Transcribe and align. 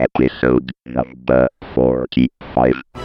Episode 0.00 0.72
number 0.86 1.48
45. 1.74 2.99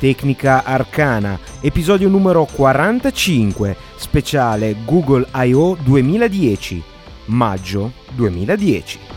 Tecnica 0.00 0.64
Arcana, 0.64 1.38
episodio 1.60 2.08
numero 2.08 2.46
45, 2.46 3.76
speciale 3.96 4.74
Google 4.82 5.28
I.O. 5.30 5.76
2010, 5.76 6.82
maggio 7.26 7.92
2010. 8.14 9.09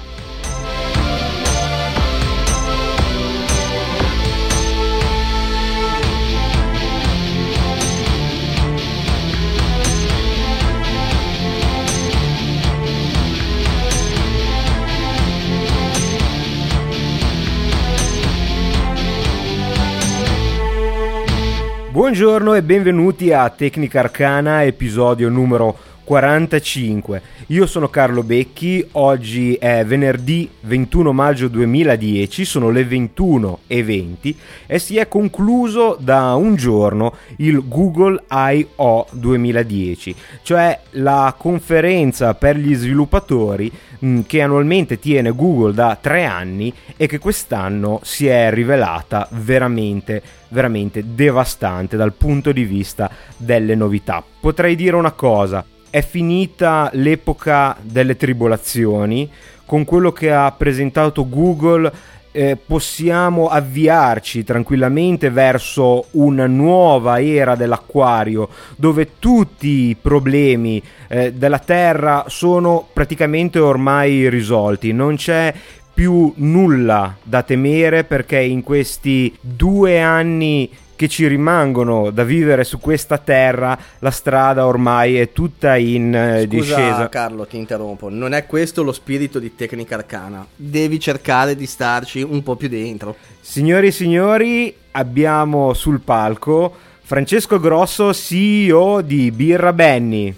Buongiorno 22.13 22.53
e 22.53 22.62
benvenuti 22.62 23.34
a 23.34 23.49
Tecnica 23.49 24.02
Arcana, 24.02 24.63
episodio 24.66 25.30
numero 25.30 25.76
45. 26.04 27.21
Io 27.48 27.65
sono 27.65 27.90
Carlo 27.90 28.23
Becchi, 28.23 28.85
oggi 28.93 29.55
è 29.55 29.85
venerdì 29.85 30.49
21 30.62 31.13
maggio 31.13 31.48
2010, 31.48 32.45
sono 32.45 32.70
le 32.70 32.84
21.20 32.85 34.35
e 34.65 34.79
si 34.79 34.98
è 34.98 35.07
concluso 35.07 35.98
da 35.99 36.34
un 36.35 36.55
giorno 36.55 37.15
il 37.37 37.68
Google 37.68 38.23
I.O. 38.29 39.07
2010, 39.12 40.15
cioè 40.43 40.79
la 40.91 41.34
conferenza 41.37 42.34
per 42.34 42.57
gli 42.57 42.73
sviluppatori 42.76 43.71
mh, 43.99 44.21
che 44.21 44.41
annualmente 44.41 44.99
tiene 44.99 45.32
Google 45.32 45.73
da 45.73 45.98
tre 45.99 46.26
anni 46.26 46.73
e 46.98 47.07
che 47.07 47.20
quest'anno 47.20 47.99
si 48.04 48.27
è 48.27 48.51
rivelata 48.51 49.27
veramente 49.32 50.41
veramente 50.54 51.04
devastante 51.15 51.98
dal 51.98 52.13
punto 52.13 52.51
di 52.51 52.63
vista 52.63 53.10
delle 53.35 53.76
novità. 53.76 54.23
Potrei 54.40 54.76
dire 54.76 54.95
una 54.95 55.12
cosa, 55.12 55.65
è 55.94 56.02
finita 56.02 56.90
l'epoca 56.94 57.77
delle 57.80 58.18
tribolazioni, 58.18 59.30
con 59.63 59.86
quello 59.86 60.12
che 60.12 60.34
ha 60.34 60.52
presentato 60.52 61.30
Google 61.30 61.91
eh, 62.32 62.58
possiamo 62.58 63.48
avviarci 63.48 64.44
tranquillamente 64.44 65.30
verso 65.30 66.06
una 66.13 66.47
nuova 66.47 67.22
era 67.22 67.53
dell'acquario 67.53 68.50
dove 68.75 69.19
tutti 69.19 69.90
i 69.90 69.96
problemi 70.02 70.81
eh, 71.09 71.31
della 71.31 71.59
Terra 71.59 72.25
sono 72.25 72.88
praticamente 72.91 73.59
ormai 73.59 74.31
risolti, 74.31 74.94
non 74.94 75.16
c'è 75.16 75.53
più 75.94 76.34
nulla 76.38 77.16
da 77.22 77.44
temere 77.44 78.03
perché 78.03 78.40
in 78.40 78.63
questi 78.63 79.31
due 79.40 80.02
anni 80.02 80.68
che 81.03 81.09
ci 81.09 81.28
rimangono 81.28 82.12
da 82.12 82.23
vivere 82.23 82.63
su 82.63 82.79
questa 82.79 83.18
terra, 83.18 83.78
la 84.00 84.09
strada 84.09 84.66
ormai 84.66 85.18
è 85.18 85.34
tutta 85.34 85.75
in 85.75 86.16
eh, 86.16 86.44
Scusa, 86.44 86.45
discesa. 86.45 87.09
Carlo, 87.09 87.45
ti 87.45 87.57
interrompo. 87.57 88.07
Non 88.07 88.34
è 88.34 88.45
questo 88.45 88.84
lo 88.84 88.94
spirito 88.94 89.38
di 89.38 89.53
Tecnica 89.53 89.95
Arcana. 89.95 90.47
Devi 90.55 91.01
cercare 91.01 91.57
di 91.57 91.66
starci 91.66 92.22
un 92.22 92.41
po' 92.41 92.55
più 92.55 92.69
dentro. 92.69 93.17
Signori 93.41 93.88
e 93.88 93.91
signori, 93.91 94.73
abbiamo 94.91 95.73
sul 95.73 96.00
palco 96.00 96.73
Francesco 97.01 97.59
Grosso, 97.59 98.13
CEO 98.13 99.01
di 99.01 99.29
Birra 99.31 99.73
Benny. 99.73 100.33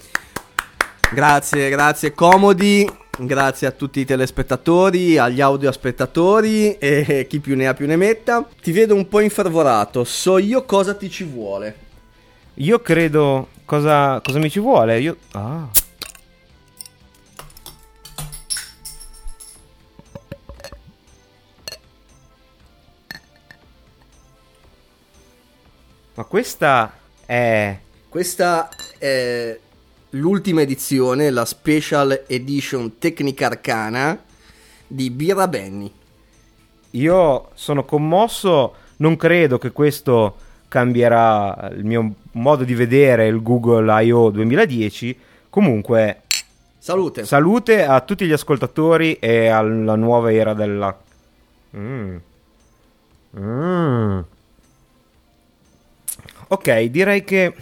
Grazie, 1.14 1.70
grazie, 1.70 2.12
comodi. 2.12 3.05
Grazie 3.18 3.68
a 3.68 3.72
tutti 3.72 4.02
i 4.02 4.06
telespettatori, 4.06 5.18
agli 5.18 5.40
audiospettatori 5.40 6.78
e 6.78 7.26
chi 7.30 7.40
più 7.40 7.56
ne 7.56 7.68
ha 7.68 7.74
più 7.74 7.88
ne 7.88 7.96
metta. 7.96 8.46
Ti 8.62 8.72
vedo 8.74 8.94
un 8.94 9.08
po' 9.08 9.22
infervorato. 9.22 10.04
So 10.04 10.38
io 10.38 10.66
cosa 10.66 10.96
ti 10.96 11.10
ci 11.10 11.24
vuole. 11.24 11.84
Io 12.56 12.80
credo. 12.82 13.50
Cosa, 13.64 14.20
cosa 14.22 14.38
mi 14.40 14.50
ci 14.50 14.60
vuole? 14.60 15.00
Io. 15.00 15.16
Ah. 15.32 15.70
Ma 26.16 26.24
questa 26.26 26.94
è. 27.26 27.78
Questa 28.10 28.70
è 28.98 29.60
l'ultima 30.16 30.62
edizione, 30.62 31.30
la 31.30 31.46
Special 31.46 32.24
Edition 32.28 32.98
Tecnica 32.98 33.48
Arcana 33.48 34.18
di 34.88 35.10
Birra 35.10 35.48
Benny. 35.48 35.92
Io 36.92 37.50
sono 37.54 37.84
commosso, 37.84 38.76
non 38.98 39.18
credo 39.18 39.58
che 39.58 39.72
questo 39.72 40.36
cambierà 40.68 41.70
il 41.76 41.84
mio 41.84 42.14
modo 42.34 42.64
di 42.64 42.74
vedere 42.74 43.28
il 43.28 43.42
Google 43.42 44.04
I.O. 44.04 44.30
2010. 44.30 45.20
Comunque, 45.50 46.22
Salute. 46.78 47.26
salute 47.26 47.84
a 47.84 48.00
tutti 48.02 48.26
gli 48.26 48.32
ascoltatori 48.32 49.14
e 49.20 49.48
alla 49.48 49.96
nuova 49.96 50.32
era 50.32 50.54
della... 50.54 50.98
Mm. 51.76 52.16
Mm. 53.38 54.20
Ok, 56.48 56.82
direi 56.84 57.24
che 57.24 57.54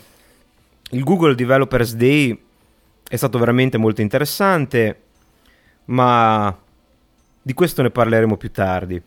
il 0.93 1.03
Google 1.03 1.35
Developers 1.35 1.95
Day 1.95 2.39
è 3.07 3.15
stato 3.15 3.37
veramente 3.37 3.77
molto 3.77 4.01
interessante, 4.01 5.01
ma 5.85 6.55
di 7.41 7.53
questo 7.53 7.81
ne 7.81 7.89
parleremo 7.89 8.37
più 8.37 8.51
tardi. 8.51 9.01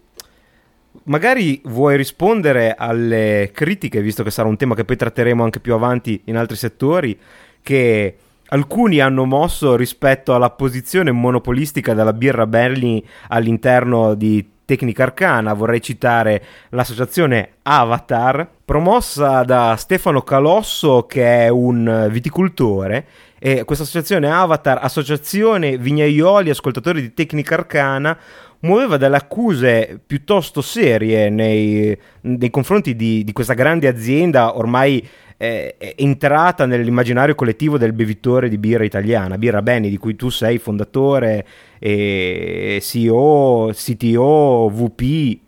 Magari 1.04 1.60
vuoi 1.64 1.96
rispondere 1.96 2.74
alle 2.76 3.50
critiche, 3.52 4.00
visto 4.00 4.22
che 4.22 4.30
sarà 4.30 4.48
un 4.48 4.56
tema 4.56 4.74
che 4.74 4.84
poi 4.84 4.96
tratteremo 4.96 5.42
anche 5.42 5.60
più 5.60 5.74
avanti 5.74 6.22
in 6.24 6.36
altri 6.36 6.56
settori, 6.56 7.18
che 7.62 8.16
alcuni 8.48 9.00
hanno 9.00 9.24
mosso 9.24 9.76
rispetto 9.76 10.34
alla 10.34 10.50
posizione 10.50 11.12
monopolistica 11.12 11.94
della 11.94 12.12
birra 12.12 12.46
Berli 12.46 13.04
all'interno 13.28 14.14
di 14.14 14.54
Tecnica 14.66 15.04
Arcana. 15.04 15.54
Vorrei 15.54 15.80
citare 15.80 16.42
l'associazione 16.70 17.52
Avatar, 17.62 18.46
promossa 18.62 19.42
da 19.44 19.76
Stefano 19.78 20.20
Calosso, 20.20 21.06
che 21.06 21.46
è 21.46 21.48
un 21.48 22.08
viticoltore. 22.10 23.06
E 23.38 23.64
questa 23.64 23.84
associazione 23.84 24.30
Avatar, 24.30 24.78
Associazione 24.82 25.78
Vignaioli 25.78 26.50
Ascoltatori 26.50 27.00
di 27.00 27.14
Tecnica 27.14 27.54
Arcana, 27.54 28.18
muoveva 28.60 28.96
delle 28.96 29.16
accuse 29.16 30.00
piuttosto 30.04 30.60
serie 30.60 31.30
nei, 31.30 31.96
nei 32.22 32.50
confronti 32.50 32.96
di, 32.96 33.22
di, 33.24 33.32
questa 33.32 33.54
grande 33.54 33.88
azienda 33.88 34.56
ormai 34.56 35.06
eh, 35.36 35.76
entrata 35.96 36.66
nell'immaginario 36.66 37.34
collettivo 37.34 37.78
del 37.78 37.92
bevitore 37.92 38.48
di 38.48 38.58
birra 38.58 38.84
italiana, 38.84 39.38
Birra 39.38 39.62
Benny, 39.62 39.90
di 39.90 39.98
cui 39.98 40.16
tu 40.16 40.30
sei 40.30 40.58
fondatore, 40.58 41.46
e 41.78 42.78
CEO, 42.80 43.70
CTO, 43.72 44.70
VP 44.72 45.38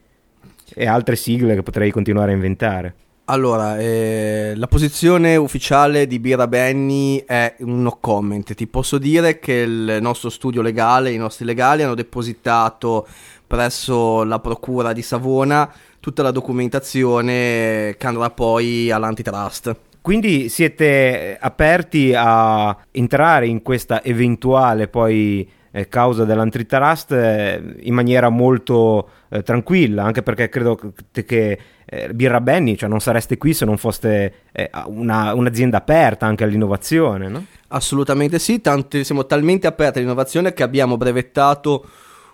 e 0.75 0.87
altre 0.87 1.17
sigle 1.17 1.55
che 1.55 1.63
potrei 1.63 1.91
continuare 1.91 2.33
a 2.33 2.35
inventare. 2.35 2.95
Allora, 3.31 3.79
eh, 3.79 4.55
la 4.57 4.67
posizione 4.69 5.37
ufficiale 5.37 6.07
di 6.07 6.19
Birra 6.19 6.47
Benny 6.47 7.23
è 7.27 7.57
un 7.59 7.83
no 7.83 7.99
comment. 8.01 8.55
Ti 8.55 8.67
posso 8.67 8.97
dire 8.97 9.39
che 9.39 9.53
il 9.53 9.99
nostro 10.01 10.31
studio 10.31 10.63
legale, 10.63 11.11
i 11.11 11.19
nostri 11.19 11.45
legali 11.45 11.83
hanno 11.83 11.95
depositato 11.95 13.07
presso 13.47 14.25
la 14.25 14.39
procura 14.39 14.95
di 14.95 15.03
Savona 15.03 15.71
tutta 16.01 16.23
la 16.23 16.31
documentazione 16.31 17.97
che 17.99 18.07
andrà 18.07 18.31
poi 18.31 18.91
all'antitrust. 18.91 19.77
Quindi 20.01 20.49
siete 20.49 21.37
aperti 21.39 22.15
a 22.17 22.75
entrare 22.93 23.47
in 23.47 23.61
questa 23.61 24.03
eventuale 24.03 24.89
poi 24.89 25.47
eh, 25.71 25.89
causa 25.89 26.25
dell'antitrust 26.25 27.13
eh, 27.13 27.77
in 27.81 27.95
maniera 27.95 28.29
molto 28.29 29.09
eh, 29.29 29.43
tranquilla, 29.43 30.05
anche 30.05 30.23
perché 30.23 30.49
credo 30.49 30.79
che, 31.13 31.25
che 31.25 31.59
eh, 31.85 32.13
Birra 32.15 32.41
Benny, 32.41 32.77
cioè 32.77 32.89
non 32.89 33.01
sareste 33.01 33.37
qui 33.39 33.55
se 33.55 33.65
non 33.65 33.77
foste 33.77 34.33
eh, 34.53 34.71
una, 34.87 35.35
un'azienda 35.35 35.79
aperta 35.79 36.27
anche 36.27 36.45
all'innovazione, 36.45 37.29
no? 37.29 37.45
Assolutamente 37.69 38.39
sì, 38.39 38.61
tanti, 38.61 39.05
siamo 39.05 39.27
talmente 39.27 39.67
aperti 39.67 39.99
all'innovazione 39.99 40.53
che 40.53 40.63
abbiamo 40.63 40.97
brevettato 40.97 41.87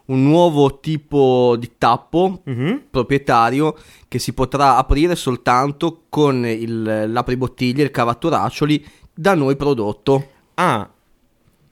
un 0.07 0.23
nuovo 0.23 0.81
tipo 0.81 1.57
di 1.59 1.73
tappo 1.79 2.43
Mhm. 2.45 2.83
proprietario 2.91 3.75
che 4.07 4.19
si 4.19 4.35
potrà 4.35 4.77
aprire 4.77 5.17
soltanto 5.17 6.03
con 6.11 6.45
il, 6.45 7.11
l'apribottiglie, 7.11 7.85
il 7.85 7.91
cavatturaccioli 7.91 8.85
da 9.15 9.35
noi 9.35 9.57
prodotto. 9.57 10.29
Ah, 10.55 10.89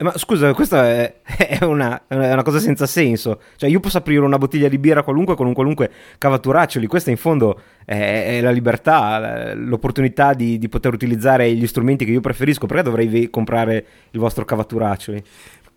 ma 0.03 0.17
scusa, 0.17 0.53
questa 0.53 0.87
è, 0.87 1.15
è 1.59 1.63
una, 1.63 2.03
è 2.07 2.31
una 2.33 2.43
cosa 2.43 2.59
senza 2.59 2.85
senso. 2.85 3.41
Cioè, 3.55 3.69
io 3.69 3.79
posso 3.79 3.97
aprire 3.97 4.19
una 4.19 4.37
bottiglia 4.37 4.67
di 4.67 4.77
birra 4.77 5.01
qualunque 5.01 5.35
con 5.35 5.47
un 5.47 5.53
qualunque 5.53 5.89
cavatturaccioli. 6.17 6.85
Questa 6.85 7.09
in 7.09 7.17
fondo 7.17 7.59
è, 7.85 8.37
è 8.37 8.41
la 8.41 8.51
libertà, 8.51 9.53
l'opportunità 9.55 10.33
di, 10.33 10.57
di 10.59 10.69
poter 10.69 10.93
utilizzare 10.93 11.51
gli 11.53 11.65
strumenti 11.65 12.05
che 12.05 12.11
io 12.11 12.21
preferisco. 12.21 12.67
Perché 12.67 12.83
dovrei 12.83 13.29
comprare 13.29 13.85
il 14.11 14.19
vostro 14.19 14.45
cavatturaccioli? 14.45 15.23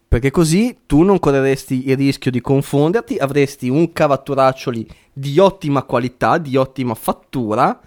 Perché 0.09 0.31
così 0.31 0.79
tu 0.87 1.03
non 1.03 1.19
correresti 1.19 1.89
il 1.89 1.97
rischio 1.97 2.31
di 2.31 2.41
confonderti, 2.41 3.17
avresti 3.17 3.69
un 3.69 3.93
cavatturaccioli 3.93 4.87
di 5.13 5.39
ottima 5.39 5.83
qualità, 5.83 6.39
di 6.39 6.57
ottima 6.57 6.95
fattura, 6.95 7.81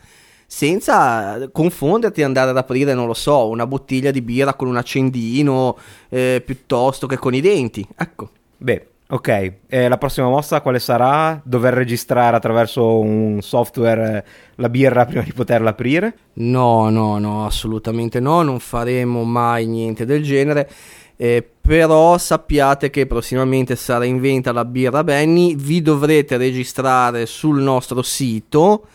senza 0.52 1.48
confonderti 1.52 2.22
e 2.22 2.24
andare 2.24 2.50
ad 2.50 2.58
aprire, 2.58 2.96
non 2.96 3.06
lo 3.06 3.14
so, 3.14 3.48
una 3.50 3.68
bottiglia 3.68 4.10
di 4.10 4.24
birra 4.24 4.56
con 4.56 4.68
un 4.68 4.78
accendino 4.78 5.78
eh, 6.10 6.42
piuttosto 6.44 7.06
che 7.06 7.20
con 7.20 7.36
i 7.36 7.40
denti. 7.40 7.88
Ecco. 7.96 8.32
Beh, 8.58 8.88
ok. 9.10 9.54
E 9.68 9.88
la 9.88 10.00
prossima 10.00 10.28
mossa 10.28 10.62
quale 10.62 10.80
sarà? 10.80 11.40
Dover 11.44 11.76
registrare 11.76 12.36
attraverso 12.36 13.00
un 13.00 13.42
software 13.42 14.18
eh, 14.18 14.24
la 14.56 14.70
birra 14.70 15.06
prima 15.06 15.22
di 15.22 15.34
poterla 15.34 15.70
aprire? 15.70 16.16
No, 16.34 16.90
no, 16.90 17.20
no, 17.20 17.46
assolutamente 17.46 18.20
no, 18.20 18.42
non 18.42 18.60
faremo 18.60 19.24
mai 19.24 19.68
niente 19.68 20.04
del 20.04 20.24
genere. 20.24 20.68
eh, 21.16 21.48
però 21.62 22.18
sappiate 22.18 22.90
che 22.90 23.06
prossimamente 23.06 23.76
sarà 23.76 24.04
in 24.06 24.20
venta 24.20 24.52
la 24.52 24.66
birra 24.66 25.04
Benny, 25.04 25.56
vi 25.56 25.84
dovrete 25.84 26.38
registrare 26.38 27.28
sul 27.28 27.62
nostro 27.62 28.02
sito 28.02 28.88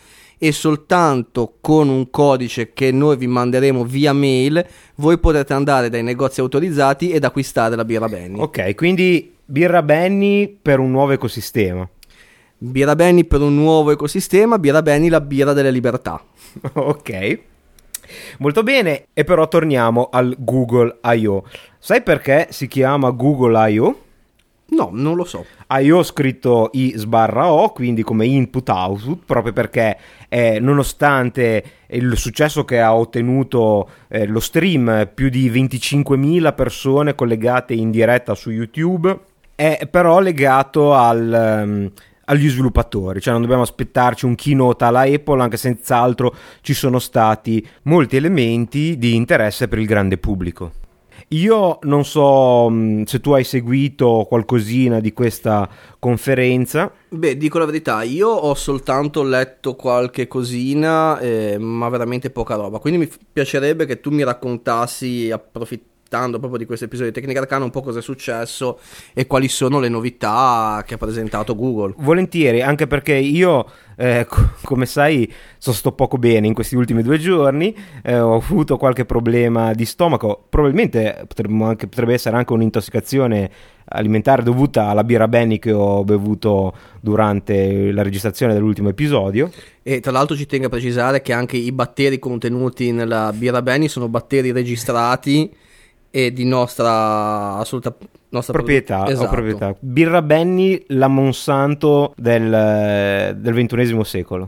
e 0.47 0.51
soltanto 0.51 1.55
con 1.59 1.89
un 1.89 2.11
codice 2.11 2.71
che 2.71 2.91
noi 2.91 3.17
vi 3.17 3.25
manderemo 3.25 3.83
via 3.83 4.13
mail 4.13 4.63
voi 4.97 5.17
potrete 5.17 5.53
andare 5.53 5.89
dai 5.89 6.03
negozi 6.03 6.39
autorizzati 6.39 7.09
ed 7.09 7.23
acquistare 7.23 7.75
la 7.75 7.83
birra 7.83 8.07
Benny. 8.07 8.39
Ok, 8.39 8.75
quindi 8.75 9.33
birra 9.43 9.81
Benny 9.81 10.47
per 10.61 10.77
un 10.77 10.91
nuovo 10.91 11.13
ecosistema. 11.13 11.89
Birra 12.59 12.95
Benny 12.95 13.23
per 13.23 13.41
un 13.41 13.55
nuovo 13.55 13.89
ecosistema, 13.89 14.59
birra 14.59 14.83
Benny 14.83 15.09
la 15.09 15.19
birra 15.19 15.53
delle 15.53 15.71
libertà. 15.71 16.23
ok. 16.73 17.39
Molto 18.37 18.61
bene, 18.61 19.07
e 19.13 19.23
però 19.23 19.47
torniamo 19.47 20.09
al 20.11 20.35
Google 20.37 20.99
I.O. 21.03 21.43
Sai 21.79 22.03
perché 22.03 22.49
si 22.51 22.67
chiama 22.67 23.09
Google 23.09 23.71
I.O.? 23.71 24.04
No, 24.67 24.89
non 24.91 25.15
lo 25.15 25.25
so. 25.25 25.45
I.O. 25.69 26.01
scritto 26.01 26.69
I 26.73 26.93
sbarra 26.95 27.51
O, 27.51 27.71
quindi 27.71 28.01
come 28.01 28.25
input 28.25 28.67
output, 28.69 29.23
proprio 29.25 29.53
perché 29.53 29.97
eh, 30.27 30.59
nonostante 30.59 31.63
il 31.87 32.17
successo 32.17 32.65
che 32.65 32.81
ha 32.81 32.95
ottenuto 32.95 33.87
eh, 34.07 34.25
lo 34.25 34.39
stream, 34.39 35.09
più 35.13 35.29
di 35.29 35.51
25.000 35.51 36.55
persone 36.55 37.13
collegate 37.13 37.75
in 37.75 37.91
diretta 37.91 38.33
su 38.33 38.49
YouTube, 38.49 39.15
è 39.53 39.87
però 39.89 40.19
legato 40.19 40.93
al, 40.95 41.31
ehm, 41.31 41.91
agli 42.25 42.49
sviluppatori, 42.49 43.21
cioè 43.21 43.33
non 43.33 43.43
dobbiamo 43.43 43.63
aspettarci 43.63 44.25
un 44.25 44.33
keynote 44.33 44.83
alla 44.83 45.01
Apple, 45.01 45.41
anche 45.41 45.57
senz'altro 45.57 46.35
ci 46.61 46.73
sono 46.73 46.97
stati 46.97 47.65
molti 47.83 48.15
elementi 48.15 48.97
di 48.97 49.15
interesse 49.15 49.67
per 49.67 49.77
il 49.77 49.85
grande 49.85 50.17
pubblico. 50.17 50.71
Io 51.29 51.79
non 51.83 52.05
so 52.05 52.69
mh, 52.69 53.03
se 53.03 53.19
tu 53.19 53.31
hai 53.31 53.43
seguito 53.43 54.25
qualcosina 54.29 54.99
di 54.99 55.11
questa 55.11 55.67
conferenza. 55.97 56.91
Beh, 57.09 57.35
dico 57.35 57.57
la 57.57 57.65
verità, 57.65 58.03
io 58.03 58.29
ho 58.29 58.53
soltanto 58.53 59.23
letto 59.23 59.75
qualche 59.75 60.27
cosina, 60.27 61.17
eh, 61.19 61.57
ma 61.57 61.89
veramente 61.89 62.29
poca 62.29 62.55
roba. 62.55 62.77
Quindi 62.79 62.99
mi 62.99 63.05
f- 63.07 63.17
piacerebbe 63.31 63.85
che 63.85 63.99
tu 63.99 64.11
mi 64.11 64.23
raccontassi, 64.23 65.31
approfittando 65.31 66.37
proprio 66.37 66.59
di 66.59 66.65
questo 66.65 66.85
episodio 66.85 67.11
di 67.11 67.19
Tecnica 67.19 67.39
Arcana, 67.41 67.65
un 67.65 67.71
po' 67.71 67.81
cosa 67.81 67.99
è 67.99 68.01
successo 68.01 68.79
e 69.13 69.25
quali 69.25 69.47
sono 69.47 69.79
le 69.79 69.89
novità 69.89 70.83
che 70.85 70.93
ha 70.93 70.97
presentato 70.97 71.55
Google. 71.55 71.95
Volentieri, 71.97 72.61
anche 72.61 72.85
perché 72.85 73.15
io, 73.15 73.65
eh, 73.95 74.25
co- 74.27 74.51
come 74.63 74.85
sai, 74.85 75.31
sono 75.57 75.75
sto 75.75 75.91
poco 75.91 76.17
bene 76.17 76.47
in 76.47 76.53
questi 76.53 76.75
ultimi 76.75 77.01
due 77.03 77.17
giorni, 77.17 77.75
eh, 78.03 78.19
ho 78.19 78.35
avuto 78.35 78.77
qualche 78.77 79.05
problema 79.05 79.73
di 79.73 79.85
stomaco, 79.85 80.45
probabilmente 80.49 81.25
anche- 81.59 81.87
potrebbe 81.87 82.13
essere 82.13 82.35
anche 82.35 82.53
un'intossicazione 82.53 83.49
alimentare 83.87 84.41
dovuta 84.41 84.87
alla 84.87 85.03
birra 85.03 85.27
Benny 85.27 85.59
che 85.59 85.71
ho 85.71 86.03
bevuto 86.03 86.73
durante 86.99 87.91
la 87.91 88.01
registrazione 88.01 88.53
dell'ultimo 88.53 88.89
episodio. 88.89 89.51
E 89.83 89.99
tra 89.99 90.11
l'altro 90.11 90.35
ci 90.35 90.47
tengo 90.47 90.67
a 90.67 90.69
precisare 90.69 91.21
che 91.21 91.33
anche 91.33 91.57
i 91.57 91.71
batteri 91.71 92.17
contenuti 92.17 92.91
nella 92.91 93.31
birra 93.33 93.61
Benny 93.61 93.87
sono 93.87 94.07
batteri 94.07 94.51
registrati 94.51 95.51
e 96.15 96.31
di 96.31 96.45
nostra 96.45 97.57
assoluta 97.57 97.93
nostra 98.29 98.53
Proprietà, 98.53 99.05
Esatto. 99.05 99.29
proprietà. 99.29 99.75
Birra 99.79 100.21
Benny, 100.21 100.81
la 100.87 101.09
Monsanto 101.09 102.13
del, 102.15 103.35
del 103.37 103.53
ventunesimo 103.53 104.05
secolo. 104.05 104.47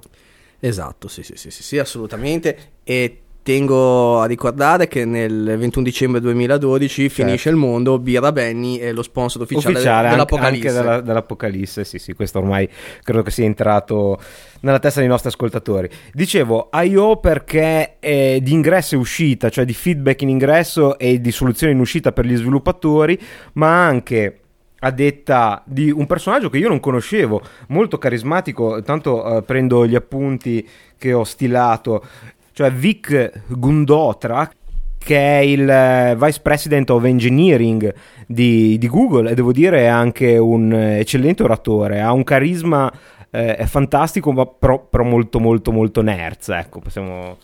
Esatto, 0.60 1.10
sì, 1.10 1.24
sì, 1.24 1.36
sì, 1.36 1.52
sì, 1.52 1.64
sì, 1.64 1.78
assolutamente. 1.78 2.76
E 2.86 3.24
tengo 3.48 4.20
a 4.20 4.26
ricordare 4.26 4.90
che 4.90 5.06
nel 5.06 5.56
21 5.58 5.86
dicembre 5.86 6.20
2012 6.20 7.08
finisce 7.08 7.48
il 7.48 7.56
mondo, 7.56 7.98
Birra 7.98 8.34
Benny 8.34 8.76
è 8.76 8.92
lo 8.92 9.02
sponsor 9.02 9.44
ufficiale, 9.44 9.74
ufficiale 9.74 10.10
dell'Apocalisse. 10.10 10.68
anche 10.68 10.82
della- 10.82 11.00
dell'Apocalisse, 11.00 11.86
sì, 11.86 11.98
sì, 11.98 12.14
questo 12.14 12.40
ormai 12.40 12.68
credo 13.04 13.22
che 13.22 13.32
sia 13.32 13.46
entrato 13.46 14.20
nella 14.60 14.80
testa 14.80 15.00
dei 15.00 15.08
nostri 15.08 15.30
ascoltatori. 15.30 15.90
Dicevo, 16.12 16.70
I.O. 16.74 17.22
perché 17.22 18.00
è 18.00 18.40
di 18.42 18.52
ingresso 18.52 18.96
e 18.96 18.98
uscita, 18.98 19.48
cioè 19.48 19.64
di 19.64 19.74
feedback 19.74 20.24
in 20.24 20.30
ingresso 20.30 21.00
e 21.00 21.22
di 21.22 21.32
soluzioni 21.32 21.72
in 21.72 21.80
uscita 21.80 22.12
per 22.12 22.26
gli 22.26 22.36
sviluppatori, 22.36 23.18
ma 23.54 23.86
anche 23.86 24.40
a 24.80 24.92
detta 24.92 25.64
di 25.66 25.90
un 25.90 26.06
personaggio 26.06 26.50
che 26.50 26.58
io 26.58 26.68
non 26.68 26.82
conoscevo, 26.82 27.42
molto 27.70 27.98
carismatico, 27.98 28.82
tanto 28.84 29.38
eh, 29.38 29.42
prendo 29.42 29.88
gli 29.88 29.96
appunti 29.96 30.68
che 30.98 31.14
ho 31.14 31.24
stilato, 31.24 32.04
cioè 32.58 32.72
Vic 32.72 33.44
Gundotra, 33.50 34.50
che 34.98 35.16
è 35.16 35.42
il 35.42 35.70
eh, 35.70 36.16
Vice 36.18 36.40
President 36.42 36.90
of 36.90 37.04
Engineering 37.04 37.94
di, 38.26 38.80
di 38.80 38.88
Google 38.88 39.30
e 39.30 39.36
devo 39.36 39.52
dire 39.52 39.82
è 39.82 39.86
anche 39.86 40.40
un 40.40 40.74
eccellente 40.74 41.44
oratore, 41.44 42.02
ha 42.02 42.12
un 42.12 42.24
carisma 42.24 42.92
eh, 43.30 43.64
fantastico, 43.68 44.32
ma 44.32 44.48
però, 44.48 44.84
però 44.88 45.04
molto 45.04 45.40
molto 45.40 45.72
molto 45.72 46.02
nerds, 46.02 46.50
ecco, 46.50 46.80
possiamo 46.80 47.38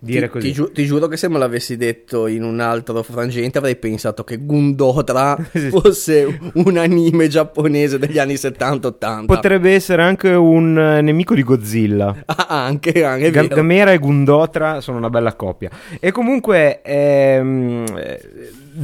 dire 0.00 0.26
Ti, 0.26 0.32
così. 0.32 0.46
ti 0.46 0.52
giu- 0.52 0.72
ti 0.72 0.84
giuro 0.84 1.06
che 1.08 1.16
se 1.16 1.28
me 1.28 1.38
l'avessi 1.38 1.76
detto 1.76 2.26
in 2.28 2.44
un 2.44 2.60
altro 2.60 3.02
frangente 3.02 3.58
avrei 3.58 3.76
pensato 3.76 4.22
che 4.24 4.36
Gundotra 4.38 5.36
fosse 5.70 6.38
un 6.54 6.76
anime 6.76 7.28
giapponese 7.28 7.98
degli 7.98 8.18
anni 8.18 8.34
70-80. 8.34 9.24
Potrebbe 9.26 9.72
essere 9.72 10.02
anche 10.02 10.30
un 10.30 10.78
eh, 10.78 11.00
nemico 11.02 11.34
di 11.34 11.42
Godzilla. 11.42 12.16
Ah, 12.50 12.64
anche, 12.64 13.04
anche, 13.04 13.30
Ga-. 13.30 13.46
Gamera 13.46 13.92
e 13.92 13.98
Gundotra 13.98 14.80
sono 14.80 14.96
una 14.96 15.10
bella 15.10 15.34
coppia. 15.34 15.68
E 16.00 16.12
comunque, 16.12 16.80
ehm, 16.82 17.84
eh, 17.94 18.20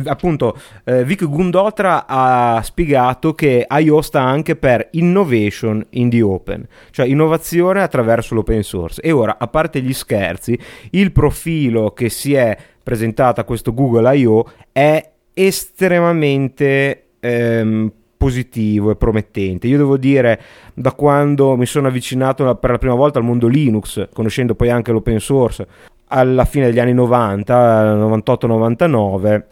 appunto, 0.07 0.57
eh, 0.85 1.05
Vic 1.05 1.25
Gundotra 1.25 2.07
ha 2.07 2.61
spiegato 2.63 3.35
che 3.35 3.67
I.O. 3.69 4.01
sta 4.01 4.23
anche 4.23 4.57
per 4.57 4.89
innovation 4.93 5.85
in 5.91 6.11
the 6.11 6.23
open, 6.23 6.67
cioè 6.91 7.07
innovazione 7.07 7.83
attraverso 7.83 8.35
l'open 8.35 8.63
source. 8.63 9.01
E 9.01 9.13
ora, 9.13 9.37
a 9.39 9.47
parte 9.49 9.81
gli 9.81 9.93
scherzi, 9.93 10.59
il 10.91 11.13
profilo 11.13 11.93
che 11.93 12.09
si 12.09 12.35
è 12.35 12.57
presentato 12.83 13.41
a 13.41 13.45
questo 13.45 13.73
Google 13.73 14.17
I.O. 14.17 14.51
è 14.73 15.11
estremamente 15.33 17.05
ehm, 17.21 17.93
positivo 18.17 18.91
e 18.91 18.97
promettente. 18.97 19.67
Io 19.67 19.77
devo 19.77 19.97
dire, 19.97 20.41
da 20.73 20.93
quando 20.93 21.57
mi 21.57 21.67
sono 21.67 21.89
avvicinato 21.89 22.55
per 22.57 22.71
la 22.71 22.79
prima 22.79 22.95
volta 22.95 23.19
al 23.19 23.25
mondo 23.25 23.49
Linux, 23.49 24.09
conoscendo 24.13 24.55
poi 24.55 24.71
anche 24.71 24.93
l'open 24.93 25.21
source, 25.21 25.67
alla 26.09 26.45
fine 26.45 26.67
degli 26.67 26.79
anni 26.79 26.95
90, 26.95 27.97
98-99, 27.97 29.27
eh, 29.27 29.45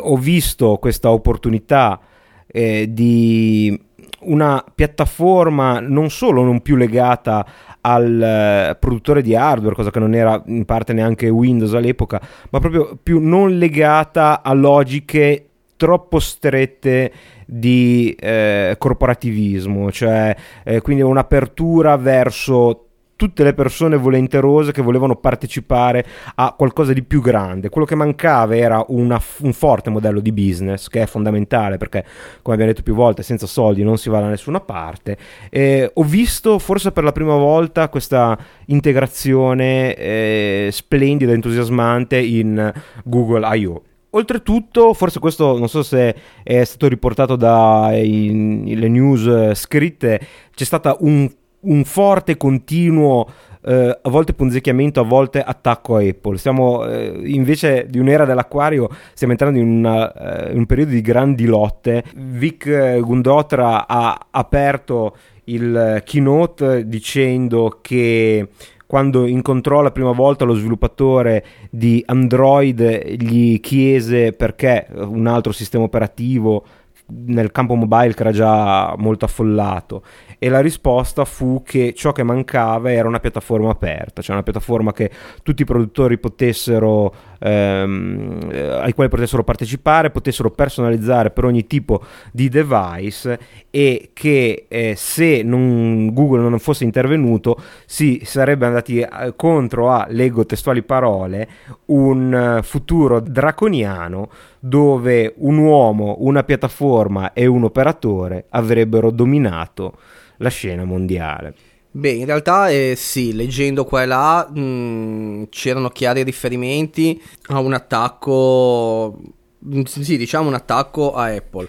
ho 0.00 0.16
visto 0.16 0.76
questa 0.76 1.10
opportunità 1.10 2.00
eh, 2.46 2.86
di 2.90 3.86
una 4.20 4.64
piattaforma 4.74 5.80
non 5.80 6.10
solo 6.10 6.42
non 6.42 6.60
più 6.60 6.76
legata 6.76 7.46
al 7.80 8.20
eh, 8.20 8.76
produttore 8.78 9.22
di 9.22 9.34
hardware, 9.34 9.74
cosa 9.74 9.90
che 9.90 9.98
non 9.98 10.14
era 10.14 10.42
in 10.46 10.64
parte 10.64 10.92
neanche 10.92 11.28
Windows 11.28 11.74
all'epoca, 11.74 12.20
ma 12.50 12.58
proprio 12.58 12.98
più 13.00 13.20
non 13.20 13.56
legata 13.56 14.42
a 14.42 14.52
logiche 14.52 15.44
troppo 15.76 16.18
strette 16.18 17.12
di 17.46 18.14
eh, 18.18 18.74
corporativismo, 18.76 19.92
cioè 19.92 20.36
eh, 20.64 20.80
quindi 20.80 21.02
un'apertura 21.02 21.96
verso 21.96 22.87
tutte 23.18 23.42
le 23.42 23.52
persone 23.52 23.96
volenterose 23.96 24.70
che 24.70 24.80
volevano 24.80 25.16
partecipare 25.16 26.06
a 26.36 26.54
qualcosa 26.56 26.92
di 26.92 27.02
più 27.02 27.20
grande. 27.20 27.68
Quello 27.68 27.84
che 27.84 27.96
mancava 27.96 28.56
era 28.56 28.84
una, 28.90 29.20
un 29.40 29.52
forte 29.52 29.90
modello 29.90 30.20
di 30.20 30.30
business, 30.30 30.86
che 30.86 31.02
è 31.02 31.06
fondamentale 31.06 31.78
perché, 31.78 32.04
come 32.42 32.54
abbiamo 32.54 32.70
detto 32.70 32.84
più 32.84 32.94
volte, 32.94 33.24
senza 33.24 33.48
soldi 33.48 33.82
non 33.82 33.98
si 33.98 34.08
va 34.08 34.20
da 34.20 34.28
nessuna 34.28 34.60
parte. 34.60 35.16
Eh, 35.50 35.90
ho 35.92 36.04
visto 36.04 36.60
forse 36.60 36.92
per 36.92 37.02
la 37.02 37.10
prima 37.10 37.34
volta 37.34 37.88
questa 37.88 38.38
integrazione 38.66 39.96
eh, 39.96 40.68
splendida, 40.70 41.32
entusiasmante 41.32 42.20
in 42.20 42.72
Google 43.02 43.58
I.O. 43.58 43.82
Oltretutto, 44.10 44.94
forse 44.94 45.18
questo 45.18 45.58
non 45.58 45.68
so 45.68 45.82
se 45.82 46.14
è 46.44 46.64
stato 46.64 46.86
riportato 46.86 47.34
dalle 47.34 48.88
news 48.88 49.52
scritte, 49.54 50.20
c'è 50.54 50.64
stato 50.64 50.96
un 51.00 51.28
un 51.60 51.84
forte 51.84 52.36
continuo 52.36 53.26
eh, 53.64 53.98
a 54.00 54.08
volte 54.08 54.32
punzecchiamento, 54.32 55.00
a 55.00 55.04
volte 55.04 55.42
attacco 55.42 55.96
a 55.96 56.02
Apple. 56.02 56.38
Stiamo 56.38 56.86
eh, 56.86 57.20
invece 57.24 57.86
di 57.88 57.98
un'era 57.98 58.24
dell'acquario, 58.24 58.88
stiamo 59.12 59.32
entrando 59.32 59.58
in, 59.58 59.68
una, 59.68 60.12
eh, 60.48 60.54
un 60.54 60.66
periodo 60.66 60.92
di 60.92 61.00
grandi 61.00 61.46
lotte. 61.46 62.04
Vic 62.14 62.98
Gundotra 63.00 63.86
ha 63.86 64.26
aperto 64.30 65.16
il 65.44 66.02
keynote 66.04 66.86
dicendo 66.86 67.78
che 67.80 68.48
quando 68.86 69.26
incontrò 69.26 69.82
la 69.82 69.90
prima 69.90 70.12
volta 70.12 70.46
lo 70.46 70.54
sviluppatore 70.54 71.44
di 71.70 72.02
Android 72.06 73.16
gli 73.16 73.60
chiese 73.60 74.32
perché 74.32 74.86
un 74.94 75.26
altro 75.26 75.52
sistema 75.52 75.84
operativo 75.84 76.64
nel 77.10 77.50
campo 77.52 77.74
mobile 77.74 78.14
che 78.14 78.20
era 78.20 78.32
già 78.32 78.94
molto 78.96 79.24
affollato. 79.24 80.02
E 80.38 80.48
la 80.48 80.60
risposta 80.60 81.24
fu 81.24 81.62
che 81.64 81.94
ciò 81.94 82.12
che 82.12 82.22
mancava 82.22 82.92
era 82.92 83.08
una 83.08 83.18
piattaforma 83.18 83.70
aperta, 83.70 84.22
cioè 84.22 84.34
una 84.34 84.44
piattaforma 84.44 84.92
che 84.92 85.10
tutti 85.42 85.62
i 85.62 85.64
produttori 85.64 86.18
potessero, 86.18 87.12
ehm, 87.40 88.48
eh, 88.52 88.60
ai 88.60 88.92
quali 88.92 89.10
potessero 89.10 89.42
partecipare, 89.42 90.10
potessero 90.10 90.50
personalizzare 90.50 91.30
per 91.30 91.44
ogni 91.44 91.66
tipo 91.66 92.04
di 92.30 92.48
device 92.48 93.38
e 93.70 94.10
che 94.12 94.66
eh, 94.68 94.94
se 94.96 95.42
non, 95.42 96.12
Google 96.12 96.48
non 96.48 96.58
fosse 96.60 96.84
intervenuto 96.84 97.60
si 97.84 98.20
sarebbe 98.24 98.66
andati 98.66 99.00
eh, 99.00 99.32
contro 99.34 99.90
a, 99.90 100.06
leggo 100.08 100.46
testuali 100.46 100.82
parole, 100.82 101.48
un 101.86 102.60
futuro 102.62 103.18
draconiano 103.18 104.28
dove 104.60 105.34
un 105.38 105.58
uomo, 105.58 106.16
una 106.20 106.42
piattaforma 106.42 107.32
e 107.32 107.46
un 107.46 107.64
operatore 107.64 108.46
avrebbero 108.50 109.10
dominato 109.10 109.98
la 110.38 110.48
scena 110.48 110.84
mondiale. 110.84 111.54
Beh, 111.90 112.10
in 112.10 112.26
realtà 112.26 112.68
eh, 112.68 112.94
sì, 112.96 113.32
leggendo 113.34 113.84
qua 113.84 114.02
e 114.02 114.06
là 114.06 114.48
mh, 114.48 114.60
mm, 114.60 115.42
c'erano 115.48 115.88
chiari 115.88 116.22
riferimenti 116.22 117.20
a 117.48 117.58
un 117.60 117.72
attacco, 117.72 119.18
mm, 119.66 119.82
sì, 119.82 120.16
diciamo 120.16 120.48
un 120.48 120.54
attacco 120.54 121.14
a 121.14 121.34
Apple 121.34 121.68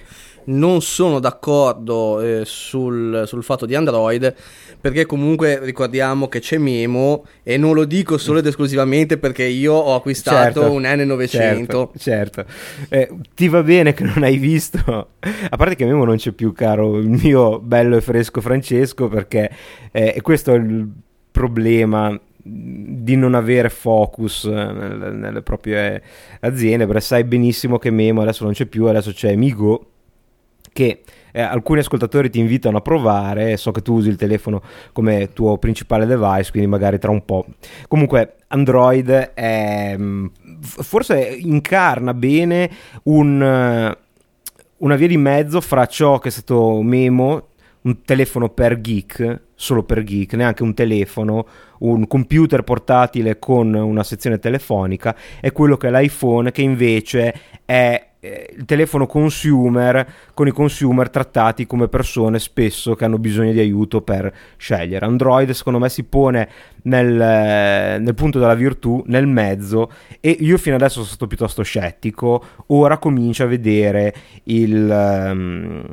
non 0.49 0.81
sono 0.81 1.19
d'accordo 1.19 2.21
eh, 2.21 2.41
sul, 2.45 3.23
sul, 3.25 3.43
fatto 3.43 3.65
di 3.65 3.75
Android 3.75 4.33
perché 4.79 5.05
comunque 5.05 5.59
ricordiamo 5.63 6.27
che 6.27 6.39
c'è 6.39 6.57
Memo 6.57 7.25
e 7.43 7.57
non 7.57 7.73
lo 7.73 7.85
dico 7.85 8.17
solo 8.17 8.39
ed 8.39 8.45
esclusivamente 8.45 9.17
perché 9.17 9.43
io 9.43 9.73
ho 9.73 9.95
acquistato 9.95 10.61
certo, 10.61 10.71
un 10.71 10.83
N900 10.83 11.27
certo, 11.27 11.91
certo. 11.97 12.45
Eh, 12.89 13.09
ti 13.35 13.47
va 13.47 13.61
bene 13.63 13.93
che 13.93 14.03
non 14.03 14.23
hai 14.23 14.37
visto 14.37 14.79
a 15.19 15.57
parte 15.57 15.75
che 15.75 15.85
Memo 15.85 16.05
non 16.05 16.17
c'è 16.17 16.31
più 16.31 16.51
caro 16.53 16.97
il 16.97 17.09
mio 17.09 17.59
bello 17.59 17.97
e 17.97 18.01
fresco 18.01 18.41
Francesco 18.41 19.07
perché 19.07 19.49
eh, 19.91 20.19
questo 20.21 20.53
è 20.53 20.57
il 20.57 20.87
problema 21.31 22.19
di 22.41 23.15
non 23.15 23.35
avere 23.35 23.69
focus 23.69 24.45
nelle, 24.45 25.11
nelle 25.11 25.41
proprie 25.41 26.01
aziende 26.39 26.85
perché 26.85 27.01
sai 27.01 27.23
benissimo 27.23 27.77
che 27.77 27.91
Memo 27.91 28.21
adesso 28.21 28.45
non 28.45 28.53
c'è 28.53 28.65
più 28.65 28.85
adesso 28.85 29.11
c'è 29.11 29.35
Migo 29.35 29.85
che 30.71 31.01
eh, 31.31 31.41
alcuni 31.41 31.79
ascoltatori 31.79 32.29
ti 32.29 32.39
invitano 32.39 32.77
a 32.77 32.81
provare, 32.81 33.57
so 33.57 33.71
che 33.71 33.81
tu 33.81 33.95
usi 33.95 34.09
il 34.09 34.15
telefono 34.15 34.61
come 34.91 35.29
tuo 35.33 35.57
principale 35.57 36.05
device, 36.05 36.51
quindi 36.51 36.69
magari 36.69 36.99
tra 36.99 37.11
un 37.11 37.23
po'. 37.23 37.45
Comunque 37.87 38.35
Android 38.47 39.09
è, 39.09 39.95
mm, 39.97 40.25
forse 40.61 41.37
incarna 41.39 42.13
bene 42.13 42.69
un, 43.03 43.95
una 44.77 44.95
via 44.95 45.07
di 45.07 45.17
mezzo 45.17 45.61
fra 45.61 45.85
ciò 45.85 46.19
che 46.19 46.29
è 46.29 46.31
stato 46.31 46.81
Memo, 46.81 47.47
un 47.81 48.01
telefono 48.01 48.49
per 48.49 48.81
geek, 48.81 49.41
solo 49.55 49.83
per 49.83 50.03
geek, 50.03 50.33
neanche 50.33 50.63
un 50.63 50.73
telefono, 50.73 51.45
un 51.79 52.07
computer 52.07 52.63
portatile 52.63 53.39
con 53.39 53.73
una 53.73 54.03
sezione 54.03 54.39
telefonica, 54.39 55.15
e 55.39 55.51
quello 55.51 55.77
che 55.77 55.87
è 55.87 55.91
l'iPhone 55.91 56.51
che 56.51 56.61
invece 56.61 57.33
è 57.63 58.08
eh, 58.21 58.53
il 58.57 58.65
telefono 58.65 59.05
consumer 59.07 60.07
con 60.33 60.47
i 60.47 60.51
consumer 60.51 61.09
trattati 61.09 61.65
come 61.65 61.87
persone 61.87 62.39
spesso 62.39 62.95
che 62.95 63.05
hanno 63.05 63.17
bisogno 63.17 63.51
di 63.51 63.59
aiuto 63.59 64.01
per 64.01 64.33
scegliere. 64.57 65.05
Android 65.05 65.49
secondo 65.51 65.79
me 65.79 65.89
si 65.89 66.03
pone 66.03 66.49
nel, 66.83 67.19
eh, 67.19 67.97
nel 67.99 68.13
punto 68.15 68.39
della 68.39 68.55
virtù, 68.55 69.01
nel 69.07 69.27
mezzo 69.27 69.91
e 70.19 70.35
io 70.39 70.57
fino 70.57 70.75
adesso 70.75 70.95
sono 70.95 71.05
stato 71.05 71.27
piuttosto 71.27 71.63
scettico, 71.63 72.43
ora 72.67 72.97
comincio 72.97 73.43
a 73.43 73.47
vedere 73.47 74.13
il, 74.43 74.89
um, 74.89 75.85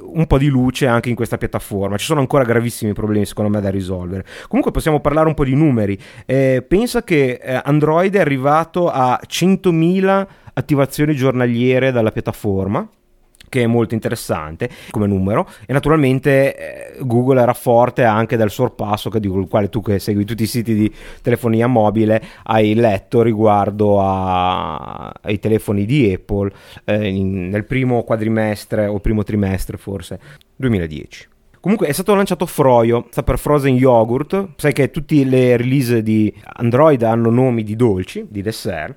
un 0.00 0.26
po' 0.26 0.38
di 0.38 0.48
luce 0.48 0.86
anche 0.86 1.10
in 1.10 1.14
questa 1.14 1.38
piattaforma. 1.38 1.96
Ci 1.96 2.06
sono 2.06 2.20
ancora 2.20 2.44
gravissimi 2.44 2.92
problemi 2.92 3.24
secondo 3.24 3.50
me 3.50 3.60
da 3.60 3.70
risolvere. 3.70 4.24
Comunque 4.48 4.72
possiamo 4.72 5.00
parlare 5.00 5.28
un 5.28 5.34
po' 5.34 5.44
di 5.44 5.54
numeri. 5.54 5.98
Eh, 6.26 6.64
pensa 6.66 7.02
che 7.04 7.40
eh, 7.42 7.60
Android 7.62 8.14
è 8.14 8.20
arrivato 8.20 8.90
a 8.90 9.20
100.000 9.24 10.26
attivazioni 10.60 11.14
giornaliere 11.14 11.90
dalla 11.90 12.12
piattaforma 12.12 12.88
che 13.50 13.62
è 13.62 13.66
molto 13.66 13.94
interessante 13.94 14.70
come 14.90 15.08
numero 15.08 15.46
e 15.66 15.72
naturalmente 15.72 16.94
eh, 16.96 17.04
Google 17.04 17.42
era 17.42 17.52
forte 17.52 18.04
anche 18.04 18.36
del 18.36 18.50
sorpasso 18.50 19.10
che, 19.10 19.18
di 19.18 19.28
quale 19.48 19.68
tu 19.68 19.82
che 19.82 19.98
segui 19.98 20.24
tutti 20.24 20.44
i 20.44 20.46
siti 20.46 20.74
di 20.74 20.90
telefonia 21.20 21.66
mobile 21.66 22.22
hai 22.44 22.74
letto 22.74 23.22
riguardo 23.22 24.00
a, 24.00 25.12
ai 25.20 25.38
telefoni 25.40 25.84
di 25.84 26.12
Apple 26.12 26.52
eh, 26.84 27.08
in, 27.08 27.48
nel 27.48 27.64
primo 27.64 28.04
quadrimestre 28.04 28.86
o 28.86 29.00
primo 29.00 29.24
trimestre 29.24 29.76
forse 29.76 30.20
2010 30.56 31.28
Comunque 31.60 31.88
è 31.88 31.92
stato 31.92 32.14
lanciato 32.14 32.46
Froyo, 32.46 33.08
sta 33.10 33.22
per 33.22 33.38
Frozen 33.38 33.74
Yogurt. 33.74 34.52
Sai 34.56 34.72
che 34.72 34.90
tutte 34.90 35.22
le 35.26 35.58
release 35.58 36.02
di 36.02 36.32
Android 36.54 37.02
hanno 37.02 37.28
nomi 37.28 37.62
di 37.62 37.76
dolci, 37.76 38.26
di 38.30 38.40
dessert 38.40 38.96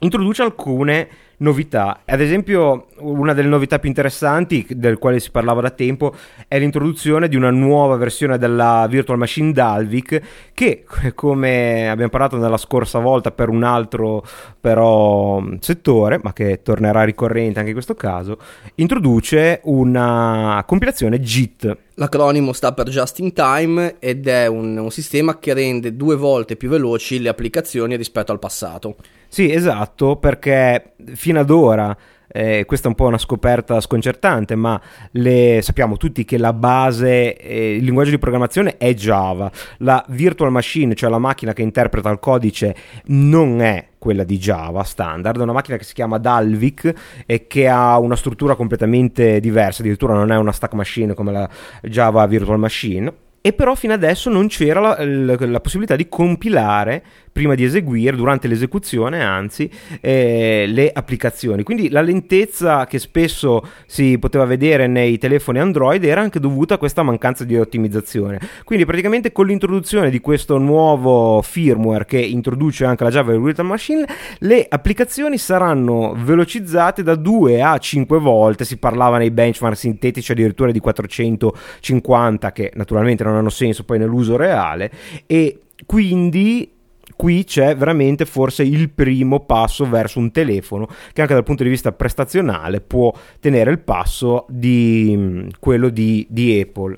introduce 0.00 0.42
alcune 0.42 1.08
novità. 1.38 2.00
Ad 2.04 2.20
esempio, 2.20 2.86
una 2.98 3.34
delle 3.34 3.48
novità 3.48 3.78
più 3.78 3.88
interessanti, 3.88 4.66
del 4.70 4.98
quale 4.98 5.20
si 5.20 5.30
parlava 5.30 5.60
da 5.60 5.70
tempo, 5.70 6.14
è 6.48 6.58
l'introduzione 6.58 7.28
di 7.28 7.36
una 7.36 7.50
nuova 7.50 7.96
versione 7.96 8.38
della 8.38 8.86
Virtual 8.88 9.18
Machine 9.18 9.52
Dalvik 9.52 10.50
che, 10.54 10.84
come 11.14 11.88
abbiamo 11.88 12.10
parlato 12.10 12.36
nella 12.36 12.56
scorsa 12.56 12.98
volta 12.98 13.30
per 13.30 13.48
un 13.48 13.64
altro 13.64 14.24
però 14.60 15.42
settore, 15.60 16.20
ma 16.22 16.32
che 16.32 16.62
tornerà 16.62 17.04
ricorrente 17.04 17.58
anche 17.58 17.70
in 17.70 17.76
questo 17.76 17.94
caso, 17.94 18.38
introduce 18.76 19.60
una 19.64 20.62
compilazione 20.66 21.20
JIT. 21.20 21.84
L'acronimo 21.98 22.52
sta 22.52 22.74
per 22.74 22.88
Just 22.88 23.20
in 23.20 23.32
Time 23.32 23.96
ed 23.98 24.26
è 24.28 24.46
un, 24.46 24.76
un 24.76 24.90
sistema 24.90 25.38
che 25.38 25.54
rende 25.54 25.96
due 25.96 26.14
volte 26.14 26.56
più 26.56 26.68
veloci 26.68 27.20
le 27.20 27.30
applicazioni 27.30 27.96
rispetto 27.96 28.32
al 28.32 28.38
passato. 28.38 28.96
Sì, 29.28 29.50
esatto, 29.50 30.16
perché 30.16 30.92
fino 31.14 31.40
ad 31.40 31.48
ora 31.48 31.96
eh, 32.28 32.64
questa 32.66 32.86
è 32.86 32.90
un 32.90 32.96
po' 32.96 33.06
una 33.06 33.18
scoperta 33.18 33.80
sconcertante, 33.80 34.54
ma 34.54 34.80
le, 35.12 35.60
sappiamo 35.62 35.96
tutti 35.96 36.24
che 36.24 36.38
la 36.38 36.52
base, 36.52 37.36
eh, 37.36 37.76
il 37.76 37.84
linguaggio 37.84 38.10
di 38.10 38.18
programmazione 38.18 38.76
è 38.76 38.92
Java, 38.94 39.50
la 39.78 40.04
virtual 40.08 40.50
machine, 40.50 40.94
cioè 40.94 41.10
la 41.10 41.18
macchina 41.18 41.52
che 41.52 41.62
interpreta 41.62 42.10
il 42.10 42.18
codice, 42.18 42.74
non 43.06 43.60
è 43.60 43.88
quella 43.98 44.24
di 44.24 44.38
Java 44.38 44.82
standard, 44.82 45.38
è 45.38 45.42
una 45.42 45.52
macchina 45.52 45.76
che 45.76 45.84
si 45.84 45.94
chiama 45.94 46.18
Dalvik 46.18 46.92
e 47.26 47.46
che 47.46 47.68
ha 47.68 47.98
una 47.98 48.16
struttura 48.16 48.54
completamente 48.54 49.40
diversa, 49.40 49.82
addirittura 49.82 50.14
non 50.14 50.30
è 50.30 50.36
una 50.36 50.52
stack 50.52 50.74
machine 50.74 51.14
come 51.14 51.32
la 51.32 51.48
Java 51.82 52.26
Virtual 52.26 52.58
Machine. 52.58 53.12
E 53.40 53.52
però 53.52 53.76
fino 53.76 53.92
adesso 53.92 54.28
non 54.28 54.48
c'era 54.48 54.80
la, 54.80 54.96
la, 55.04 55.36
la, 55.38 55.60
possibilità 55.60 55.94
di 55.94 56.08
compilare 56.08 57.04
prima 57.36 57.54
di 57.54 57.64
eseguire, 57.64 58.16
durante 58.16 58.48
l'esecuzione 58.48 59.22
anzi, 59.22 59.68
eh, 60.00 60.64
le 60.66 60.90
applicazioni. 60.90 61.64
Quindi 61.64 61.90
la 61.90 62.00
lentezza 62.00 62.86
che 62.86 62.98
spesso 62.98 63.62
si 63.84 64.18
poteva 64.18 64.46
vedere 64.46 64.86
nei 64.86 65.18
telefoni 65.18 65.58
Android 65.58 66.02
era 66.02 66.22
anche 66.22 66.40
dovuta 66.40 66.76
a 66.76 66.78
questa 66.78 67.02
mancanza 67.02 67.44
di 67.44 67.54
ottimizzazione. 67.54 68.40
Quindi 68.64 68.86
praticamente 68.86 69.32
con 69.32 69.48
l'introduzione 69.48 70.08
di 70.08 70.18
questo 70.18 70.56
nuovo 70.56 71.42
firmware 71.42 72.06
che 72.06 72.18
introduce 72.18 72.86
anche 72.86 73.04
la 73.04 73.10
Java 73.10 73.36
Virtual 73.36 73.66
Machine, 73.66 74.06
le 74.38 74.64
applicazioni 74.66 75.36
saranno 75.36 76.16
velocizzate 76.16 77.02
da 77.02 77.16
2 77.16 77.60
a 77.60 77.76
5 77.76 78.18
volte, 78.18 78.64
si 78.64 78.78
parlava 78.78 79.18
nei 79.18 79.30
benchmark 79.30 79.76
sintetici 79.76 80.32
addirittura 80.32 80.72
di 80.72 80.80
450 80.80 82.52
che 82.52 82.72
naturalmente 82.76 83.24
non 83.24 83.34
hanno 83.34 83.50
senso 83.50 83.84
poi 83.84 83.98
nell'uso 83.98 84.38
reale 84.38 84.90
e 85.26 85.58
quindi 85.84 86.70
qui 87.14 87.44
c'è 87.44 87.76
veramente 87.76 88.24
forse 88.24 88.62
il 88.62 88.90
primo 88.90 89.40
passo 89.40 89.88
verso 89.88 90.18
un 90.18 90.30
telefono 90.30 90.88
che 91.12 91.20
anche 91.20 91.34
dal 91.34 91.44
punto 91.44 91.62
di 91.62 91.68
vista 91.68 91.92
prestazionale 91.92 92.80
può 92.80 93.12
tenere 93.40 93.70
il 93.70 93.78
passo 93.78 94.46
di 94.48 95.14
mm, 95.16 95.48
quello 95.60 95.88
di, 95.88 96.26
di 96.28 96.60
Apple. 96.60 96.96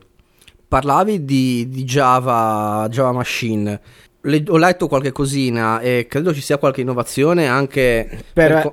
Parlavi 0.66 1.24
di, 1.24 1.68
di 1.68 1.84
Java, 1.84 2.86
Java 2.90 3.12
Machine. 3.12 3.80
Le, 4.22 4.42
ho 4.48 4.56
letto 4.56 4.88
qualche 4.88 5.12
cosina 5.12 5.80
e 5.80 6.06
credo 6.08 6.34
ci 6.34 6.40
sia 6.40 6.58
qualche 6.58 6.80
innovazione 6.80 7.46
anche 7.46 8.06
per, 8.32 8.72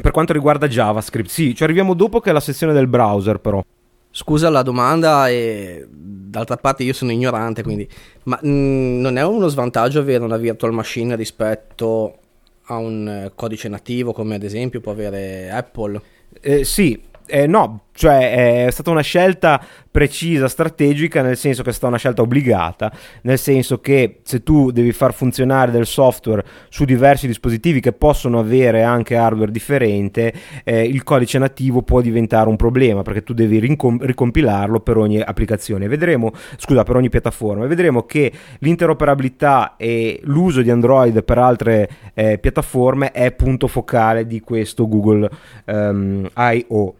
per 0.00 0.10
quanto 0.10 0.32
riguarda 0.32 0.68
JavaScript. 0.68 1.28
Sì, 1.28 1.54
ci 1.54 1.64
arriviamo 1.64 1.94
dopo 1.94 2.20
che 2.20 2.30
è 2.30 2.32
la 2.32 2.40
sezione 2.40 2.72
del 2.72 2.86
browser 2.86 3.40
però. 3.40 3.62
Scusa 4.10 4.48
la 4.48 4.62
domanda 4.62 5.28
e 5.28 5.86
d'altra 5.88 6.56
parte 6.56 6.82
io 6.82 6.92
sono 6.92 7.12
ignorante 7.12 7.62
quindi, 7.62 7.88
ma 8.24 8.38
mh, 8.40 8.48
mm, 8.48 9.00
non 9.00 9.16
è 9.16 9.24
uno 9.24 9.48
svantaggio 9.48 10.00
avere 10.00 10.24
una 10.24 10.36
virtual 10.36 10.72
machine 10.72 11.14
rispetto 11.16 12.18
a 12.64 12.76
un 12.76 13.08
eh, 13.08 13.32
codice 13.34 13.68
nativo 13.68 14.12
come 14.12 14.34
ad 14.34 14.42
esempio 14.42 14.80
può 14.80 14.92
avere 14.92 15.50
Apple? 15.50 16.00
Eh, 16.40 16.64
sì, 16.64 17.00
eh, 17.28 17.46
no, 17.46 17.82
cioè 17.98 18.66
è 18.66 18.70
stata 18.70 18.90
una 18.90 19.00
scelta 19.00 19.60
precisa, 19.90 20.46
strategica, 20.46 21.20
nel 21.20 21.36
senso 21.36 21.64
che 21.64 21.70
è 21.70 21.72
stata 21.72 21.88
una 21.88 21.98
scelta 21.98 22.22
obbligata, 22.22 22.92
nel 23.22 23.38
senso 23.38 23.80
che 23.80 24.20
se 24.22 24.44
tu 24.44 24.70
devi 24.70 24.92
far 24.92 25.12
funzionare 25.12 25.72
del 25.72 25.84
software 25.84 26.44
su 26.68 26.84
diversi 26.84 27.26
dispositivi 27.26 27.80
che 27.80 27.92
possono 27.92 28.38
avere 28.38 28.84
anche 28.84 29.16
hardware 29.16 29.50
differente, 29.50 30.32
eh, 30.62 30.84
il 30.84 31.02
codice 31.02 31.38
nativo 31.38 31.82
può 31.82 32.00
diventare 32.00 32.48
un 32.48 32.54
problema 32.54 33.02
perché 33.02 33.24
tu 33.24 33.34
devi 33.34 33.58
rincom- 33.58 34.00
ricompilarlo 34.00 34.78
per 34.78 34.96
ogni 34.96 35.20
applicazione. 35.20 35.88
Vedremo, 35.88 36.30
scusa, 36.56 36.84
per 36.84 36.94
ogni 36.94 37.08
piattaforma. 37.08 37.66
Vedremo 37.66 38.04
che 38.04 38.30
l'interoperabilità 38.60 39.74
e 39.76 40.20
l'uso 40.22 40.62
di 40.62 40.70
Android 40.70 41.24
per 41.24 41.38
altre 41.38 41.88
eh, 42.14 42.38
piattaforme 42.38 43.10
è 43.10 43.32
punto 43.32 43.66
focale 43.66 44.24
di 44.24 44.40
questo 44.40 44.86
Google 44.86 45.28
um, 45.64 46.28
I.O. 46.36 46.94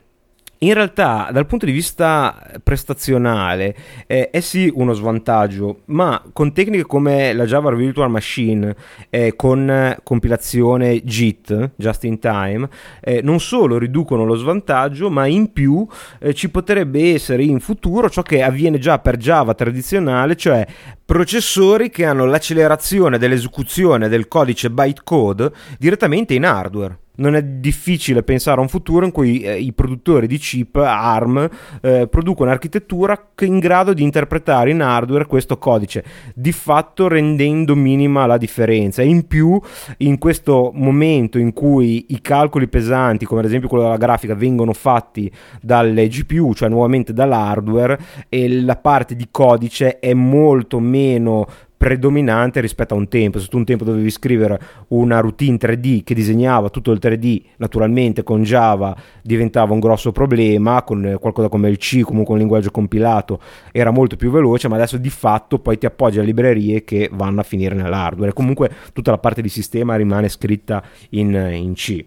In 0.60 0.74
realtà, 0.74 1.28
dal 1.32 1.46
punto 1.46 1.66
di 1.66 1.70
vista 1.72 2.36
prestazionale, 2.64 3.76
eh, 4.08 4.30
è 4.30 4.40
sì 4.40 4.68
uno 4.74 4.92
svantaggio, 4.92 5.82
ma 5.86 6.20
con 6.32 6.52
tecniche 6.52 6.82
come 6.82 7.32
la 7.32 7.44
Java 7.44 7.72
Virtual 7.72 8.10
Machine, 8.10 8.74
eh, 9.08 9.36
con 9.36 9.96
compilazione 10.02 11.04
JIT, 11.04 11.70
just 11.76 12.02
in 12.02 12.18
time, 12.18 12.68
eh, 13.00 13.20
non 13.22 13.38
solo 13.38 13.78
riducono 13.78 14.24
lo 14.24 14.34
svantaggio, 14.34 15.08
ma 15.10 15.26
in 15.26 15.52
più 15.52 15.86
eh, 16.18 16.34
ci 16.34 16.50
potrebbe 16.50 17.14
essere 17.14 17.44
in 17.44 17.60
futuro 17.60 18.10
ciò 18.10 18.22
che 18.22 18.42
avviene 18.42 18.80
già 18.80 18.98
per 18.98 19.16
Java 19.16 19.54
tradizionale, 19.54 20.34
cioè 20.34 20.66
processori 21.04 21.88
che 21.88 22.04
hanno 22.04 22.24
l'accelerazione 22.24 23.16
dell'esecuzione 23.16 24.08
del 24.08 24.26
codice 24.26 24.70
bytecode 24.70 25.52
direttamente 25.78 26.34
in 26.34 26.44
hardware 26.44 26.98
non 27.18 27.34
è 27.34 27.42
difficile 27.42 28.22
pensare 28.22 28.58
a 28.58 28.62
un 28.62 28.68
futuro 28.68 29.04
in 29.04 29.12
cui 29.12 29.40
eh, 29.40 29.58
i 29.58 29.72
produttori 29.72 30.26
di 30.26 30.38
chip 30.38 30.76
ARM 30.76 31.48
eh, 31.80 32.08
producono 32.08 32.48
un'architettura 32.48 33.30
in 33.40 33.58
grado 33.58 33.92
di 33.92 34.02
interpretare 34.02 34.70
in 34.70 34.80
hardware 34.80 35.26
questo 35.26 35.58
codice, 35.58 36.04
di 36.34 36.52
fatto 36.52 37.08
rendendo 37.08 37.74
minima 37.74 38.26
la 38.26 38.36
differenza. 38.36 39.02
In 39.02 39.26
più, 39.26 39.60
in 39.98 40.18
questo 40.18 40.70
momento 40.74 41.38
in 41.38 41.52
cui 41.52 42.06
i 42.08 42.20
calcoli 42.20 42.68
pesanti, 42.68 43.24
come 43.24 43.40
ad 43.40 43.46
esempio 43.46 43.68
quello 43.68 43.84
della 43.84 43.96
grafica, 43.96 44.34
vengono 44.34 44.72
fatti 44.72 45.30
dalle 45.60 46.08
GPU, 46.08 46.54
cioè 46.54 46.68
nuovamente 46.68 47.12
dall'hardware, 47.12 47.98
e 48.28 48.60
la 48.62 48.76
parte 48.76 49.14
di 49.14 49.28
codice 49.30 49.98
è 49.98 50.14
molto 50.14 50.78
meno 50.80 51.46
predominante 51.78 52.60
rispetto 52.60 52.92
a 52.92 52.96
un 52.96 53.08
tempo. 53.08 53.38
Se 53.38 53.46
tu 53.46 53.56
un 53.56 53.64
tempo 53.64 53.84
dovevi 53.84 54.10
scrivere 54.10 54.60
una 54.88 55.20
routine 55.20 55.56
3D 55.56 56.02
che 56.02 56.12
disegnava 56.12 56.68
tutto 56.68 56.90
il 56.90 56.98
3D, 57.00 57.42
naturalmente 57.56 58.24
con 58.24 58.42
Java 58.42 58.94
diventava 59.22 59.72
un 59.72 59.78
grosso 59.80 60.12
problema, 60.12 60.82
con 60.82 61.16
qualcosa 61.20 61.48
come 61.48 61.70
il 61.70 61.78
C, 61.78 62.02
comunque 62.02 62.34
un 62.34 62.40
linguaggio 62.40 62.72
compilato, 62.72 63.40
era 63.72 63.92
molto 63.92 64.16
più 64.16 64.30
veloce, 64.30 64.68
ma 64.68 64.74
adesso 64.74 64.98
di 64.98 65.10
fatto 65.10 65.60
poi 65.60 65.78
ti 65.78 65.86
appoggi 65.86 66.18
a 66.18 66.22
librerie 66.22 66.84
che 66.84 67.08
vanno 67.12 67.40
a 67.40 67.44
finire 67.44 67.74
nell'hardware. 67.74 68.32
Comunque 68.32 68.70
tutta 68.92 69.12
la 69.12 69.18
parte 69.18 69.40
di 69.40 69.48
sistema 69.48 69.94
rimane 69.94 70.28
scritta 70.28 70.82
in, 71.10 71.32
in 71.54 71.74
C. 71.74 72.04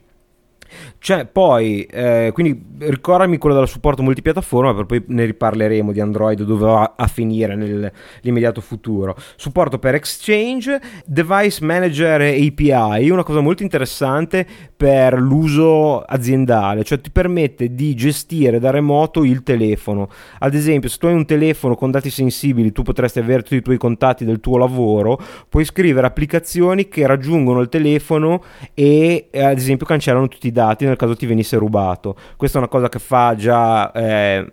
C'è 1.00 1.26
poi, 1.26 1.84
eh, 1.84 2.32
quindi 2.34 2.64
ricordami 2.80 3.38
quello 3.38 3.56
del 3.56 3.68
supporto 3.68 4.02
multipiattaforma, 4.04 4.74
per 4.74 4.86
poi 4.86 5.04
ne 5.08 5.26
riparleremo 5.26 5.92
di 5.92 6.00
Android 6.00 6.42
dove 6.44 6.66
va 6.66 6.94
a 6.96 7.08
finire 7.08 7.56
nell'immediato 7.56 8.62
futuro. 8.62 9.16
Supporto 9.36 9.80
per 9.80 9.96
Exchange, 9.96 10.80
Device 11.06 11.64
Manager 11.64 12.22
API, 12.22 13.10
una 13.10 13.24
cosa 13.24 13.42
molto 13.42 13.64
interessante 13.64 14.46
per 14.76 15.20
l'uso 15.20 16.02
aziendale, 16.02 16.84
cioè 16.84 17.02
ti 17.02 17.12
permette 17.12 17.74
di 17.76 17.94
gestire 17.94 18.60
da 18.60 18.72
remoto 18.72 19.24
il 19.24 19.44
telefono. 19.44 20.10
Ad 20.40 20.54
esempio, 20.54 20.90
se 20.90 20.98
tu 20.98 21.08
hai 21.08 21.14
un 21.14 21.26
telefono 21.26 21.76
con 21.76 21.92
dati 21.92 22.10
sensibili, 22.10 22.72
tu 22.72 22.82
potresti 22.84 23.20
avere 23.20 23.42
tutti 23.44 23.56
i 23.56 23.62
tuoi 23.62 23.78
contatti 23.78 24.26
del 24.26 24.40
tuo 24.40 24.58
lavoro, 24.58 25.20
puoi 25.50 25.66
scrivere 25.66 26.08
applicazioni 26.08 26.88
che 26.88 27.06
raggiungono 27.06 27.60
il 27.60 27.70
telefono 27.70 28.44
e 28.74 29.30
ad 29.34 29.58
esempio 29.58 29.86
cancellano 29.86 30.28
tutti 30.28 30.48
i 30.48 30.52
dati 30.52 30.60
nel 30.80 30.96
caso 30.96 31.16
ti 31.16 31.26
venisse 31.26 31.58
rubato. 31.58 32.16
Questa 32.36 32.58
è 32.58 32.62
una 32.62 32.70
cosa 32.70 32.90
che 32.90 33.00
fa 33.00 33.36
già 33.36 33.92
eh, 33.92 34.50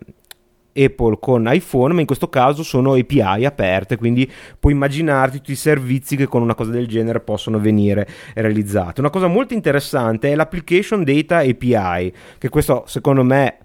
Apple 0.73 1.17
con 1.19 1.47
iPhone, 1.51 1.93
ma 1.93 1.99
in 1.99 2.05
questo 2.05 2.29
caso 2.29 2.63
sono 2.63 2.93
API 2.93 3.45
aperte, 3.45 3.97
quindi 3.97 4.29
puoi 4.59 4.73
immaginarti 4.73 5.37
tutti 5.37 5.51
i 5.51 5.55
servizi 5.55 6.15
che 6.15 6.27
con 6.27 6.41
una 6.41 6.55
cosa 6.55 6.71
del 6.71 6.87
genere 6.87 7.19
possono 7.19 7.59
venire 7.59 8.07
realizzati. 8.35 8.99
Una 8.99 9.09
cosa 9.09 9.27
molto 9.27 9.53
interessante 9.53 10.31
è 10.31 10.35
l'Application 10.35 11.03
Data 11.03 11.37
API, 11.39 12.13
che 12.37 12.49
questo 12.49 12.83
secondo 12.87 13.23
me 13.23 13.57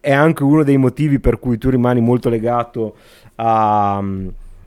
è 0.00 0.12
anche 0.12 0.44
uno 0.44 0.62
dei 0.62 0.76
motivi 0.76 1.18
per 1.18 1.38
cui 1.38 1.58
tu 1.58 1.68
rimani 1.68 2.00
molto 2.00 2.28
legato 2.28 2.96
a 3.36 4.02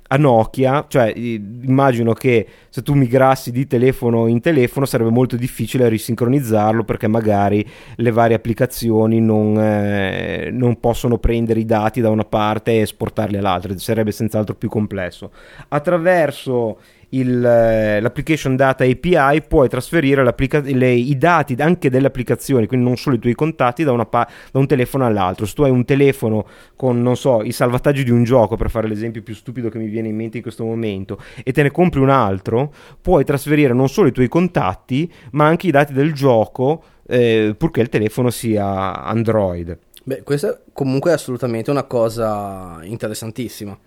a 0.08 0.18
Nokia, 0.18 0.86
cioè 0.88 1.12
immagino 1.16 2.14
che 2.14 2.48
se 2.70 2.82
tu 2.82 2.94
migrassi 2.94 3.52
di 3.52 3.68
telefono 3.68 4.28
in 4.28 4.40
telefono 4.40 4.86
sarebbe 4.86 5.10
molto 5.10 5.36
difficile 5.36 5.90
risincronizzarlo 5.90 6.84
perché 6.84 7.08
magari 7.08 7.68
le 7.96 8.12
varie 8.12 8.36
applicazioni 8.36 9.20
non, 9.20 9.60
eh, 9.60 10.50
non 10.52 10.80
possono 10.80 11.18
prendere 11.18 11.60
i 11.60 11.66
dati 11.66 12.02
da 12.02 12.10
una 12.10 12.26
parte 12.26 12.72
e 12.72 12.82
esportarli 12.82 13.38
all'altra, 13.38 13.78
sarebbe 13.78 14.12
senz'altro 14.12 14.56
più 14.56 14.70
complesso. 14.70 15.32
Attraverso 15.70 16.78
il, 17.10 17.44
eh, 17.44 18.02
l'application 18.02 18.56
data 18.56 18.84
API 18.84 19.44
puoi 19.48 19.70
trasferire 19.70 20.24
le, 20.24 20.92
i 20.92 21.18
dati 21.18 21.56
anche 21.60 21.90
delle 21.90 22.08
applicazioni, 22.08 22.68
quindi 22.68 22.86
non 22.86 22.98
solo 22.98 23.16
i 23.16 23.20
tuoi 23.20 23.34
contatti 23.34 23.84
da, 23.84 23.94
pa- 24.06 24.28
da, 24.52 24.60
un 24.60 24.68
telefono 24.68 25.06
all'altro. 25.06 25.46
Se 25.46 25.54
tu 25.54 25.64
hai 25.64 25.72
un 25.72 25.86
telefono 25.86 26.46
con, 26.76 27.02
non 27.02 27.16
so, 27.16 27.44
i 27.44 27.52
salvataggi 27.52 28.04
di 28.04 28.12
un 28.12 28.24
gioco, 28.24 28.56
per 28.56 28.70
fare 28.70 28.88
l'esempio 28.88 29.22
più 29.22 29.36
stupido 29.36 29.70
che 29.70 29.78
mi 29.78 29.88
viene 29.88 30.10
in 30.10 30.16
mente 30.16 30.38
in 30.38 30.44
questo 30.44 30.64
momento, 30.64 31.22
e 31.44 31.52
te 31.52 31.64
ne 31.64 31.72
compri 31.72 32.00
un 32.00 32.10
altro, 32.10 32.74
puoi 33.02 33.24
trasferire 33.24 33.74
non 33.74 33.90
solo 33.90 34.08
i 34.08 34.12
tuoi 34.12 34.28
contatti, 34.28 35.12
ma 35.32 35.46
anche 35.46 35.68
i 35.68 35.72
dati 35.72 35.94
del 35.94 36.14
gioco, 36.14 36.84
eh, 37.08 37.56
purché 37.58 37.82
il 37.82 37.90
telefono 37.90 38.30
sia 38.30 39.04
Android. 39.04 39.78
Beh, 40.04 40.24
questa 40.24 40.58
comunque 40.72 41.12
è 41.12 41.14
assolutamente 41.14 41.70
una 41.70 41.84
cosa 41.84 42.80
interessantissima. 42.84 43.78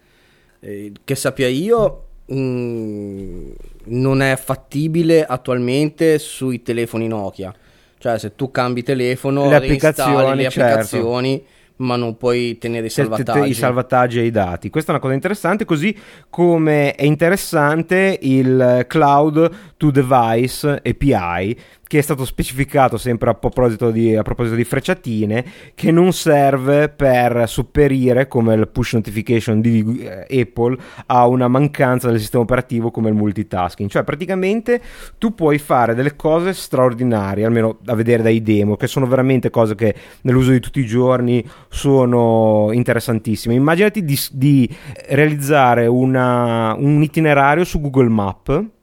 Eh, 0.61 0.93
che 1.03 1.15
sappia 1.15 1.49
io, 1.49 2.10
Mm, 2.33 3.51
non 3.87 4.23
è 4.23 4.37
fattibile 4.37 5.25
attualmente 5.25 6.19
sui 6.19 6.63
telefoni 6.63 7.09
Nokia. 7.09 7.53
Cioè, 7.99 8.19
se 8.19 8.35
tu 8.35 8.51
cambi 8.51 8.83
telefono, 8.83 9.49
le 9.49 9.57
applicazioni, 9.57 10.37
le 10.37 10.51
certo. 10.51 10.61
applicazioni 10.61 11.45
ma 11.81 11.97
non 11.97 12.17
puoi 12.17 12.59
tenere 12.59 12.87
i 12.87 12.91
salvataggi. 12.91 13.51
I 13.51 13.55
salvataggi 13.55 14.21
e 14.21 14.25
i 14.25 14.31
dati. 14.31 14.71
Questa 14.71 14.91
è 14.91 14.95
una 14.95 15.03
cosa 15.03 15.15
interessante, 15.15 15.65
così 15.65 15.97
come 16.29 16.95
è 16.95 17.05
interessante 17.05 18.19
il 18.21 18.85
Cloud 18.87 19.51
to 19.77 19.91
Device 19.91 20.83
API, 20.85 21.59
che 21.91 21.99
è 21.99 22.03
stato 22.03 22.25
specificato 22.25 22.97
sempre 22.97 23.31
a 23.31 23.35
proposito, 23.35 23.91
di, 23.91 24.15
a 24.15 24.23
proposito 24.23 24.55
di 24.55 24.63
frecciatine, 24.63 25.45
che 25.75 25.91
non 25.91 26.13
serve 26.13 26.89
per 26.89 27.49
sopperire 27.49 28.29
come 28.29 28.55
il 28.55 28.69
push 28.69 28.93
notification 28.93 29.61
di 29.61 30.07
eh, 30.07 30.41
Apple 30.41 30.79
a 31.07 31.27
una 31.27 31.49
mancanza 31.49 32.09
del 32.09 32.21
sistema 32.21 32.45
operativo 32.45 32.93
come 32.93 33.09
il 33.09 33.17
multitasking. 33.17 33.91
Cioè 33.91 34.05
praticamente 34.05 34.81
tu 35.19 35.35
puoi 35.35 35.59
fare 35.59 35.97
delle 35.97 36.15
cose 36.15 36.53
straordinarie, 36.53 37.45
almeno 37.45 37.79
a 37.87 37.97
vedere 37.97 38.23
dai 38.23 38.41
demo, 38.41 38.77
che 38.77 38.87
sono 38.87 39.09
veramente 39.09 39.51
cose 39.51 39.75
che 39.75 39.93
nell'uso 40.21 40.53
di 40.53 40.61
tutti 40.61 40.79
i 40.79 40.87
giorni 40.87 41.45
sono 41.71 42.69
interessantissime. 42.71 43.55
Immaginati 43.55 44.05
di, 44.05 44.17
di 44.31 44.77
realizzare 45.09 45.89
una, 45.89 46.73
un 46.79 47.03
itinerario 47.03 47.65
su 47.65 47.81
Google 47.81 48.11
Maps 48.11 48.79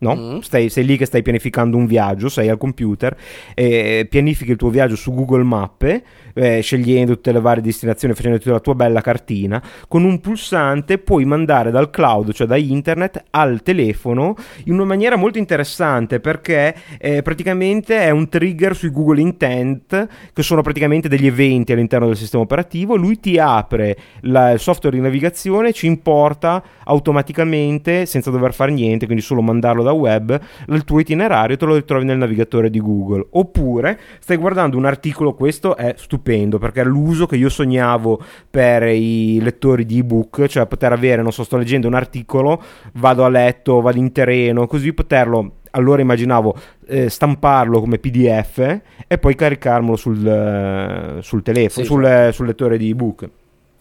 no? 0.00 0.14
Mm. 0.14 0.38
Stai, 0.40 0.68
sei 0.68 0.84
lì 0.84 0.96
che 0.96 1.06
stai 1.06 1.22
pianificando 1.22 1.76
un 1.76 1.86
viaggio, 1.86 2.28
sei 2.28 2.48
al 2.48 2.58
computer, 2.58 3.16
eh, 3.54 4.06
pianifichi 4.08 4.50
il 4.50 4.56
tuo 4.56 4.68
viaggio 4.68 4.96
su 4.96 5.14
Google 5.14 5.44
Mappe, 5.44 6.02
eh, 6.34 6.60
scegliendo 6.60 7.14
tutte 7.14 7.32
le 7.32 7.40
varie 7.40 7.62
destinazioni, 7.62 8.14
facendo 8.14 8.38
tutta 8.38 8.52
la 8.52 8.60
tua 8.60 8.74
bella 8.74 9.00
cartina, 9.00 9.62
con 9.88 10.04
un 10.04 10.20
pulsante 10.20 10.98
puoi 10.98 11.24
mandare 11.24 11.70
dal 11.70 11.90
cloud, 11.90 12.32
cioè 12.32 12.46
da 12.46 12.56
internet, 12.56 13.24
al 13.30 13.62
telefono 13.62 14.34
in 14.64 14.74
una 14.74 14.84
maniera 14.84 15.16
molto 15.16 15.38
interessante 15.38 16.20
perché 16.20 16.74
eh, 16.98 17.22
praticamente 17.22 17.98
è 17.98 18.10
un 18.10 18.28
trigger 18.28 18.74
sui 18.74 18.90
Google 18.90 19.20
Intent, 19.20 20.08
che 20.32 20.42
sono 20.42 20.62
praticamente 20.62 21.08
degli 21.08 21.26
eventi 21.26 21.72
all'interno 21.72 22.06
del 22.06 22.16
sistema 22.16 22.42
operativo, 22.42 22.96
lui 22.96 23.18
ti 23.20 23.38
apre 23.38 23.96
la- 24.22 24.52
il 24.52 24.60
software 24.60 24.96
di 24.96 25.02
navigazione, 25.02 25.72
ci 25.72 25.86
importa 25.86 26.62
automaticamente 26.84 28.06
senza 28.06 28.30
dover 28.30 28.54
fare 28.54 28.72
niente, 28.72 29.06
quindi 29.06 29.22
solo 29.22 29.42
mandarlo 29.42 29.82
da 29.82 29.89
web, 29.92 30.38
il 30.68 30.84
tuo 30.84 31.00
itinerario 31.00 31.56
te 31.56 31.64
lo 31.64 31.74
ritrovi 31.74 32.04
nel 32.04 32.18
navigatore 32.18 32.70
di 32.70 32.80
Google. 32.80 33.26
Oppure 33.30 33.98
stai 34.20 34.36
guardando 34.36 34.76
un 34.76 34.84
articolo, 34.84 35.34
questo 35.34 35.76
è 35.76 35.94
stupendo 35.96 36.58
perché 36.58 36.82
è 36.82 36.84
l'uso 36.84 37.26
che 37.26 37.36
io 37.36 37.48
sognavo 37.48 38.20
per 38.48 38.84
i 38.84 39.40
lettori 39.40 39.84
di 39.84 39.98
ebook, 39.98 40.46
cioè 40.46 40.66
poter 40.66 40.92
avere, 40.92 41.22
non 41.22 41.32
so, 41.32 41.44
sto 41.44 41.56
leggendo 41.56 41.86
un 41.86 41.94
articolo, 41.94 42.62
vado 42.94 43.24
a 43.24 43.28
letto, 43.28 43.80
vado 43.80 43.98
in 43.98 44.12
terreno, 44.12 44.66
così 44.66 44.92
poterlo 44.92 45.52
allora 45.72 46.02
immaginavo 46.02 46.56
eh, 46.86 47.08
stamparlo 47.08 47.80
come 47.80 47.98
PDF 47.98 48.80
e 49.06 49.18
poi 49.18 49.34
caricarmelo 49.34 49.96
sul, 49.96 50.26
eh, 50.26 51.22
sul 51.22 51.42
telefono, 51.42 51.84
Sì, 51.84 51.90
sul, 51.90 52.04
eh, 52.04 52.30
sul 52.32 52.46
lettore 52.46 52.78
di 52.78 52.90
ebook. 52.90 53.28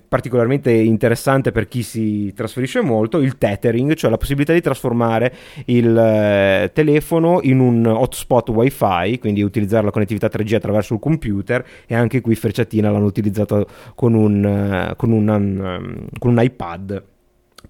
particolarmente 0.09 0.71
interessante 0.71 1.51
per 1.51 1.67
chi 1.67 1.83
si 1.83 2.33
trasferisce 2.33 2.81
molto, 2.81 3.19
il 3.19 3.37
tethering, 3.37 3.95
cioè 3.95 4.11
la 4.11 4.17
possibilità 4.17 4.53
di 4.53 4.61
trasformare 4.61 5.35
il 5.67 5.97
eh, 5.97 6.71
telefono 6.73 7.41
in 7.43 7.59
un 7.59 7.85
hotspot 7.87 8.49
wifi, 8.51 9.19
quindi 9.19 9.43
utilizzare 9.43 9.85
la 9.85 9.91
connettività 9.91 10.29
3G 10.29 10.55
attraverso 10.55 10.95
il 10.95 11.01
computer 11.01 11.65
e 11.87 11.95
anche 11.95 12.21
qui 12.21 12.35
Frecciatina 12.35 12.91
l'hanno 12.91 13.07
utilizzato 13.07 13.67
con 13.95 14.15
un, 14.15 14.45
eh, 14.45 14.95
con 14.97 15.11
un, 15.11 15.29
um, 15.29 16.07
con 16.19 16.31
un 16.31 16.43
iPad 16.43 17.10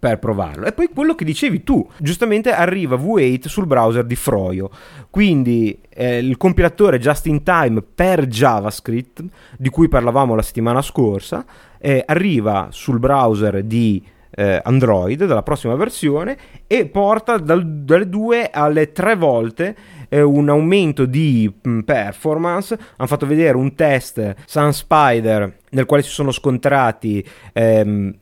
per 0.01 0.19
provarlo. 0.19 0.65
E 0.65 0.73
poi 0.73 0.89
quello 0.89 1.15
che 1.15 1.27
dicevi 1.27 1.63
tu, 1.63 1.87
giustamente 1.99 2.51
arriva 2.51 2.97
V8 2.97 3.47
sul 3.47 3.67
browser 3.67 4.05
di 4.05 4.17
Froyo, 4.17 4.71
quindi 5.11 5.79
eh, 5.91 6.19
il 6.19 6.39
compilatore 6.39 6.99
just 6.99 7.27
in 7.27 7.43
time 7.43 7.83
per 7.83 8.27
JavaScript, 8.27 9.23
di 9.59 9.69
cui 9.69 9.89
parlavamo 9.89 10.35
la 10.35 10.43
settimana 10.43 10.81
scorsa, 10.81 11.45
eh, 11.79 12.03
arriva 12.07 12.69
sul 12.71 12.99
browser 12.99 13.63
di 13.63 14.03
eh, 14.31 14.61
Android 14.65 15.25
della 15.25 15.43
prossima 15.43 15.75
versione 15.75 16.37
e 16.67 16.87
porta 16.87 17.37
dal- 17.37 17.83
dalle 17.83 18.09
due 18.09 18.49
alle 18.51 18.93
tre 18.93 19.17
volte 19.17 19.77
eh, 20.09 20.23
un 20.23 20.49
aumento 20.49 21.05
di 21.05 21.53
mh, 21.61 21.81
performance. 21.81 22.79
Hanno 22.97 23.09
fatto 23.09 23.27
vedere 23.27 23.57
un 23.57 23.75
test 23.75 24.35
Sun 24.47 24.73
Spider 24.73 25.57
nel 25.71 25.85
quale 25.85 26.03
si 26.03 26.11
sono 26.11 26.31
scontrati 26.31 27.23
ehm, 27.53 28.09
eh, 28.09 28.19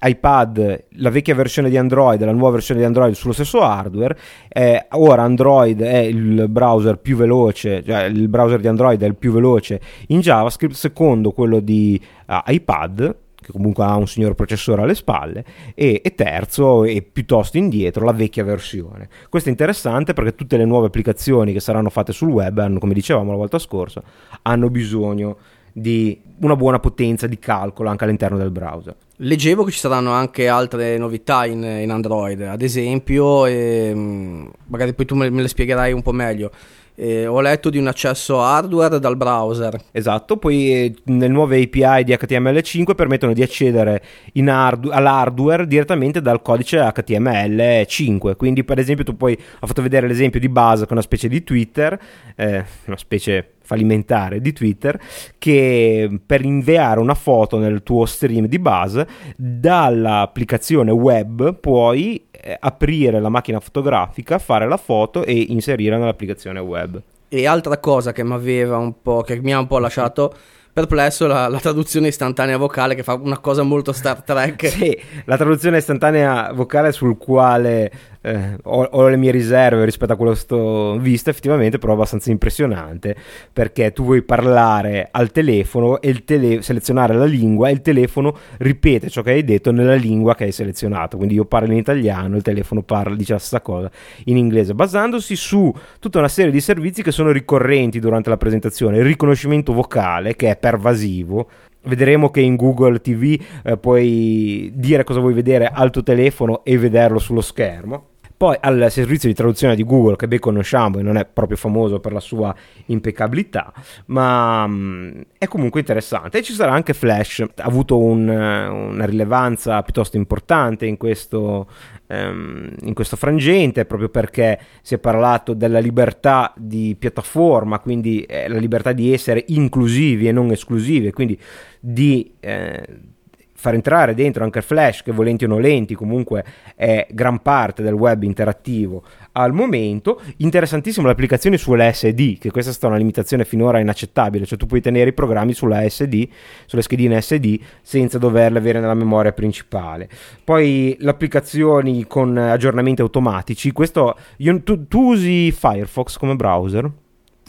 iPad, 0.00 0.84
la 0.90 1.10
vecchia 1.10 1.34
versione 1.34 1.70
di 1.70 1.76
Android 1.76 2.20
e 2.20 2.24
la 2.24 2.32
nuova 2.32 2.52
versione 2.52 2.80
di 2.80 2.86
Android 2.86 3.14
sullo 3.14 3.32
stesso 3.32 3.60
hardware. 3.62 4.16
Eh, 4.48 4.86
ora 4.90 5.22
Android 5.22 5.80
è 5.80 5.98
il 5.98 6.46
browser 6.48 6.98
più 6.98 7.16
veloce, 7.16 7.82
cioè 7.84 8.04
il 8.04 8.28
browser 8.28 8.60
di 8.60 8.68
Android 8.68 9.00
è 9.02 9.06
il 9.06 9.16
più 9.16 9.32
veloce 9.32 9.80
in 10.08 10.20
JavaScript, 10.20 10.74
secondo 10.74 11.32
quello 11.32 11.60
di 11.60 12.00
ah, 12.26 12.44
iPad 12.46 13.16
che 13.40 13.52
comunque 13.52 13.84
ha 13.84 13.96
un 13.96 14.08
signor 14.08 14.34
processore 14.34 14.82
alle 14.82 14.94
spalle, 14.96 15.44
e, 15.74 16.00
e 16.04 16.14
terzo 16.14 16.84
e 16.84 17.02
piuttosto 17.02 17.56
indietro 17.56 18.04
la 18.04 18.12
vecchia 18.12 18.44
versione. 18.44 19.08
Questo 19.28 19.48
è 19.48 19.52
interessante 19.52 20.12
perché 20.12 20.34
tutte 20.34 20.56
le 20.56 20.64
nuove 20.64 20.88
applicazioni 20.88 21.52
che 21.52 21.60
saranno 21.60 21.88
fatte 21.88 22.12
sul 22.12 22.30
web, 22.30 22.58
hanno, 22.58 22.78
come 22.78 22.94
dicevamo 22.94 23.30
la 23.30 23.36
volta 23.36 23.58
scorsa, 23.58 24.02
hanno 24.42 24.70
bisogno 24.70 25.36
di 25.72 26.20
una 26.40 26.56
buona 26.56 26.80
potenza 26.80 27.26
di 27.26 27.38
calcolo 27.38 27.88
anche 27.88 28.04
all'interno 28.04 28.36
del 28.36 28.50
browser. 28.50 28.96
Leggevo 29.20 29.64
che 29.64 29.72
ci 29.72 29.80
saranno 29.80 30.12
anche 30.12 30.46
altre 30.46 30.96
novità 30.96 31.44
in, 31.44 31.64
in 31.64 31.90
Android, 31.90 32.40
ad 32.42 32.62
esempio, 32.62 33.46
ehm, 33.46 34.48
magari 34.66 34.94
poi 34.94 35.06
tu 35.06 35.16
me, 35.16 35.28
me 35.28 35.42
le 35.42 35.48
spiegherai 35.48 35.92
un 35.92 36.02
po' 36.02 36.12
meglio. 36.12 36.52
Eh, 36.94 37.26
ho 37.26 37.40
letto 37.40 37.68
di 37.68 37.78
un 37.78 37.88
accesso 37.88 38.40
hardware 38.40 39.00
dal 39.00 39.16
browser. 39.16 39.76
Esatto, 39.90 40.36
poi 40.36 40.72
eh, 40.72 40.94
le 41.04 41.26
nuove 41.26 41.60
API 41.60 42.04
di 42.04 42.12
HTML5 42.12 42.94
permettono 42.94 43.32
di 43.32 43.42
accedere 43.42 44.02
hard- 44.46 44.88
all'hardware 44.90 45.66
direttamente 45.66 46.20
dal 46.20 46.40
codice 46.40 46.78
HTML5. 46.78 48.36
Quindi, 48.36 48.62
per 48.62 48.78
esempio, 48.78 49.04
tu 49.04 49.16
poi 49.16 49.36
ha 49.58 49.66
fatto 49.66 49.82
vedere 49.82 50.06
l'esempio 50.06 50.38
di 50.38 50.48
che 50.84 50.90
è 50.90 50.92
una 50.92 51.02
specie 51.02 51.28
di 51.28 51.42
Twitter, 51.42 51.98
eh, 52.36 52.64
una 52.86 52.96
specie 52.96 53.54
fallimentare 53.68 54.40
di 54.40 54.54
Twitter, 54.54 54.98
che 55.36 56.20
per 56.24 56.42
inviare 56.42 57.00
una 57.00 57.14
foto 57.14 57.58
nel 57.58 57.82
tuo 57.82 58.06
stream 58.06 58.46
di 58.46 58.58
Buzz, 58.58 58.98
dall'applicazione 59.36 60.90
web 60.90 61.54
puoi 61.54 62.24
eh, 62.30 62.56
aprire 62.58 63.20
la 63.20 63.28
macchina 63.28 63.60
fotografica, 63.60 64.38
fare 64.38 64.66
la 64.66 64.78
foto 64.78 65.22
e 65.22 65.34
inserire 65.34 65.98
nell'applicazione 65.98 66.60
web. 66.60 66.98
E 67.28 67.46
altra 67.46 67.76
cosa 67.76 68.12
che 68.12 68.24
mi 68.24 68.32
aveva 68.32 68.78
un 68.78 69.02
po', 69.02 69.20
che 69.20 69.38
mi 69.42 69.52
ha 69.52 69.58
un 69.58 69.66
po' 69.66 69.78
lasciato 69.78 70.34
perplesso, 70.72 71.26
la, 71.26 71.48
la 71.48 71.58
traduzione 71.58 72.08
istantanea 72.08 72.56
vocale 72.56 72.94
che 72.94 73.02
fa 73.02 73.14
una 73.14 73.38
cosa 73.38 73.62
molto 73.64 73.92
Star 73.92 74.22
Trek. 74.22 74.68
Sì, 74.68 74.98
la 75.26 75.36
traduzione 75.36 75.76
istantanea 75.76 76.52
vocale 76.54 76.92
sul 76.92 77.18
quale 77.18 77.90
eh, 78.20 78.56
ho, 78.62 78.82
ho 78.82 79.08
le 79.08 79.16
mie 79.16 79.30
riserve 79.30 79.84
rispetto 79.84 80.12
a 80.12 80.16
quello 80.16 80.32
che 80.32 80.38
sto 80.38 80.98
visto, 80.98 81.30
effettivamente 81.30 81.78
però 81.78 81.92
è 81.92 81.94
abbastanza 81.96 82.30
impressionante 82.30 83.16
perché 83.52 83.92
tu 83.92 84.04
vuoi 84.04 84.22
parlare 84.22 85.08
al 85.10 85.30
telefono 85.30 86.00
e 86.00 86.24
tele- 86.24 86.62
selezionare 86.62 87.14
la 87.14 87.24
lingua 87.24 87.68
e 87.68 87.72
il 87.72 87.80
telefono 87.80 88.36
ripete 88.58 89.08
ciò 89.08 89.22
che 89.22 89.32
hai 89.32 89.44
detto 89.44 89.70
nella 89.72 89.94
lingua 89.94 90.34
che 90.34 90.44
hai 90.44 90.52
selezionato. 90.52 91.16
Quindi 91.16 91.34
io 91.34 91.44
parlo 91.44 91.72
in 91.72 91.78
italiano, 91.78 92.36
il 92.36 92.42
telefono 92.42 92.82
parla, 92.82 93.14
dice 93.14 93.34
la 93.34 93.38
stessa 93.38 93.60
cosa 93.60 93.90
in 94.24 94.36
inglese, 94.36 94.74
basandosi 94.74 95.36
su 95.36 95.72
tutta 96.00 96.18
una 96.18 96.28
serie 96.28 96.50
di 96.50 96.60
servizi 96.60 97.02
che 97.02 97.12
sono 97.12 97.30
ricorrenti 97.30 98.00
durante 98.00 98.30
la 98.30 98.36
presentazione. 98.36 98.98
Il 98.98 99.04
riconoscimento 99.04 99.72
vocale 99.72 100.36
che 100.36 100.50
è 100.50 100.56
pervasivo. 100.56 101.48
Vedremo 101.88 102.28
che 102.28 102.42
in 102.42 102.56
Google 102.56 103.00
TV 103.00 103.40
eh, 103.64 103.78
puoi 103.78 104.70
dire 104.74 105.04
cosa 105.04 105.20
vuoi 105.20 105.32
vedere 105.32 105.70
al 105.72 105.90
tuo 105.90 106.02
telefono 106.02 106.62
e 106.62 106.76
vederlo 106.76 107.18
sullo 107.18 107.40
schermo. 107.40 108.17
Poi 108.38 108.56
al 108.60 108.86
servizio 108.88 109.28
di 109.28 109.34
traduzione 109.34 109.74
di 109.74 109.82
Google, 109.82 110.14
che 110.14 110.28
ben 110.28 110.38
conosciamo 110.38 111.00
e 111.00 111.02
non 111.02 111.16
è 111.16 111.24
proprio 111.24 111.56
famoso 111.56 111.98
per 111.98 112.12
la 112.12 112.20
sua 112.20 112.54
impeccabilità, 112.86 113.72
ma 114.06 114.62
um, 114.62 115.24
è 115.36 115.48
comunque 115.48 115.80
interessante. 115.80 116.38
E 116.38 116.42
ci 116.44 116.52
sarà 116.52 116.70
anche 116.70 116.94
Flash, 116.94 117.40
ha 117.40 117.64
avuto 117.64 117.98
un, 117.98 118.28
una 118.28 119.04
rilevanza 119.06 119.82
piuttosto 119.82 120.16
importante 120.16 120.86
in 120.86 120.96
questo, 120.96 121.68
um, 122.06 122.70
in 122.82 122.94
questo 122.94 123.16
frangente, 123.16 123.84
proprio 123.86 124.08
perché 124.08 124.60
si 124.82 124.94
è 124.94 124.98
parlato 124.98 125.52
della 125.52 125.80
libertà 125.80 126.54
di 126.56 126.94
piattaforma, 126.96 127.80
quindi 127.80 128.22
eh, 128.22 128.46
la 128.46 128.58
libertà 128.58 128.92
di 128.92 129.12
essere 129.12 129.42
inclusivi 129.48 130.28
e 130.28 130.30
non 130.30 130.52
esclusivi, 130.52 131.10
quindi 131.10 131.36
di... 131.80 132.34
Eh, 132.38 133.16
far 133.60 133.74
entrare 133.74 134.14
dentro 134.14 134.44
anche 134.44 134.58
il 134.58 134.64
flash 134.64 135.02
che 135.02 135.10
volenti 135.10 135.44
o 135.44 135.48
nolenti 135.48 135.96
comunque 135.96 136.44
è 136.76 137.08
gran 137.10 137.42
parte 137.42 137.82
del 137.82 137.92
web 137.92 138.22
interattivo 138.22 139.02
al 139.32 139.52
momento. 139.52 140.20
Interessantissimo 140.36 141.06
le 141.06 141.12
applicazioni 141.12 141.58
sull'SD 141.58 142.38
che 142.38 142.52
questa 142.52 142.70
è 142.70 142.74
stata 142.74 142.86
una 142.86 142.98
limitazione 142.98 143.44
finora 143.44 143.80
inaccettabile. 143.80 144.46
Cioè 144.46 144.56
tu 144.56 144.66
puoi 144.66 144.80
tenere 144.80 145.10
i 145.10 145.12
programmi 145.12 145.54
sulla 145.54 145.88
SD 145.88 146.28
sulle 146.66 146.82
schedine 146.82 147.20
SD 147.20 147.58
senza 147.82 148.18
doverle 148.18 148.58
avere 148.58 148.78
nella 148.78 148.94
memoria 148.94 149.32
principale. 149.32 150.08
Poi 150.44 150.96
le 151.00 151.10
applicazioni 151.10 152.06
con 152.06 152.36
aggiornamenti 152.36 153.00
automatici 153.02 153.72
questo 153.72 154.16
io, 154.36 154.62
tu, 154.62 154.86
tu 154.86 155.10
usi 155.10 155.50
Firefox 155.50 156.16
come 156.16 156.36
browser? 156.36 156.88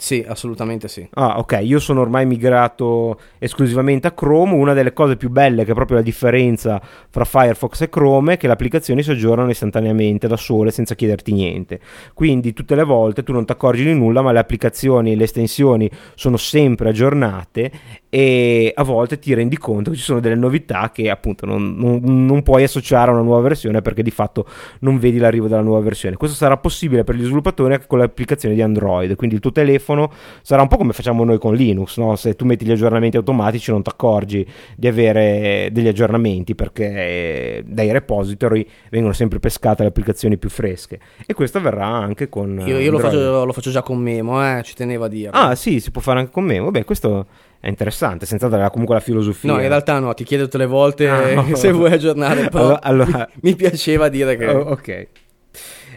Sì, 0.00 0.24
assolutamente 0.26 0.88
sì. 0.88 1.06
Ah, 1.12 1.38
ok, 1.38 1.60
io 1.62 1.78
sono 1.78 2.00
ormai 2.00 2.24
migrato 2.24 3.20
esclusivamente 3.38 4.06
a 4.06 4.12
Chrome. 4.12 4.54
Una 4.54 4.72
delle 4.72 4.94
cose 4.94 5.16
più 5.16 5.28
belle, 5.28 5.66
che 5.66 5.72
è 5.72 5.74
proprio 5.74 5.98
la 5.98 6.02
differenza 6.02 6.80
fra 7.10 7.26
Firefox 7.26 7.82
e 7.82 7.90
Chrome, 7.90 8.32
è 8.32 8.36
che 8.38 8.46
le 8.46 8.54
applicazioni 8.54 9.02
si 9.02 9.10
aggiornano 9.10 9.50
istantaneamente 9.50 10.26
da 10.26 10.38
sole 10.38 10.70
senza 10.70 10.94
chiederti 10.94 11.32
niente. 11.32 11.80
Quindi 12.14 12.54
tutte 12.54 12.74
le 12.74 12.84
volte 12.84 13.22
tu 13.22 13.32
non 13.32 13.44
ti 13.44 13.52
accorgi 13.52 13.84
di 13.84 13.92
nulla, 13.92 14.22
ma 14.22 14.32
le 14.32 14.38
applicazioni 14.38 15.12
e 15.12 15.16
le 15.16 15.24
estensioni 15.24 15.90
sono 16.14 16.38
sempre 16.38 16.88
aggiornate 16.88 17.70
e 18.08 18.72
a 18.74 18.82
volte 18.82 19.18
ti 19.18 19.34
rendi 19.34 19.58
conto 19.58 19.90
che 19.90 19.96
ci 19.96 20.02
sono 20.02 20.18
delle 20.18 20.34
novità 20.34 20.90
che 20.92 21.10
appunto 21.10 21.44
non, 21.44 21.76
non, 21.76 22.00
non 22.02 22.42
puoi 22.42 22.64
associare 22.64 23.10
a 23.10 23.14
una 23.14 23.22
nuova 23.22 23.42
versione 23.42 23.82
perché 23.82 24.02
di 24.02 24.10
fatto 24.10 24.46
non 24.80 24.98
vedi 24.98 25.18
l'arrivo 25.18 25.46
della 25.46 25.60
nuova 25.60 25.80
versione. 25.80 26.16
Questo 26.16 26.36
sarà 26.36 26.56
possibile 26.56 27.04
per 27.04 27.16
gli 27.16 27.22
sviluppatori 27.22 27.74
anche 27.74 27.86
con 27.86 27.98
le 27.98 28.04
applicazioni 28.04 28.54
di 28.54 28.62
Android, 28.62 29.14
quindi 29.14 29.34
il 29.34 29.42
tuo 29.42 29.52
telefono 29.52 29.89
telefono 29.90 30.10
sarà 30.42 30.62
un 30.62 30.68
po' 30.68 30.76
come 30.76 30.92
facciamo 30.92 31.24
noi 31.24 31.38
con 31.38 31.54
Linux, 31.54 31.96
no? 31.98 32.16
se 32.16 32.34
tu 32.36 32.44
metti 32.44 32.64
gli 32.64 32.70
aggiornamenti 32.70 33.16
automatici 33.16 33.70
non 33.70 33.82
ti 33.82 33.90
accorgi 33.90 34.46
di 34.76 34.86
avere 34.86 35.68
degli 35.72 35.88
aggiornamenti 35.88 36.54
perché 36.54 37.62
dai 37.66 37.92
repository 37.92 38.66
vengono 38.90 39.12
sempre 39.12 39.38
pescate 39.38 39.82
le 39.82 39.88
applicazioni 39.88 40.36
più 40.38 40.48
fresche 40.48 40.98
e 41.26 41.34
questo 41.34 41.58
avverrà 41.58 41.86
anche 41.86 42.28
con... 42.28 42.62
Io, 42.66 42.78
io 42.78 42.90
lo, 42.90 42.98
faccio, 42.98 43.44
lo, 43.44 43.52
faccio, 43.52 43.70
già 43.70 43.82
con 43.82 43.98
Memo, 43.98 44.42
eh? 44.44 44.62
ci 44.62 44.74
tenevo 44.74 45.04
a 45.04 45.08
dire. 45.08 45.30
Ah 45.32 45.54
sì, 45.54 45.80
si 45.80 45.90
può 45.90 46.00
fare 46.00 46.20
anche 46.20 46.30
con 46.30 46.44
Memo, 46.44 46.70
beh 46.70 46.84
questo 46.84 47.26
è 47.60 47.68
interessante, 47.68 48.24
senza 48.24 48.48
dare 48.48 48.68
comunque 48.70 48.94
la 48.94 49.00
filosofia. 49.00 49.52
No, 49.52 49.60
in 49.60 49.68
realtà 49.68 49.98
no, 49.98 50.14
ti 50.14 50.24
chiedo 50.24 50.44
tutte 50.44 50.58
le 50.58 50.66
volte 50.66 51.08
ah, 51.08 51.34
no. 51.42 51.54
se 51.54 51.72
vuoi 51.72 51.92
aggiornare, 51.92 52.48
però 52.48 52.78
allora, 52.80 52.80
allora... 52.82 53.28
mi 53.42 53.54
piaceva 53.54 54.08
dire 54.08 54.36
che... 54.36 54.46
Oh, 54.46 54.70
ok. 54.70 55.06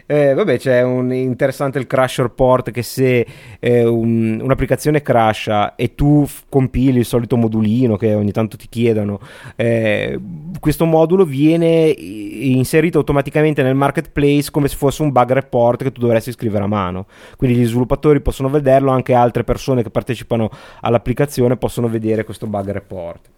Eh, 0.06 0.34
vabbè, 0.34 0.58
c'è 0.58 0.82
un 0.82 1.14
interessante 1.14 1.78
il 1.78 1.86
crash 1.86 2.18
report 2.18 2.70
che 2.70 2.82
se 2.82 3.26
eh, 3.58 3.86
un, 3.86 4.38
un'applicazione 4.42 5.00
crasha 5.00 5.76
e 5.76 5.94
tu 5.94 6.26
f- 6.26 6.44
compili 6.50 6.98
il 6.98 7.06
solito 7.06 7.38
modulino 7.38 7.96
che 7.96 8.12
ogni 8.12 8.30
tanto 8.30 8.58
ti 8.58 8.66
chiedono, 8.68 9.18
eh, 9.56 10.20
questo 10.60 10.84
modulo 10.84 11.24
viene 11.24 11.86
inserito 11.88 12.98
automaticamente 12.98 13.62
nel 13.62 13.74
marketplace 13.74 14.50
come 14.50 14.68
se 14.68 14.76
fosse 14.76 15.00
un 15.00 15.10
bug 15.10 15.32
report 15.32 15.82
che 15.82 15.92
tu 15.92 16.02
dovresti 16.02 16.32
scrivere 16.32 16.64
a 16.64 16.68
mano. 16.68 17.06
Quindi 17.38 17.56
gli 17.56 17.64
sviluppatori 17.64 18.20
possono 18.20 18.50
vederlo, 18.50 18.90
anche 18.90 19.14
altre 19.14 19.42
persone 19.42 19.82
che 19.82 19.88
partecipano 19.88 20.50
all'applicazione 20.82 21.56
possono 21.56 21.88
vedere 21.88 22.24
questo 22.24 22.46
bug 22.46 22.70
report. 22.70 23.30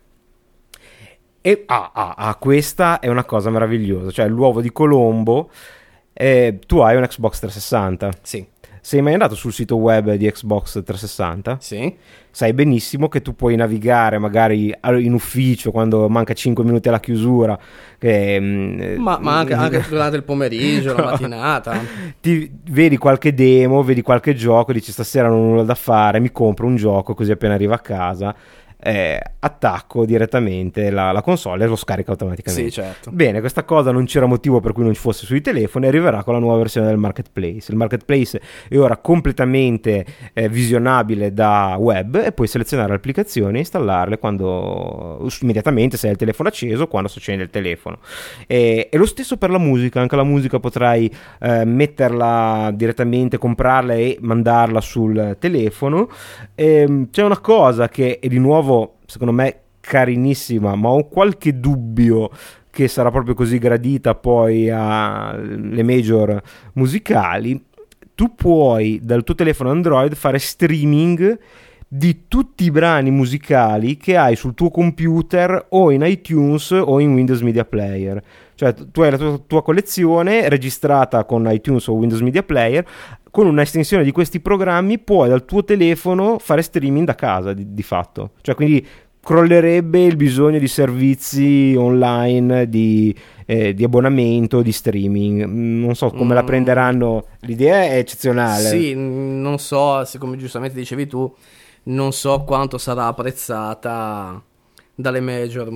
E 1.43 1.63
ah, 1.67 1.93
ah, 1.95 2.15
ah, 2.17 2.35
questa 2.35 2.99
è 2.99 3.07
una 3.07 3.23
cosa 3.23 3.51
meravigliosa, 3.51 4.11
cioè 4.11 4.27
l'uovo 4.27 4.61
di 4.61 4.73
Colombo 4.73 5.49
eh, 6.19 6.59
tu 6.67 6.79
hai 6.79 6.97
un 6.97 7.03
Xbox 7.07 7.41
360? 7.41 8.11
Sì. 8.23 8.47
Sei 8.81 9.03
mai 9.03 9.13
andato 9.13 9.35
sul 9.35 9.53
sito 9.53 9.77
web 9.77 10.15
di 10.15 10.31
Xbox 10.31 10.83
360? 10.83 11.59
Sì. 11.61 11.95
Sai 12.31 12.53
benissimo 12.55 13.09
che 13.09 13.21
tu 13.21 13.35
puoi 13.35 13.57
navigare 13.57 14.17
magari 14.19 14.73
in 14.99 15.13
ufficio 15.13 15.73
quando 15.73 16.09
manca 16.09 16.33
5 16.33 16.65
minuti 16.65 16.89
alla 16.89 17.01
chiusura. 17.01 17.59
Che, 17.99 18.41
mm, 18.41 18.97
ma, 18.97 19.19
ma 19.21 19.39
anche, 19.39 19.55
anche, 19.55 19.85
durante 19.91 20.17
il 20.17 20.23
pomeriggio, 20.23 20.95
la 20.95 21.05
mattinata. 21.05 21.79
Ti, 22.21 22.51
vedi 22.71 22.97
qualche 22.97 23.35
demo, 23.35 23.83
vedi 23.83 24.01
qualche 24.01 24.35
gioco, 24.35 24.73
dici 24.73 24.93
stasera 24.93 25.29
non 25.29 25.39
ho 25.39 25.49
nulla 25.49 25.65
da 25.65 25.75
fare, 25.75 26.21
mi 26.21 26.31
compro 26.31 26.67
un 26.67 26.77
gioco 26.77 27.15
così 27.15 27.33
appena 27.33 27.55
arrivo 27.55 27.75
a 27.75 27.81
casa 27.81 28.35
eh, 28.79 29.21
attacco 29.39 30.05
direttamente 30.05 30.91
la, 30.91 31.11
la, 31.11 31.23
console 31.23 31.65
e 31.65 31.67
lo 31.67 31.77
scarica 31.77 32.11
automaticamente. 32.13 32.71
Sì, 32.71 32.81
certo. 32.81 33.11
Bene, 33.11 33.41
questa 33.41 33.65
cosa 33.65 33.91
non 33.91 34.05
c'era 34.05 34.27
motivo 34.27 34.61
per 34.61 34.73
cui 34.73 34.85
non 34.85 34.95
ci 34.95 35.01
fosse 35.01 35.25
sui 35.25 35.41
telefoni, 35.41 35.87
arriverà 35.87 36.23
con 36.23 36.35
la 36.35 36.41
nuova 36.41 36.59
versione 36.59 36.87
del 36.87 36.99
marketplace. 36.99 37.71
Il 37.71 37.77
marketplace 37.77 38.41
è 38.69 38.77
ora 38.77 38.97
completamente 38.99 40.05
eh, 40.33 40.49
visionabile 40.49 41.33
da 41.33 41.77
web 41.79 42.17
e 42.17 42.33
puoi 42.33 42.49
selezionare 42.49 42.91
le 42.91 42.97
applicazioni 42.97 43.57
e 43.57 43.61
installarle 43.61 44.19
quando 44.19 45.27
immediatamente 45.41 45.97
se 45.97 46.07
hai 46.07 46.13
il 46.13 46.19
telefono 46.19 46.49
acceso, 46.49 46.87
quando 46.87 47.09
si 47.09 47.19
accende 47.19 47.45
il 47.45 47.51
telefono. 47.51 47.99
E, 48.47 48.89
e, 48.91 48.97
lo 48.99 49.07
stesso 49.07 49.37
per 49.37 49.51
la 49.51 49.59
musica, 49.59 50.01
anche 50.01 50.17
la 50.17 50.25
musica 50.25 50.61
potrai 50.61 51.13
eh, 51.41 51.65
metterla 51.65 52.71
direttamente, 52.75 53.39
comprarla 53.39 53.95
e 53.95 54.19
mandarla 54.21 54.81
sul 54.81 55.37
telefono. 55.39 56.09
E, 56.55 56.67
ehm, 56.67 57.11
c'è 57.11 57.23
una 57.23 57.39
cosa 57.39 57.89
che 57.89 58.19
è 58.21 58.27
di 58.29 58.39
nuovo 58.39 58.66
nuovo, 58.67 58.97
secondo 59.07 59.33
me, 59.33 59.61
carinissima, 59.81 60.75
ma 60.75 60.89
ho 60.89 61.07
qualche 61.07 61.61
dubbio 61.61 62.31
che 62.71 62.89
sarà 62.89 63.11
proprio 63.11 63.35
così 63.35 63.59
gradita 63.59 64.15
poi 64.15 64.69
alle 64.69 65.83
major 65.83 66.43
musicali. 66.75 67.65
Tu 68.15 68.35
puoi 68.35 69.01
dal 69.03 69.25
tuo 69.25 69.35
telefono 69.35 69.71
Android 69.71 70.15
fare 70.15 70.39
streaming 70.39 71.39
di 71.89 72.25
tutti 72.27 72.65
i 72.65 72.71
brani 72.71 73.11
musicali 73.11 73.97
che 73.97 74.17
hai 74.17 74.35
sul 74.35 74.55
tuo 74.55 74.71
computer 74.71 75.67
o 75.71 75.93
in 75.93 76.03
iTunes 76.03 76.71
o 76.73 76.99
in 76.99 77.15
Windows 77.15 77.41
Media 77.43 77.65
Player. 77.65 78.23
Cioè 78.55 78.75
tu 78.91 79.03
hai 79.03 79.11
la 79.11 79.19
tua, 79.19 79.39
tua 79.47 79.63
collezione 79.63 80.49
registrata 80.49 81.25
con 81.25 81.49
iTunes 81.51 81.87
o 81.87 81.93
Windows 81.93 82.23
Media 82.23 82.43
Player, 82.43 82.85
con 83.37 83.49
un'estensione 83.49 84.03
di 84.03 84.13
questi 84.13 84.41
programmi 84.41 84.99
puoi 84.99 85.29
dal 85.29 85.45
tuo 85.45 85.63
telefono 85.63 86.39
fare 86.39 86.63
streaming 86.63 87.05
da 87.05 87.15
casa 87.15 87.53
di, 87.53 87.75
di 87.75 87.83
fatto. 87.83 88.31
Cioè 88.41 88.55
quindi 88.55 88.87
crollerebbe 89.21 90.03
il 90.03 90.17
bisogno 90.17 90.59
di 90.59 90.67
servizi 90.67 91.75
online, 91.77 92.67
di, 92.67 93.15
eh, 93.45 93.75
di 93.75 93.85
abbonamento, 93.85 94.63
di 94.63 94.73
streaming. 94.73 95.45
Non 95.45 95.95
so 95.95 96.09
come 96.13 96.33
mm. 96.33 96.35
la 96.35 96.45
prenderanno. 96.45 97.27
L'idea 97.41 97.83
è 97.83 97.99
eccezionale. 97.99 98.71
Sì, 98.71 98.95
non 98.97 99.59
so, 99.59 100.03
se 100.07 100.17
come 100.17 100.39
giustamente 100.39 100.79
dicevi 100.79 101.07
tu, 101.07 101.31
non 101.83 102.13
so 102.13 102.43
quanto 102.43 102.79
sarà 102.79 103.05
apprezzata 103.05 104.43
dalle 104.97 105.21
major. 105.21 105.69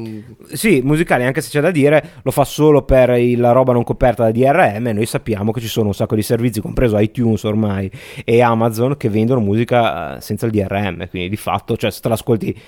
Sì, 0.53 0.81
musicali, 0.83 1.25
anche 1.25 1.43
se 1.43 1.51
c'è 1.51 1.61
da 1.61 1.71
dire, 1.71 2.13
lo 2.23 2.31
fa 2.31 2.45
solo 2.45 2.83
per 2.83 3.11
la 3.37 3.53
roba 3.53 3.73
non 3.73 3.85
coperta 3.85 4.25
da 4.25 4.31
DRM. 4.33 4.89
Noi 4.89 5.07
sappiamo 5.07 5.53
che 5.53 5.61
ci 5.61 5.69
sono 5.69 5.89
un 5.89 5.95
sacco 5.95 6.15
di 6.15 6.23
servizi, 6.23 6.61
compreso 6.61 6.99
iTunes 6.99 7.45
ormai 7.45 7.91
e 8.25 8.41
Amazon, 8.41 8.97
che 8.97 9.11
vendono 9.11 9.41
musica 9.41 10.17
eh, 10.17 10.21
senza 10.21 10.47
il 10.47 10.53
DRM. 10.53 11.09
Quindi 11.09 11.29
di 11.29 11.37
fatto, 11.37 11.77
cioè, 11.77 11.91
se 11.91 12.01
te 12.01 12.09
l'ascolti 12.09 12.59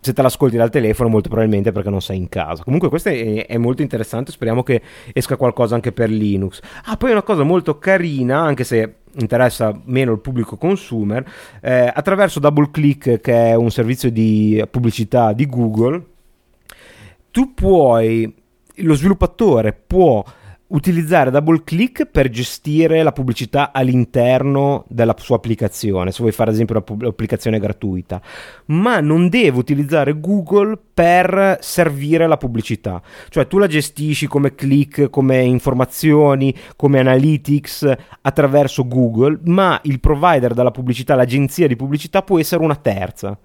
se 0.00 0.12
te 0.12 0.22
l'ascolti 0.22 0.56
dal 0.56 0.70
telefono 0.70 1.08
molto 1.08 1.28
probabilmente 1.28 1.72
perché 1.72 1.90
non 1.90 2.00
sei 2.00 2.18
in 2.18 2.28
casa 2.28 2.62
comunque 2.62 2.88
questo 2.88 3.08
è, 3.08 3.46
è, 3.46 3.56
molto 3.58 3.82
interessante 3.82 4.30
speriamo 4.30 4.62
che 4.62 4.80
esca 5.12 5.36
qualcosa 5.36 5.74
anche 5.74 5.90
per 5.90 6.08
Linux 6.08 6.60
ah 6.84 6.96
poi 6.96 7.10
una 7.10 7.24
cosa 7.24 7.42
molto 7.42 7.78
carina 7.78 8.38
anche 8.38 8.62
se 8.62 8.97
interessa 9.16 9.78
meno 9.84 10.12
il 10.12 10.20
pubblico 10.20 10.56
consumer 10.56 11.24
eh, 11.60 11.90
attraverso 11.92 12.40
DoubleClick 12.40 13.20
che 13.20 13.50
è 13.50 13.54
un 13.54 13.70
servizio 13.70 14.10
di 14.10 14.62
pubblicità 14.70 15.32
di 15.32 15.46
Google 15.46 16.04
tu 17.30 17.54
puoi 17.54 18.34
lo 18.76 18.94
sviluppatore 18.94 19.72
può 19.72 20.24
utilizzare 20.68 21.30
double 21.30 21.62
click 21.64 22.06
per 22.06 22.28
gestire 22.28 23.02
la 23.02 23.12
pubblicità 23.12 23.72
all'interno 23.72 24.84
della 24.88 25.14
sua 25.16 25.36
applicazione, 25.36 26.10
se 26.10 26.18
vuoi 26.20 26.32
fare 26.32 26.50
ad 26.50 26.56
esempio 26.56 26.84
un'applicazione 26.86 27.58
gratuita, 27.58 28.20
ma 28.66 29.00
non 29.00 29.28
deve 29.28 29.58
utilizzare 29.58 30.18
Google 30.18 30.78
per 30.92 31.58
servire 31.60 32.26
la 32.26 32.36
pubblicità, 32.36 33.00
cioè 33.28 33.46
tu 33.46 33.58
la 33.58 33.66
gestisci 33.66 34.26
come 34.26 34.54
click, 34.54 35.08
come 35.08 35.42
informazioni, 35.42 36.54
come 36.76 36.98
analytics 36.98 37.90
attraverso 38.22 38.86
Google, 38.86 39.40
ma 39.44 39.80
il 39.84 40.00
provider 40.00 40.52
della 40.52 40.70
pubblicità, 40.70 41.14
l'agenzia 41.14 41.66
di 41.66 41.76
pubblicità 41.76 42.22
può 42.22 42.38
essere 42.38 42.62
una 42.62 42.76
terza. 42.76 43.38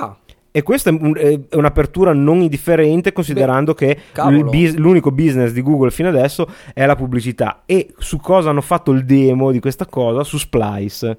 Ah 0.00 0.16
E 0.50 0.62
questa 0.62 0.90
è, 0.90 0.96
un- 0.98 1.16
è 1.16 1.54
un'apertura 1.56 2.12
non 2.12 2.40
indifferente 2.40 3.12
considerando 3.12 3.74
che 3.74 3.96
cavolo. 4.12 4.36
il 4.38 4.44
bus- 4.44 4.74
l'unico 4.76 5.10
business 5.12 5.52
di 5.52 5.62
Google 5.62 5.90
fino 5.90 6.08
adesso 6.08 6.48
è 6.74 6.84
la 6.86 6.96
pubblicità. 6.96 7.62
E 7.66 7.92
su 7.98 8.18
cosa 8.18 8.50
hanno 8.50 8.60
fatto 8.62 8.90
il 8.92 9.04
demo 9.04 9.50
di 9.52 9.60
questa 9.60 9.86
cosa? 9.86 10.24
Su 10.24 10.38
Splice. 10.38 11.18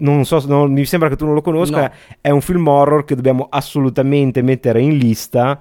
Non 0.00 0.24
so, 0.24 0.42
non- 0.46 0.72
mi 0.72 0.84
sembra 0.84 1.08
che 1.08 1.16
tu 1.16 1.24
non 1.24 1.34
lo 1.34 1.42
conosca. 1.42 1.80
No. 1.80 1.90
È 2.20 2.30
un 2.30 2.40
film 2.40 2.66
horror 2.68 3.04
che 3.04 3.16
dobbiamo 3.16 3.48
assolutamente 3.50 4.42
mettere 4.42 4.80
in 4.80 4.96
lista. 4.96 5.58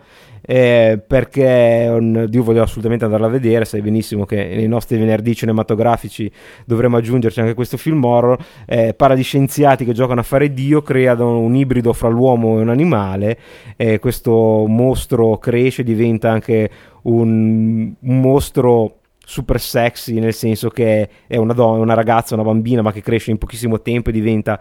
Eh, 0.50 0.98
perché 1.06 1.88
un- 1.92 2.26
io 2.32 2.42
voglio 2.42 2.64
assolutamente 2.64 3.04
andarla 3.04 3.28
a 3.28 3.30
vedere. 3.30 3.66
Sai 3.66 3.82
benissimo 3.82 4.26
che 4.26 4.38
nei 4.56 4.68
nostri 4.68 4.98
venerdì 4.98 5.36
cinematografici 5.36 6.32
dovremo 6.66 6.96
aggiungerci 6.96 7.42
anche 7.42 7.54
questo 7.54 7.76
film 7.76 8.04
horror. 8.04 8.38
Eh, 8.66 8.94
parla 8.94 9.16
di 9.16 9.24
scienziati 9.24 9.84
che 9.84 9.92
giocano 9.92 10.22
a 10.22 10.24
fare 10.24 10.54
Dio, 10.54 10.82
creano 10.82 11.40
un 11.40 11.54
ibrido 11.54 11.92
fra 11.92 12.08
l'uomo 12.08 12.58
e 12.58 12.62
un 12.62 12.70
animale. 12.70 13.38
E 13.76 14.00
questo 14.00 14.66
mostro 14.68 15.38
cresce, 15.38 15.84
diventa 15.84 16.32
anche 16.32 16.70
un, 17.04 17.94
un 18.00 18.20
mostro 18.22 19.00
super 19.30 19.60
sexy, 19.60 20.20
nel 20.20 20.34
senso 20.34 20.70
che 20.70 21.10
è 21.28 21.36
una, 21.36 21.52
donna, 21.52 21.82
una 21.82 21.94
ragazza, 21.94 22.36
una 22.36 22.46
bambina, 22.46 22.82
ma 22.82 22.94
che 22.94 23.02
cresce 23.02 23.32
in 23.32 23.38
pochissimo 23.38 23.82
tempo 23.82 24.08
e 24.08 24.14
diventa 24.14 24.58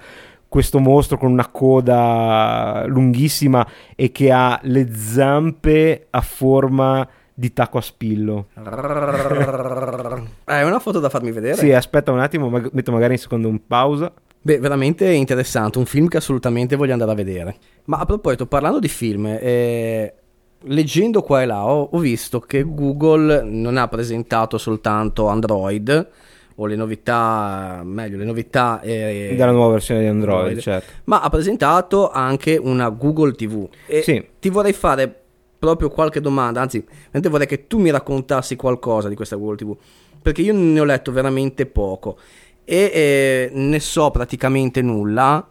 questo 0.49 0.79
mostro 0.79 1.19
con 1.19 1.31
una 1.31 1.49
coda 1.49 2.85
lunghissima 2.87 3.67
e 3.95 4.13
che 4.13 4.31
ha 4.31 4.59
le 4.63 4.93
zampe 4.95 6.07
a 6.11 6.21
forma 6.21 7.07
di 7.35 7.53
tacco 7.53 7.79
a 7.79 7.83
spillo. 7.83 8.47
Hai 10.45 10.65
una 10.65 10.79
foto 10.79 11.01
da 11.01 11.09
farmi 11.09 11.33
vedere? 11.33 11.57
Sì, 11.57 11.73
aspetta 11.73 12.13
un 12.13 12.21
attimo, 12.21 12.49
metto 12.49 12.93
magari 12.93 13.15
in 13.15 13.19
secondo 13.19 13.49
un 13.49 13.67
pausa. 13.67 14.13
Beh, 14.41 14.59
veramente 14.59 15.11
interessante, 15.11 15.79
un 15.79 15.87
film 15.87 16.09
che 16.09 16.19
assolutamente 16.19 16.77
voglio 16.77 16.93
andare 16.93 17.11
a 17.11 17.15
vedere. 17.15 17.57
Ma 17.87 17.99
a 17.99 18.07
proposito, 18.07 18.47
parlando 18.47 18.79
di 18.79 18.89
film, 18.89 19.27
eh, 19.27 20.15
leggendo 20.61 21.23
qua 21.23 21.43
e 21.43 21.47
là 21.47 21.67
ho, 21.67 21.89
ho 21.93 21.99
visto 21.99 22.41
che 22.41 22.63
Google 22.63 23.43
non 23.43 23.77
ha 23.77 23.89
presentato 23.89 24.57
soltanto 24.57 25.27
Android 25.27 26.09
o 26.57 26.67
le 26.67 26.77
novità, 26.77 27.83
meglio, 27.85 28.17
le 28.17 28.25
novità 28.25 28.81
eh, 28.81 29.35
Della 29.37 29.51
nuova 29.53 29.73
versione 29.73 30.01
di 30.01 30.07
Android, 30.07 30.39
Android. 30.39 30.59
certo. 30.61 30.93
ma 31.05 31.21
ha 31.21 31.29
presentato 31.29 32.11
anche 32.11 32.57
una 32.57 32.89
Google 32.89 33.33
TV. 33.33 33.69
E 33.87 34.03
Sì. 34.03 34.25
ti 34.41 34.49
vorrei 34.49 34.73
fare 34.73 35.23
proprio 35.59 35.89
qualche 35.91 36.21
domanda, 36.21 36.61
anzi, 36.61 36.83
veramente 36.87 37.29
vorrei 37.29 37.47
che 37.47 37.67
tu 37.67 37.79
mi 37.79 37.91
raccontassi 37.91 38.57
qualcosa 38.57 39.09
di 39.09 39.15
questa 39.15 39.37
Google 39.37 39.57
TV, 39.57 39.77
perché 40.23 40.43
io 40.43 40.53
ne 40.55 40.81
ho 40.81 40.85
letto 40.85 41.13
veramente 41.13 41.67
poco 41.67 42.19
e 42.65 42.91
eh, 42.93 43.51
ne 43.53 43.81
so 43.81 44.11
praticamente 44.11 44.81
nulla. 44.83 45.47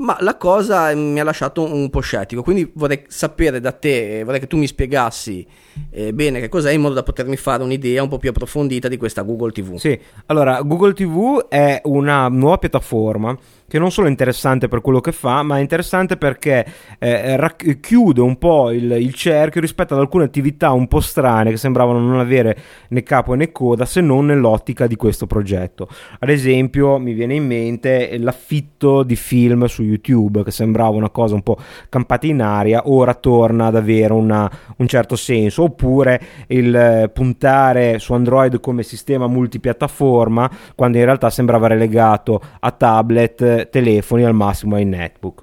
Ma 0.00 0.16
la 0.20 0.38
cosa 0.38 0.94
mi 0.94 1.20
ha 1.20 1.24
lasciato 1.24 1.62
un 1.62 1.90
po' 1.90 2.00
scettico, 2.00 2.42
quindi 2.42 2.70
vorrei 2.74 3.04
sapere 3.06 3.60
da 3.60 3.72
te, 3.72 4.22
vorrei 4.24 4.40
che 4.40 4.46
tu 4.46 4.56
mi 4.56 4.66
spiegassi 4.66 5.46
eh, 5.90 6.14
bene 6.14 6.40
che 6.40 6.48
cos'è 6.48 6.72
in 6.72 6.80
modo 6.80 6.94
da 6.94 7.02
potermi 7.02 7.36
fare 7.36 7.62
un'idea 7.62 8.02
un 8.02 8.08
po' 8.08 8.18
più 8.18 8.30
approfondita 8.30 8.88
di 8.88 8.96
questa 8.96 9.20
Google 9.22 9.52
TV. 9.52 9.76
Sì, 9.76 9.98
allora 10.26 10.62
Google 10.62 10.94
TV 10.94 11.48
è 11.48 11.82
una 11.84 12.28
nuova 12.28 12.56
piattaforma 12.56 13.36
che 13.70 13.78
non 13.78 13.92
solo 13.92 14.08
è 14.08 14.10
interessante 14.10 14.66
per 14.66 14.80
quello 14.80 15.00
che 15.00 15.12
fa, 15.12 15.44
ma 15.44 15.58
è 15.58 15.60
interessante 15.60 16.16
perché 16.16 16.66
eh, 16.98 17.36
rac- 17.36 17.78
chiude 17.78 18.20
un 18.20 18.36
po' 18.36 18.72
il, 18.72 18.90
il 18.90 19.14
cerchio 19.14 19.60
rispetto 19.60 19.94
ad 19.94 20.00
alcune 20.00 20.24
attività 20.24 20.72
un 20.72 20.88
po' 20.88 20.98
strane 20.98 21.50
che 21.50 21.56
sembravano 21.56 22.00
non 22.00 22.18
avere 22.18 22.58
né 22.88 23.04
capo 23.04 23.34
né 23.34 23.52
coda 23.52 23.84
se 23.84 24.00
non 24.00 24.26
nell'ottica 24.26 24.88
di 24.88 24.96
questo 24.96 25.28
progetto. 25.28 25.88
Ad 26.18 26.30
esempio, 26.30 26.98
mi 26.98 27.12
viene 27.12 27.34
in 27.34 27.46
mente 27.46 28.18
l'affitto 28.18 29.04
di 29.04 29.14
film 29.14 29.66
su 29.66 29.82
YouTube, 29.82 29.89
che 29.98 30.50
sembrava 30.50 30.96
una 30.96 31.10
cosa 31.10 31.34
un 31.34 31.42
po' 31.42 31.56
campata 31.88 32.26
in 32.26 32.42
aria, 32.42 32.82
ora 32.84 33.14
torna 33.14 33.66
ad 33.66 33.76
avere 33.76 34.12
una- 34.12 34.50
un 34.76 34.86
certo 34.86 35.16
senso, 35.16 35.64
oppure 35.64 36.20
il 36.48 36.74
eh, 36.74 37.10
puntare 37.12 37.98
su 37.98 38.12
Android 38.12 38.60
come 38.60 38.82
sistema 38.82 39.26
multipiattaforma, 39.26 40.50
quando 40.74 40.98
in 40.98 41.04
realtà 41.04 41.30
sembrava 41.30 41.66
relegato 41.66 42.40
a 42.60 42.70
tablet, 42.70 43.68
telefoni, 43.70 44.24
al 44.24 44.34
massimo 44.34 44.76
ai 44.76 44.84
netbook. 44.84 45.42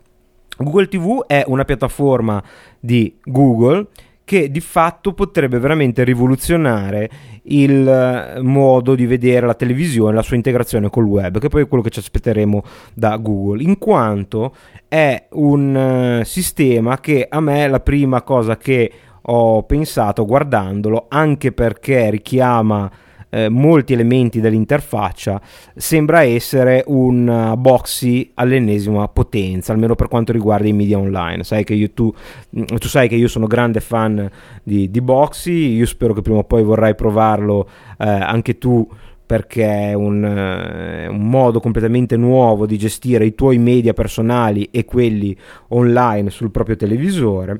Google 0.57 0.88
TV 0.88 1.23
è 1.25 1.43
una 1.47 1.65
piattaforma 1.65 2.41
di 2.79 3.15
Google 3.23 3.88
che 4.27 4.51
di 4.51 4.59
fatto 4.59 5.13
potrebbe 5.13 5.57
veramente 5.57 6.03
rivoluzionare 6.03 7.09
il 7.43 7.87
eh, 7.87 8.41
modo 8.41 8.93
di 8.93 9.05
vedere 9.05 9.45
la 9.45 9.53
televisione, 9.53 10.13
la 10.13 10.21
sua 10.21 10.35
integrazione 10.35 10.89
col 10.89 11.05
web, 11.05 11.39
che 11.39 11.47
poi 11.47 11.61
è 11.61 11.67
quello 11.69 11.81
che 11.81 11.91
ci 11.91 11.99
aspetteremo 11.99 12.61
da 12.93 13.15
Google, 13.15 13.63
in 13.63 13.77
quanto 13.77 14.53
è 14.89 15.27
un 15.31 16.19
eh, 16.19 16.25
sistema 16.25 16.99
che 16.99 17.25
a 17.29 17.39
me 17.39 17.69
la 17.69 17.79
prima 17.79 18.21
cosa 18.21 18.57
che 18.57 18.91
ho 19.21 19.63
pensato 19.63 20.25
guardandolo, 20.25 21.05
anche 21.07 21.53
perché 21.53 22.09
richiama 22.09 22.91
eh, 23.29 23.49
molti 23.49 23.93
elementi 23.93 24.39
dell'interfaccia, 24.39 25.41
sembra 25.75 26.23
essere 26.23 26.83
un 26.87 27.27
uh, 27.27 27.57
Boxy 27.57 28.31
all'ennesima 28.35 29.07
potenza, 29.07 29.73
almeno 29.73 29.95
per 29.95 30.07
quanto 30.07 30.31
riguarda 30.31 30.67
i 30.67 30.73
media 30.73 30.97
online. 30.97 31.43
Sai 31.43 31.63
che 31.63 31.73
io, 31.73 31.91
tu, 31.91 32.13
mm, 32.57 32.63
tu 32.77 32.87
sai 32.87 33.07
che 33.07 33.15
io 33.15 33.27
sono 33.27 33.47
grande 33.47 33.79
fan 33.79 34.29
di, 34.63 34.89
di 34.89 35.01
Boxy, 35.01 35.75
io 35.75 35.85
spero 35.85 36.13
che 36.13 36.21
prima 36.21 36.39
o 36.39 36.43
poi 36.43 36.63
vorrai 36.63 36.95
provarlo 36.95 37.67
eh, 37.97 38.07
anche 38.07 38.57
tu 38.57 38.87
perché 39.27 39.89
è 39.89 39.93
un, 39.93 40.23
eh, 40.23 41.07
un 41.07 41.29
modo 41.29 41.59
completamente 41.59 42.15
nuovo 42.15 42.65
di 42.65 42.77
gestire 42.77 43.25
i 43.25 43.35
tuoi 43.35 43.57
media 43.57 43.93
personali 43.93 44.69
e 44.71 44.85
quelli 44.85 45.35
online 45.69 46.29
sul 46.29 46.49
proprio 46.49 46.77
televisore. 46.77 47.59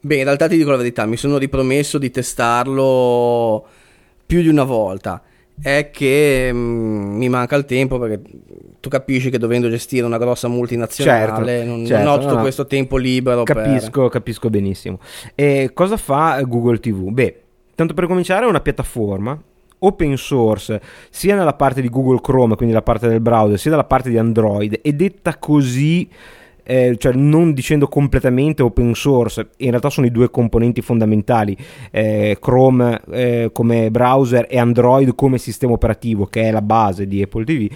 Beh, 0.00 0.16
in 0.16 0.24
realtà 0.24 0.48
ti 0.48 0.56
dico 0.56 0.70
la 0.70 0.78
verità, 0.78 1.04
mi 1.04 1.18
sono 1.18 1.36
ripromesso 1.36 1.98
di 1.98 2.10
testarlo 2.10 3.66
più 4.34 4.42
di 4.42 4.48
una 4.48 4.64
volta. 4.64 5.22
È 5.60 5.90
che 5.92 6.50
mm, 6.52 7.16
mi 7.16 7.28
manca 7.28 7.54
il 7.54 7.64
tempo 7.64 8.00
perché 8.00 8.20
tu 8.80 8.88
capisci 8.88 9.30
che 9.30 9.38
dovendo 9.38 9.70
gestire 9.70 10.04
una 10.04 10.18
grossa 10.18 10.48
multinazionale 10.48 11.46
Certo, 11.46 11.70
non, 11.70 11.86
certo, 11.86 12.04
non 12.04 12.12
ho 12.12 12.18
tutto 12.18 12.34
no. 12.34 12.40
questo 12.40 12.66
tempo 12.66 12.96
libero 12.96 13.44
per- 13.44 13.62
Capisco, 13.62 14.08
capisco 14.08 14.50
benissimo. 14.50 14.98
E 15.36 15.70
cosa 15.72 15.96
fa 15.96 16.40
Google 16.42 16.80
TV? 16.80 17.10
Beh, 17.10 17.42
tanto 17.76 17.94
per 17.94 18.08
cominciare 18.08 18.46
è 18.46 18.48
una 18.48 18.60
piattaforma 18.60 19.40
open 19.78 20.16
source 20.16 20.80
sia 21.10 21.36
nella 21.36 21.52
parte 21.52 21.80
di 21.80 21.88
Google 21.88 22.20
Chrome, 22.20 22.56
quindi 22.56 22.74
la 22.74 22.82
parte 22.82 23.06
del 23.06 23.20
browser, 23.20 23.58
sia 23.58 23.70
nella 23.70 23.84
parte 23.84 24.10
di 24.10 24.18
Android 24.18 24.80
e 24.82 24.92
detta 24.94 25.38
così 25.38 26.08
eh, 26.64 26.96
cioè 26.98 27.12
non 27.12 27.52
dicendo 27.52 27.86
completamente 27.88 28.62
open 28.62 28.94
source, 28.94 29.48
in 29.58 29.70
realtà 29.70 29.90
sono 29.90 30.06
i 30.06 30.10
due 30.10 30.30
componenti 30.30 30.82
fondamentali, 30.82 31.56
eh, 31.90 32.38
Chrome 32.40 33.00
eh, 33.10 33.50
come 33.52 33.90
browser 33.90 34.46
e 34.48 34.58
Android 34.58 35.14
come 35.14 35.38
sistema 35.38 35.72
operativo, 35.72 36.26
che 36.26 36.42
è 36.42 36.50
la 36.50 36.62
base 36.62 37.06
di 37.06 37.22
Apple 37.22 37.44
TV, 37.44 37.68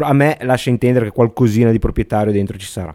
a 0.00 0.12
me 0.12 0.38
lascia 0.42 0.70
intendere 0.70 1.06
che 1.06 1.12
qualcosina 1.12 1.70
di 1.70 1.78
proprietario 1.78 2.32
dentro 2.32 2.56
ci 2.56 2.66
sarà. 2.66 2.94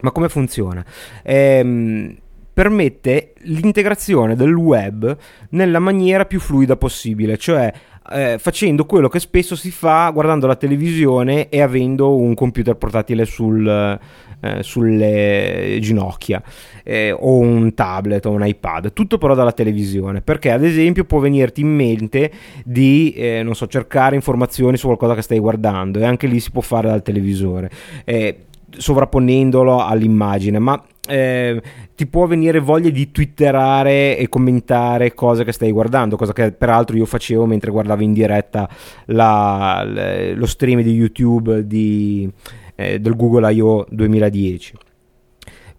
Ma 0.00 0.12
come 0.12 0.28
funziona? 0.28 0.84
Ehm, 1.22 2.16
permette 2.52 3.34
l'integrazione 3.42 4.36
del 4.36 4.54
web 4.54 5.16
nella 5.50 5.78
maniera 5.78 6.24
più 6.24 6.40
fluida 6.40 6.76
possibile, 6.76 7.36
cioè 7.36 7.72
eh, 8.10 8.38
facendo 8.38 8.84
quello 8.84 9.08
che 9.08 9.20
spesso 9.20 9.54
si 9.54 9.70
fa 9.70 10.08
guardando 10.10 10.46
la 10.46 10.56
televisione 10.56 11.48
e 11.48 11.60
avendo 11.60 12.16
un 12.16 12.34
computer 12.34 12.74
portatile 12.74 13.24
sul, 13.24 13.98
eh, 14.40 14.62
sulle 14.62 15.78
ginocchia 15.80 16.42
eh, 16.84 17.10
o 17.10 17.38
un 17.38 17.74
tablet 17.74 18.24
o 18.26 18.30
un 18.30 18.46
iPad, 18.46 18.92
tutto 18.92 19.18
però 19.18 19.34
dalla 19.34 19.52
televisione, 19.52 20.20
perché 20.20 20.50
ad 20.50 20.64
esempio 20.64 21.04
può 21.04 21.18
venirti 21.18 21.60
in 21.60 21.74
mente 21.74 22.30
di, 22.64 23.12
eh, 23.16 23.42
non 23.42 23.54
so, 23.54 23.66
cercare 23.66 24.14
informazioni 24.14 24.76
su 24.76 24.86
qualcosa 24.86 25.14
che 25.14 25.22
stai 25.22 25.38
guardando 25.38 25.98
e 25.98 26.04
anche 26.04 26.26
lì 26.26 26.40
si 26.40 26.50
può 26.50 26.60
fare 26.60 26.88
dal 26.88 27.02
televisore. 27.02 27.70
Eh, 28.04 28.38
sovrapponendolo 28.70 29.82
all'immagine, 29.82 30.58
ma 30.58 30.80
eh, 31.08 31.60
ti 31.94 32.06
può 32.06 32.26
venire 32.26 32.58
voglia 32.60 32.90
di 32.90 33.10
twitterare 33.10 34.18
e 34.18 34.28
commentare 34.28 35.14
cose 35.14 35.42
che 35.42 35.52
stai 35.52 35.72
guardando, 35.72 36.16
cosa 36.16 36.34
che 36.34 36.52
peraltro 36.52 36.96
io 36.96 37.06
facevo 37.06 37.46
mentre 37.46 37.70
guardavo 37.70 38.02
in 38.02 38.12
diretta 38.12 38.68
la- 39.06 39.82
l- 39.84 40.34
lo 40.36 40.46
stream 40.46 40.82
di 40.82 40.92
YouTube 40.92 41.66
di, 41.66 42.30
eh, 42.78 43.00
del 43.00 43.16
Google 43.16 43.52
I.O. 43.52 43.84
2010. 43.90 44.74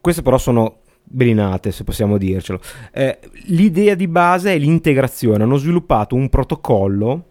Queste 0.02 0.22
però 0.22 0.38
sono 0.38 0.80
belinate, 1.02 1.72
se 1.72 1.86
possiamo 1.86 2.18
dircelo. 2.18 2.60
Eh, 2.92 3.20
l'idea 3.46 3.96
di 3.96 4.08
base 4.10 4.54
è 4.54 4.58
l'integrazione. 4.58 5.44
Hanno 5.44 5.56
sviluppato 5.56 6.16
un 6.16 6.28
protocollo 6.28 7.24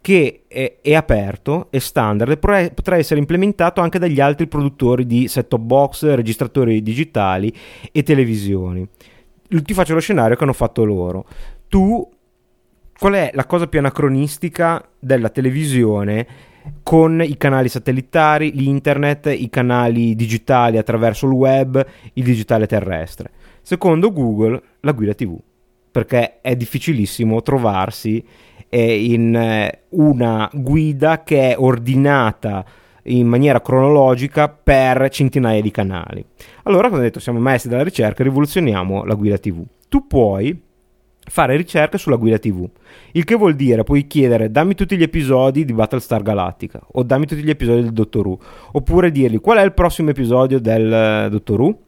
che 0.00 0.44
è, 0.48 0.78
è 0.80 0.94
aperto, 0.94 1.68
è 1.70 1.78
standard 1.78 2.30
e 2.30 2.36
potrà, 2.38 2.68
potrà 2.70 2.96
essere 2.96 3.20
implementato 3.20 3.82
anche 3.82 3.98
dagli 3.98 4.20
altri 4.20 4.46
produttori 4.46 5.06
di 5.06 5.28
set-top 5.28 5.60
box, 5.60 6.14
registratori 6.14 6.82
digitali 6.82 7.54
e 7.92 8.02
televisioni. 8.02 8.88
Ti 9.46 9.74
faccio 9.74 9.92
lo 9.94 10.00
scenario 10.00 10.34
che 10.34 10.42
hanno 10.42 10.52
fatto 10.54 10.84
loro. 10.84 11.26
Tu, 11.68 12.10
qual 12.98 13.12
è 13.12 13.30
la 13.34 13.44
cosa 13.44 13.66
più 13.66 13.78
anacronistica 13.78 14.86
della 14.98 15.28
televisione 15.28 16.26
con 16.82 17.22
i 17.22 17.36
canali 17.36 17.68
satellitari, 17.68 18.52
l'internet, 18.52 19.26
i 19.26 19.48
canali 19.50 20.14
digitali 20.14 20.78
attraverso 20.78 21.26
il 21.26 21.32
web, 21.32 21.86
il 22.14 22.24
digitale 22.24 22.66
terrestre. 22.66 23.30
Secondo 23.62 24.12
Google, 24.12 24.60
la 24.80 24.92
guida 24.92 25.14
TV, 25.14 25.38
perché 25.90 26.40
è 26.40 26.56
difficilissimo 26.56 27.42
trovarsi 27.42 28.24
eh, 28.68 29.04
in 29.04 29.34
eh, 29.34 29.82
una 29.90 30.50
guida 30.52 31.22
che 31.22 31.52
è 31.52 31.58
ordinata 31.58 32.64
in 33.04 33.26
maniera 33.26 33.60
cronologica 33.60 34.48
per 34.48 35.08
centinaia 35.10 35.60
di 35.60 35.70
canali. 35.70 36.24
Allora, 36.64 36.88
come 36.88 37.00
ho 37.00 37.04
detto, 37.04 37.20
siamo 37.20 37.38
maestri 37.38 37.70
della 37.70 37.82
ricerca, 37.82 38.22
rivoluzioniamo 38.22 39.04
la 39.04 39.14
guida 39.14 39.38
TV. 39.38 39.62
Tu 39.88 40.06
puoi 40.06 40.60
fare 41.26 41.56
ricerche 41.56 41.98
sulla 41.98 42.16
guida 42.16 42.38
TV. 42.38 42.68
Il 43.12 43.24
che 43.24 43.34
vuol 43.34 43.54
dire, 43.54 43.82
puoi 43.82 44.06
chiedere 44.06 44.50
dammi 44.50 44.74
tutti 44.74 44.96
gli 44.96 45.02
episodi 45.02 45.64
di 45.64 45.72
Battlestar 45.72 46.22
Galactica 46.22 46.80
o 46.92 47.02
dammi 47.02 47.26
tutti 47.26 47.42
gli 47.42 47.50
episodi 47.50 47.82
del 47.82 47.92
Dottor 47.92 48.26
Who, 48.26 48.38
oppure 48.72 49.10
dirgli 49.10 49.40
qual 49.40 49.58
è 49.58 49.62
il 49.62 49.72
prossimo 49.72 50.10
episodio 50.10 50.60
del 50.60 51.26
uh, 51.26 51.30
Dottor 51.30 51.60
Who. 51.60 51.78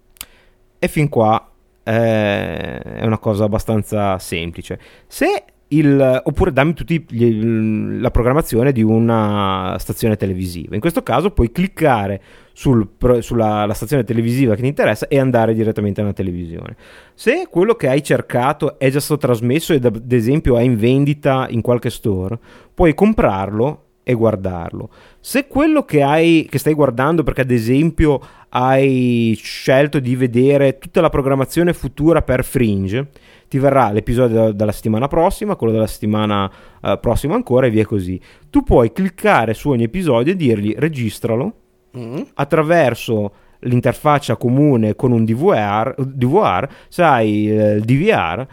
E 0.79 0.89
fin 0.89 1.09
qua 1.09 1.51
eh, 1.83 2.79
è 2.79 3.05
una 3.05 3.19
cosa 3.19 3.45
abbastanza 3.45 4.19
semplice. 4.19 4.79
Se 5.07 5.45
il, 5.69 6.21
oppure 6.25 6.53
dammi 6.53 6.75
tutti 6.75 7.05
gli, 7.09 8.01
la 8.01 8.11
programmazione 8.11 8.73
di 8.73 8.83
una 8.83 9.77
stazione 9.79 10.17
televisiva. 10.17 10.75
In 10.75 10.81
questo 10.81 11.03
caso 11.03 11.31
puoi 11.31 11.51
cliccare 11.51 12.21
sul, 12.53 12.89
sulla 13.21 13.71
stazione 13.75 14.05
televisiva 14.05 14.55
che 14.55 14.63
ti 14.63 14.69
interessa 14.69 15.09
e 15.09 15.19
andare 15.19 15.55
direttamente 15.55 16.01
alla 16.01 16.13
televisione. 16.13 16.77
Se 17.15 17.49
quello 17.51 17.75
che 17.75 17.89
hai 17.89 18.03
cercato 18.03 18.79
è 18.79 18.91
già 18.91 19.01
stato 19.01 19.21
trasmesso 19.21 19.73
ed 19.73 19.85
ad 19.85 20.13
esempio 20.13 20.57
è 20.57 20.63
in 20.63 20.77
vendita 20.77 21.47
in 21.51 21.61
qualche 21.61 21.91
store, 21.91 22.39
puoi 22.73 22.95
comprarlo 22.95 23.86
e 24.09 24.15
guardarlo. 24.15 24.89
Se 25.19 25.49
quello 25.49 25.83
che, 25.83 26.01
hai, 26.01 26.47
che 26.49 26.61
stai 26.61 26.75
guardando, 26.75 27.25
perché 27.25 27.41
ad 27.41 27.51
esempio 27.51 28.21
hai 28.51 29.37
scelto 29.37 29.99
di 29.99 30.15
vedere 30.15 30.79
tutta 30.79 31.01
la 31.01 31.09
programmazione 31.09 31.73
futura 31.73 32.23
per 32.23 32.45
Fringe, 32.45 33.09
ti 33.49 33.59
verrà 33.59 33.91
l'episodio 33.91 34.53
della 34.53 34.71
settimana 34.71 35.09
prossima, 35.09 35.57
quello 35.57 35.73
della 35.73 35.89
settimana 35.89 36.49
uh, 36.83 37.01
prossima 37.01 37.35
ancora 37.35 37.67
e 37.67 37.71
via 37.71 37.85
così. 37.85 38.21
Tu 38.49 38.63
puoi 38.63 38.93
cliccare 38.93 39.55
su 39.55 39.71
ogni 39.71 39.83
episodio 39.83 40.35
e 40.35 40.37
dirgli 40.37 40.73
registralo 40.79 41.53
mm. 41.99 42.21
attraverso 42.35 43.33
l'interfaccia 43.61 44.37
comune 44.37 44.95
con 44.95 45.11
un 45.11 45.25
DVR, 45.25 45.97
DVR 45.99 46.69
se 46.87 47.03
hai 47.03 47.51
eh, 47.51 47.73
il 47.73 47.83
DVR 47.83 48.47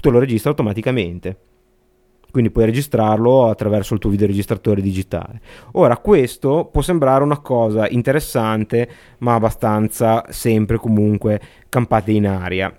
te 0.00 0.10
lo 0.10 0.20
registra 0.20 0.50
automaticamente 0.50 1.36
quindi 2.32 2.50
puoi 2.50 2.64
registrarlo 2.64 3.48
attraverso 3.48 3.94
il 3.94 4.00
tuo 4.00 4.10
videoregistratore 4.10 4.82
digitale. 4.82 5.40
Ora, 5.72 5.98
questo 5.98 6.68
può 6.72 6.82
sembrare 6.82 7.22
una 7.22 7.38
cosa 7.38 7.86
interessante, 7.88 8.88
ma 9.18 9.34
abbastanza 9.34 10.24
sempre 10.30 10.78
comunque 10.78 11.40
campate 11.68 12.10
in 12.10 12.26
aria 12.26 12.76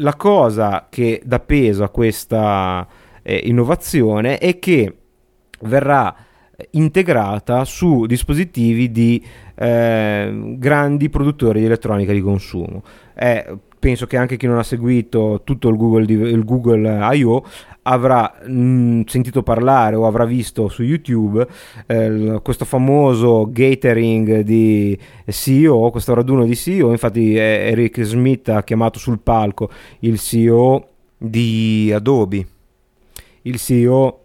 la 0.00 0.14
cosa 0.14 0.86
che 0.90 1.20
dà 1.24 1.40
peso 1.40 1.84
a 1.84 1.90
questa 1.90 2.86
eh, 3.22 3.42
innovazione 3.44 4.38
è 4.38 4.58
che 4.58 4.96
verrà 5.60 6.14
integrata 6.72 7.64
su 7.64 8.06
dispositivi 8.06 8.90
di 8.90 9.24
eh, 9.54 10.54
grandi 10.56 11.08
produttori 11.08 11.60
di 11.60 11.66
elettronica 11.66 12.12
di 12.12 12.20
consumo. 12.20 12.82
È 13.14 13.46
penso 13.80 14.06
che 14.06 14.16
anche 14.16 14.36
chi 14.36 14.46
non 14.46 14.58
ha 14.58 14.62
seguito 14.62 15.40
tutto 15.42 15.68
il 15.70 15.76
Google, 15.76 16.04
il 16.04 16.44
Google 16.44 17.14
I.O. 17.14 17.42
avrà 17.82 18.40
mh, 18.46 18.52
mm, 18.52 19.00
sentito 19.06 19.42
parlare 19.42 19.96
o 19.96 20.06
avrà 20.06 20.26
visto 20.26 20.68
su 20.68 20.82
YouTube 20.82 21.44
eh, 21.86 22.38
questo 22.42 22.64
famoso 22.66 23.48
gathering 23.50 24.40
di 24.40 24.96
CEO, 25.26 25.90
questo 25.90 26.14
raduno 26.14 26.44
di 26.44 26.54
CEO, 26.54 26.90
infatti 26.90 27.34
Eric 27.34 28.02
Smith 28.02 28.50
ha 28.50 28.62
chiamato 28.62 28.98
sul 28.98 29.18
palco 29.18 29.70
il 30.00 30.20
CEO 30.20 30.88
di 31.16 31.90
Adobe, 31.92 32.46
il 33.42 33.56
CEO 33.56 34.20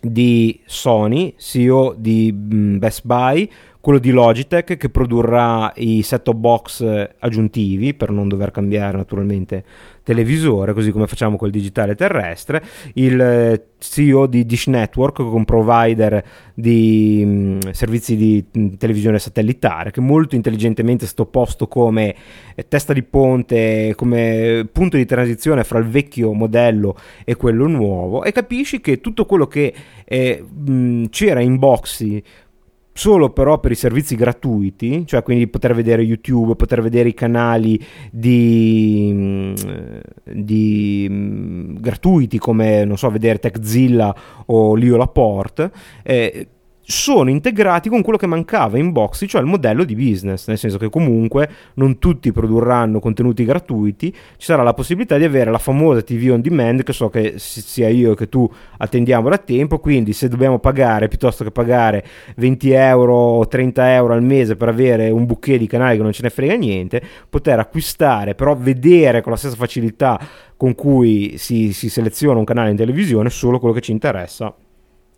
di 0.00 0.60
Sony, 0.64 1.34
CEO 1.38 1.94
di 1.96 2.32
mm, 2.32 2.78
Best 2.78 3.02
Buy, 3.04 3.50
quello 3.86 4.00
di 4.00 4.10
Logitech 4.10 4.76
che 4.76 4.88
produrrà 4.90 5.72
i 5.76 6.02
set-top 6.02 6.34
box 6.34 6.80
eh, 6.80 7.14
aggiuntivi 7.20 7.94
per 7.94 8.10
non 8.10 8.26
dover 8.26 8.50
cambiare 8.50 8.96
naturalmente 8.96 9.62
televisore, 10.02 10.72
così 10.72 10.90
come 10.90 11.06
facciamo 11.06 11.36
col 11.36 11.50
digitale 11.50 11.94
terrestre, 11.94 12.64
il 12.94 13.20
eh, 13.20 13.66
CEO 13.78 14.26
di 14.26 14.44
Dish 14.44 14.66
Network, 14.66 15.20
un 15.20 15.44
provider 15.44 16.24
di 16.52 17.22
mm, 17.24 17.58
servizi 17.70 18.16
di 18.16 18.44
mm, 18.58 18.74
televisione 18.74 19.20
satellitare, 19.20 19.92
che 19.92 20.00
molto 20.00 20.34
intelligentemente 20.34 21.04
è 21.04 21.08
stato 21.08 21.26
posto 21.26 21.68
come 21.68 22.12
eh, 22.56 22.66
testa 22.66 22.92
di 22.92 23.04
ponte, 23.04 23.92
come 23.94 24.68
punto 24.72 24.96
di 24.96 25.04
transizione 25.04 25.62
fra 25.62 25.78
il 25.78 25.86
vecchio 25.86 26.32
modello 26.32 26.96
e 27.24 27.36
quello 27.36 27.68
nuovo, 27.68 28.24
e 28.24 28.32
capisci 28.32 28.80
che 28.80 29.00
tutto 29.00 29.26
quello 29.26 29.46
che 29.46 29.72
eh, 30.04 30.44
mh, 30.44 31.04
c'era 31.10 31.40
in 31.40 31.56
boxy 31.58 32.20
solo 32.96 33.28
però 33.28 33.60
per 33.60 33.72
i 33.72 33.74
servizi 33.74 34.16
gratuiti, 34.16 35.06
cioè 35.06 35.22
quindi 35.22 35.48
poter 35.48 35.74
vedere 35.74 36.02
YouTube, 36.02 36.56
poter 36.56 36.80
vedere 36.80 37.10
i 37.10 37.14
canali 37.14 37.78
di, 38.10 39.10
mm, 39.12 39.54
di 40.32 41.06
mm, 41.08 41.76
gratuiti 41.76 42.38
come 42.38 42.86
non 42.86 42.96
so, 42.96 43.10
vedere 43.10 43.38
TechZilla 43.38 44.16
o 44.46 44.74
Lio 44.74 44.96
Laporte, 44.96 45.70
eh, 46.02 46.48
sono 46.88 47.30
integrati 47.30 47.88
con 47.88 48.00
quello 48.00 48.16
che 48.16 48.28
mancava 48.28 48.78
in 48.78 48.92
Boxy, 48.92 49.26
cioè 49.26 49.40
il 49.40 49.48
modello 49.48 49.82
di 49.82 49.96
business, 49.96 50.46
nel 50.46 50.56
senso 50.56 50.78
che 50.78 50.88
comunque 50.88 51.48
non 51.74 51.98
tutti 51.98 52.30
produrranno 52.30 53.00
contenuti 53.00 53.44
gratuiti, 53.44 54.12
ci 54.12 54.46
sarà 54.46 54.62
la 54.62 54.72
possibilità 54.72 55.18
di 55.18 55.24
avere 55.24 55.50
la 55.50 55.58
famosa 55.58 56.02
TV 56.02 56.30
on 56.30 56.40
demand 56.40 56.84
che 56.84 56.92
so 56.92 57.08
che 57.08 57.34
sia 57.38 57.88
io 57.88 58.14
che 58.14 58.28
tu 58.28 58.48
attendiamo 58.76 59.28
da 59.28 59.38
tempo, 59.38 59.80
quindi 59.80 60.12
se 60.12 60.28
dobbiamo 60.28 60.60
pagare 60.60 61.08
piuttosto 61.08 61.42
che 61.42 61.50
pagare 61.50 62.04
20 62.36 62.70
euro 62.70 63.14
o 63.14 63.48
30 63.48 63.94
euro 63.94 64.12
al 64.12 64.22
mese 64.22 64.54
per 64.54 64.68
avere 64.68 65.10
un 65.10 65.26
bouquet 65.26 65.58
di 65.58 65.66
canali 65.66 65.96
che 65.96 66.02
non 66.04 66.12
ce 66.12 66.22
ne 66.22 66.30
frega 66.30 66.54
niente, 66.54 67.02
poter 67.28 67.58
acquistare, 67.58 68.36
però 68.36 68.54
vedere 68.54 69.22
con 69.22 69.32
la 69.32 69.38
stessa 69.38 69.56
facilità 69.56 70.20
con 70.56 70.76
cui 70.76 71.34
si, 71.36 71.72
si 71.72 71.88
seleziona 71.90 72.38
un 72.38 72.44
canale 72.44 72.70
in 72.70 72.76
televisione 72.76 73.28
solo 73.28 73.58
quello 73.58 73.74
che 73.74 73.80
ci 73.80 73.90
interessa 73.90 74.54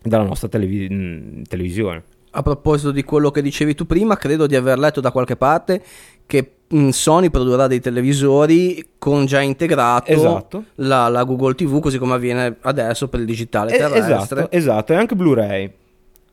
dalla 0.03 0.25
nostra 0.25 0.49
televi- 0.49 0.89
mm, 0.91 1.43
televisione. 1.49 2.03
A 2.31 2.43
proposito 2.43 2.91
di 2.91 3.03
quello 3.05 3.31
che 3.31 3.43
dicevi 3.43 3.75
tu 3.75 3.87
prima, 3.87 4.17
credo 4.17 4.47
di 4.47 4.55
aver 4.55 4.79
letto 4.79 5.01
da 5.01 5.11
qualche 5.11 5.37
parte 5.37 5.83
che 6.27 6.53
mm, 6.75 6.89
Sony 6.91 7.31
produrrà 7.31 7.67
dei 7.67 7.81
televisori 7.81 8.91
con 8.99 9.25
già 9.25 9.41
integrato 9.41 10.13
esatto. 10.13 10.65
la, 10.77 11.09
la, 11.09 11.25
Google 11.25 11.55
TV, 11.55 11.81
così 11.81 11.99
come 11.99 12.15
avviene 12.15 12.57
adesso 12.61 13.09
per 13.09 13.21
il 13.21 13.27
digitale 13.27 13.71
terrestre. 13.71 14.15
Esatto, 14.15 14.51
esatto, 14.51 14.93
e 14.93 14.97
anche 14.97 15.17
Blu-ray 15.17 15.73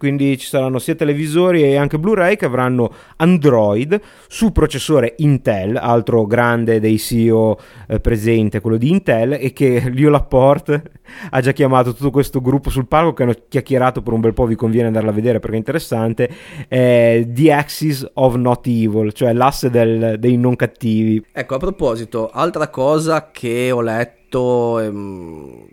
quindi 0.06 0.38
ci 0.38 0.46
saranno 0.46 0.78
sia 0.78 0.94
televisori 0.94 1.64
e 1.64 1.78
anche 1.78 1.98
Blu-ray 1.98 2.36
che 2.36 2.46
avranno 2.46 2.94
Android 3.16 4.00
su 4.28 4.52
processore 4.52 5.16
Intel, 5.18 5.78
altro 5.78 6.28
grande 6.28 6.80
dei 6.80 7.00
CEO 7.00 7.58
eh, 7.88 8.00
presente, 8.00 8.62
quello 8.62 8.78
di 8.78 8.90
Intel, 8.90 9.34
e 9.34 9.52
che 9.52 9.90
Leo 9.92 10.12
Laporte 10.12 10.84
ha 11.32 11.42
già 11.42 11.54
chiamato 11.54 11.96
tutto 11.96 12.12
questo 12.12 12.40
gruppo 12.40 12.70
sul 12.70 12.86
palco 12.86 13.14
che 13.14 13.24
hanno 13.24 13.34
chiacchierato 13.50 14.04
per 14.04 14.14
un 14.14 14.20
bel 14.20 14.34
po', 14.34 14.46
vi 14.46 14.54
conviene 14.54 14.86
andarla 14.86 15.10
a 15.10 15.14
vedere 15.14 15.40
perché 15.40 15.56
è 15.56 15.58
interessante, 15.58 16.30
eh, 16.68 17.28
The 17.28 17.52
Axis 17.52 18.08
of 18.14 18.36
Not 18.36 18.68
Evil, 18.68 19.12
cioè 19.12 19.34
l'asse 19.34 19.72
del, 19.72 20.18
dei 20.20 20.38
non 20.38 20.56
cattivi. 20.56 21.26
Ecco, 21.32 21.56
a 21.56 21.58
proposito, 21.58 22.30
altra 22.30 22.68
cosa 22.68 23.32
che 23.32 23.72
ho 23.72 23.82
letto... 23.82 24.80
Ehm 24.80 25.68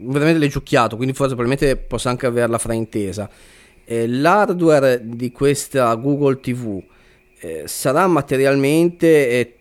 veramente 0.00 0.38
leggiucchiato, 0.38 0.94
quindi 0.94 1.12
forse 1.12 1.34
probabilmente 1.34 1.76
posso 1.76 2.08
anche 2.08 2.26
averla 2.26 2.58
fraintesa 2.58 3.28
eh, 3.90 4.06
l'hardware 4.06 5.00
di 5.02 5.32
questa 5.32 5.94
Google 5.94 6.40
TV 6.40 6.78
eh, 7.40 7.62
sarà 7.66 8.06
materialmente 8.06 9.28
eh, 9.30 9.56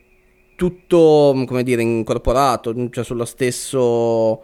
tutto 0.55 1.43
come 1.47 1.63
dire 1.63 1.81
incorporato, 1.81 2.89
cioè 2.89 3.05
sullo 3.05 3.23
stesso 3.23 4.43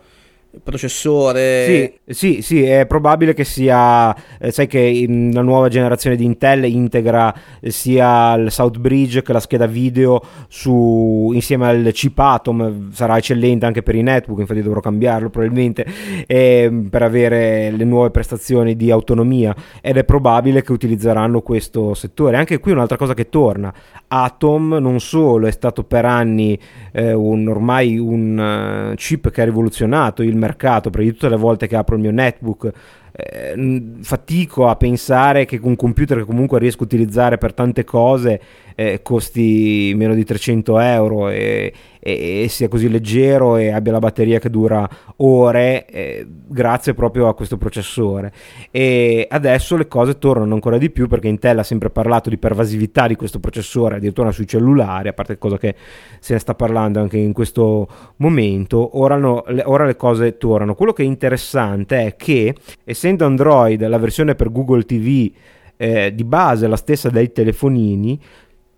processore. 0.61 1.65
Sì, 1.65 2.13
sì, 2.13 2.41
sì, 2.41 2.63
è 2.63 2.85
probabile 2.85 3.33
che 3.33 3.43
sia. 3.43 4.15
Eh, 4.39 4.51
sai 4.51 4.67
che 4.67 5.05
la 5.31 5.41
nuova 5.41 5.67
generazione 5.69 6.15
di 6.15 6.25
Intel 6.25 6.65
integra 6.65 7.33
eh, 7.59 7.71
sia 7.71 8.33
il 8.33 8.51
Southbridge 8.51 9.21
che 9.21 9.33
la 9.33 9.39
scheda 9.39 9.65
video 9.65 10.21
su, 10.47 11.31
insieme 11.33 11.67
al 11.67 11.89
chip 11.93 12.17
Atom. 12.19 12.91
Sarà 12.91 13.17
eccellente 13.17 13.65
anche 13.65 13.81
per 13.83 13.95
i 13.95 14.03
netbook. 14.03 14.39
Infatti, 14.39 14.61
dovrò 14.61 14.79
cambiarlo 14.79 15.29
probabilmente 15.29 15.85
eh, 16.27 16.87
per 16.89 17.01
avere 17.01 17.71
le 17.71 17.83
nuove 17.85 18.11
prestazioni 18.11 18.75
di 18.75 18.91
autonomia. 18.91 19.55
Ed 19.81 19.97
è 19.97 20.03
probabile 20.03 20.61
che 20.61 20.71
utilizzeranno 20.71 21.41
questo 21.41 21.93
settore. 21.93 22.37
Anche 22.37 22.59
qui, 22.59 22.71
un'altra 22.71 22.97
cosa 22.97 23.13
che 23.13 23.29
torna: 23.29 23.73
Atom 24.07 24.77
non 24.79 24.99
solo 24.99 25.47
è 25.47 25.51
stato 25.51 25.83
per 25.83 26.05
anni 26.05 26.57
eh, 26.91 27.13
un, 27.13 27.47
ormai 27.47 27.97
un 27.97 28.91
uh, 28.91 28.95
chip 28.95 29.29
che 29.31 29.41
ha 29.41 29.45
rivoluzionato 29.45 30.21
il 30.21 30.41
mercato, 30.43 30.89
perché 30.89 31.11
tutte 31.11 31.29
le 31.29 31.37
volte 31.37 31.67
che 31.67 31.75
apro 31.75 31.95
il 31.95 32.01
mio 32.01 32.11
netbook 32.11 32.71
eh, 33.15 33.83
fatico 34.01 34.67
a 34.67 34.75
pensare 34.75 35.45
che 35.45 35.59
un 35.61 35.75
computer 35.75 36.17
che 36.17 36.25
comunque 36.25 36.59
riesco 36.59 36.81
a 36.81 36.85
utilizzare 36.85 37.37
per 37.37 37.53
tante 37.53 37.83
cose 37.83 38.41
eh, 38.75 39.01
costi 39.01 39.93
meno 39.95 40.13
di 40.13 40.23
300 40.23 40.79
euro 40.79 41.29
e, 41.29 41.73
e, 41.99 42.43
e, 42.43 42.47
sia 42.49 42.67
così 42.67 42.89
leggero 42.89 43.55
e 43.57 43.71
abbia 43.71 43.93
la 43.93 43.99
batteria 43.99 44.39
che 44.39 44.49
dura 44.49 44.87
ore 45.17 45.85
eh, 45.85 46.25
grazie 46.27 46.93
proprio 46.93 47.27
a 47.27 47.33
questo 47.33 47.57
processore. 47.57 48.31
E 48.71 49.25
adesso 49.29 49.77
le 49.77 49.87
cose 49.87 50.17
tornano 50.17 50.53
ancora 50.53 50.77
di 50.77 50.89
più 50.89 51.07
perché 51.07 51.27
Intel 51.27 51.59
ha 51.59 51.63
sempre 51.63 51.89
parlato 51.89 52.29
di 52.29 52.37
pervasività 52.37 53.07
di 53.07 53.15
questo 53.15 53.39
processore 53.39 53.95
addirittura 53.95 54.31
sui 54.31 54.47
cellulari 54.47 55.07
a 55.07 55.13
parte 55.13 55.37
cosa 55.37 55.57
che 55.57 55.75
se 56.19 56.33
ne 56.33 56.39
sta 56.39 56.55
parlando 56.55 56.99
anche 56.99 57.17
in 57.17 57.33
questo 57.33 57.87
momento. 58.17 58.97
Ora, 58.99 59.15
no, 59.15 59.43
le, 59.47 59.63
ora 59.65 59.85
le 59.85 59.95
cose 59.95 60.37
tornano. 60.37 60.75
Quello 60.75 60.93
che 60.93 61.03
è 61.03 61.05
interessante 61.05 62.05
è 62.05 62.15
che 62.15 62.55
essendo 62.83 63.25
Android 63.25 63.85
la 63.87 63.97
versione 63.97 64.35
per 64.35 64.51
Google 64.51 64.83
TV 64.83 65.31
eh, 65.77 66.13
di 66.13 66.23
base 66.23 66.67
la 66.67 66.75
stessa 66.75 67.09
dei 67.09 67.31
telefonini 67.31 68.19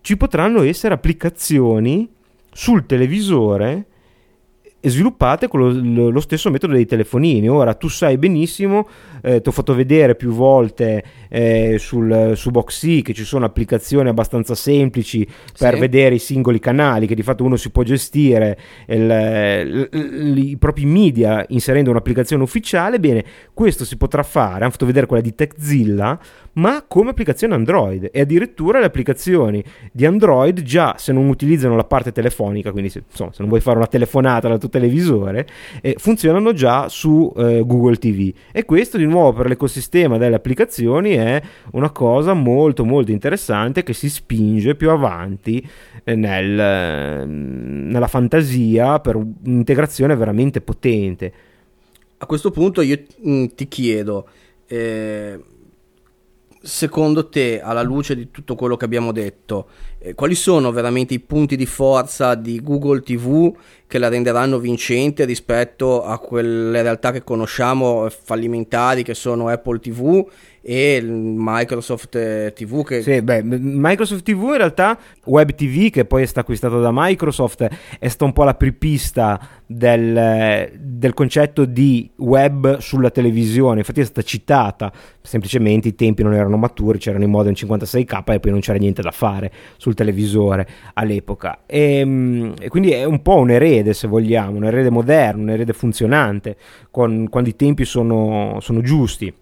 ci 0.05 0.17
potranno 0.17 0.61
essere 0.61 0.93
applicazioni 0.93 2.07
sul 2.51 2.85
televisore 2.85 3.87
sviluppate 4.89 5.47
con 5.47 5.59
lo, 5.59 6.09
lo, 6.09 6.19
stesso 6.19 6.49
metodo 6.49 6.73
dei 6.73 6.85
telefonini. 6.85 7.49
Ora 7.49 7.73
tu 7.73 7.87
sai 7.87 8.17
benissimo, 8.17 8.87
eh, 9.21 9.41
ti 9.41 9.49
ho 9.49 9.51
fatto 9.51 9.73
vedere 9.73 10.15
più 10.15 10.31
volte 10.31 11.03
eh, 11.29 11.75
sul, 11.77 12.33
su 12.35 12.51
Boxy 12.51 13.01
che 13.01 13.13
ci 13.13 13.23
sono 13.23 13.45
applicazioni 13.45 14.09
abbastanza 14.09 14.55
semplici 14.55 15.27
per 15.57 15.73
sì. 15.73 15.79
vedere 15.79 16.15
i 16.15 16.19
singoli 16.19 16.59
canali, 16.59 17.07
che 17.07 17.15
di 17.15 17.23
fatto 17.23 17.43
uno 17.43 17.55
si 17.55 17.69
può 17.71 17.83
gestire 17.83 18.57
il, 18.87 19.89
il, 19.91 20.37
i 20.37 20.57
propri 20.57 20.85
media 20.85 21.45
inserendo 21.49 21.89
un'applicazione 21.91 22.43
ufficiale. 22.43 22.99
Bene, 22.99 23.23
questo 23.53 23.85
si 23.85 23.97
potrà 23.97 24.23
fare. 24.23 24.61
Hanno 24.61 24.71
fatto 24.71 24.85
vedere 24.85 25.05
quella 25.05 25.21
di 25.21 25.35
TechZilla, 25.35 26.19
ma 26.53 26.83
come 26.87 27.09
applicazione 27.09 27.53
Android 27.53 28.09
e 28.11 28.21
addirittura 28.21 28.79
le 28.79 28.85
applicazioni 28.85 29.63
di 29.91 30.05
Android 30.05 30.61
già 30.61 30.95
se 30.97 31.11
non 31.11 31.27
utilizzano 31.27 31.75
la 31.75 31.83
parte 31.83 32.11
telefonica, 32.11 32.71
quindi 32.71 32.89
se, 32.89 33.03
insomma, 33.09 33.31
se 33.31 33.37
non 33.39 33.49
vuoi 33.49 33.61
fare 33.61 33.77
una 33.77 33.87
telefonata 33.87 34.47
alla 34.47 34.57
tua 34.57 34.69
televisore, 34.75 35.47
eh, 35.81 35.95
funzionano 35.97 36.51
già 36.51 36.89
su 36.89 37.31
eh, 37.37 37.63
Google 37.65 37.95
TV. 37.95 38.33
E 38.51 38.65
questo 38.65 38.97
di 38.97 39.05
nuovo 39.05 39.31
per 39.31 39.47
l'ecosistema 39.47 40.17
delle 40.17 40.35
applicazioni 40.35 41.11
è 41.11 41.41
una 41.71 41.91
cosa 41.91 42.33
molto 42.33 42.83
molto 42.83 43.11
interessante 43.11 43.83
che 43.83 43.93
si 43.93 44.09
spinge 44.09 44.75
più 44.75 44.89
avanti 44.89 45.65
eh, 46.03 46.15
nel, 46.15 47.25
nella 47.25 48.07
fantasia 48.07 48.99
per 48.99 49.15
un'integrazione 49.15 50.15
veramente 50.15 50.59
potente. 50.59 51.33
A 52.17 52.25
questo 52.25 52.51
punto 52.51 52.81
io 52.81 53.01
mm, 53.27 53.45
ti 53.55 53.67
chiedo, 53.67 54.27
eh, 54.67 55.39
secondo 56.61 57.29
te, 57.29 57.61
alla 57.61 57.83
luce 57.83 58.15
di 58.15 58.31
tutto 58.31 58.55
quello 58.55 58.75
che 58.75 58.85
abbiamo 58.85 59.11
detto, 59.11 59.67
eh, 59.99 60.15
quali 60.15 60.33
sono 60.33 60.71
veramente 60.71 61.13
i 61.13 61.19
punti 61.19 61.55
di 61.55 61.65
forza 61.65 62.35
di 62.35 62.61
Google 62.61 63.01
TV 63.01 63.55
che 63.87 63.97
la 63.99 64.09
renderanno 64.09 64.57
vincente 64.57 65.25
rispetto 65.25 66.03
a 66.03 66.17
quelle 66.19 66.81
realtà 66.81 67.11
che 67.11 67.23
conosciamo 67.23 68.09
fallimentari 68.09 69.03
che 69.03 69.13
sono 69.13 69.47
Apple 69.47 69.79
TV 69.79 70.25
e 70.67 70.99
Microsoft 71.03 72.15
eh, 72.15 72.51
TV 72.55 72.83
che... 72.83 73.03
Sì, 73.03 73.21
beh, 73.21 73.43
Microsoft 73.43 74.23
TV 74.23 74.45
in 74.45 74.57
realtà 74.57 74.97
Web 75.25 75.53
TV 75.53 75.91
che 75.91 76.05
poi 76.05 76.23
è 76.23 76.25
stato 76.25 76.39
acquistato 76.39 76.81
da 76.81 76.89
Microsoft 76.91 77.67
è 77.99 78.07
stata 78.07 78.25
un 78.25 78.33
po' 78.33 78.43
la 78.45 78.55
prepista 78.55 79.39
del, 79.67 80.71
del, 80.79 81.13
concetto 81.13 81.65
di 81.65 82.09
web 82.17 82.77
sulla 82.77 83.11
televisione. 83.11 83.79
Infatti 83.79 84.01
è 84.01 84.05
stata 84.05 84.23
citata 84.23 84.91
semplicemente 85.21 85.89
i 85.89 85.95
tempi 85.95 86.23
non 86.23 86.33
erano 86.33 86.57
maturi 86.57 86.97
c'erano 86.97 87.23
i 87.23 87.27
modem 87.27 87.53
56k 87.53 88.33
e 88.33 88.39
poi 88.39 88.51
non 88.51 88.59
c'era 88.59 88.77
niente 88.77 89.03
da 89.03 89.11
fare 89.11 89.51
sul 89.77 89.93
televisore 89.93 90.67
all'epoca. 90.95 91.59
E, 91.67 91.99
ehm, 91.99 92.53
e 92.59 92.69
quindi 92.69 92.89
è 92.91 93.03
un 93.03 93.21
po' 93.21 93.35
un 93.35 93.51
erede 93.51 93.84
se 93.93 94.07
vogliamo 94.07 94.57
un 94.57 94.65
erede 94.65 94.89
moderno 94.89 95.43
un 95.43 95.49
erede 95.49 95.73
funzionante 95.73 96.57
con, 96.91 97.27
quando 97.29 97.49
i 97.49 97.55
tempi 97.55 97.85
sono, 97.85 98.57
sono 98.61 98.81
giusti. 98.81 99.33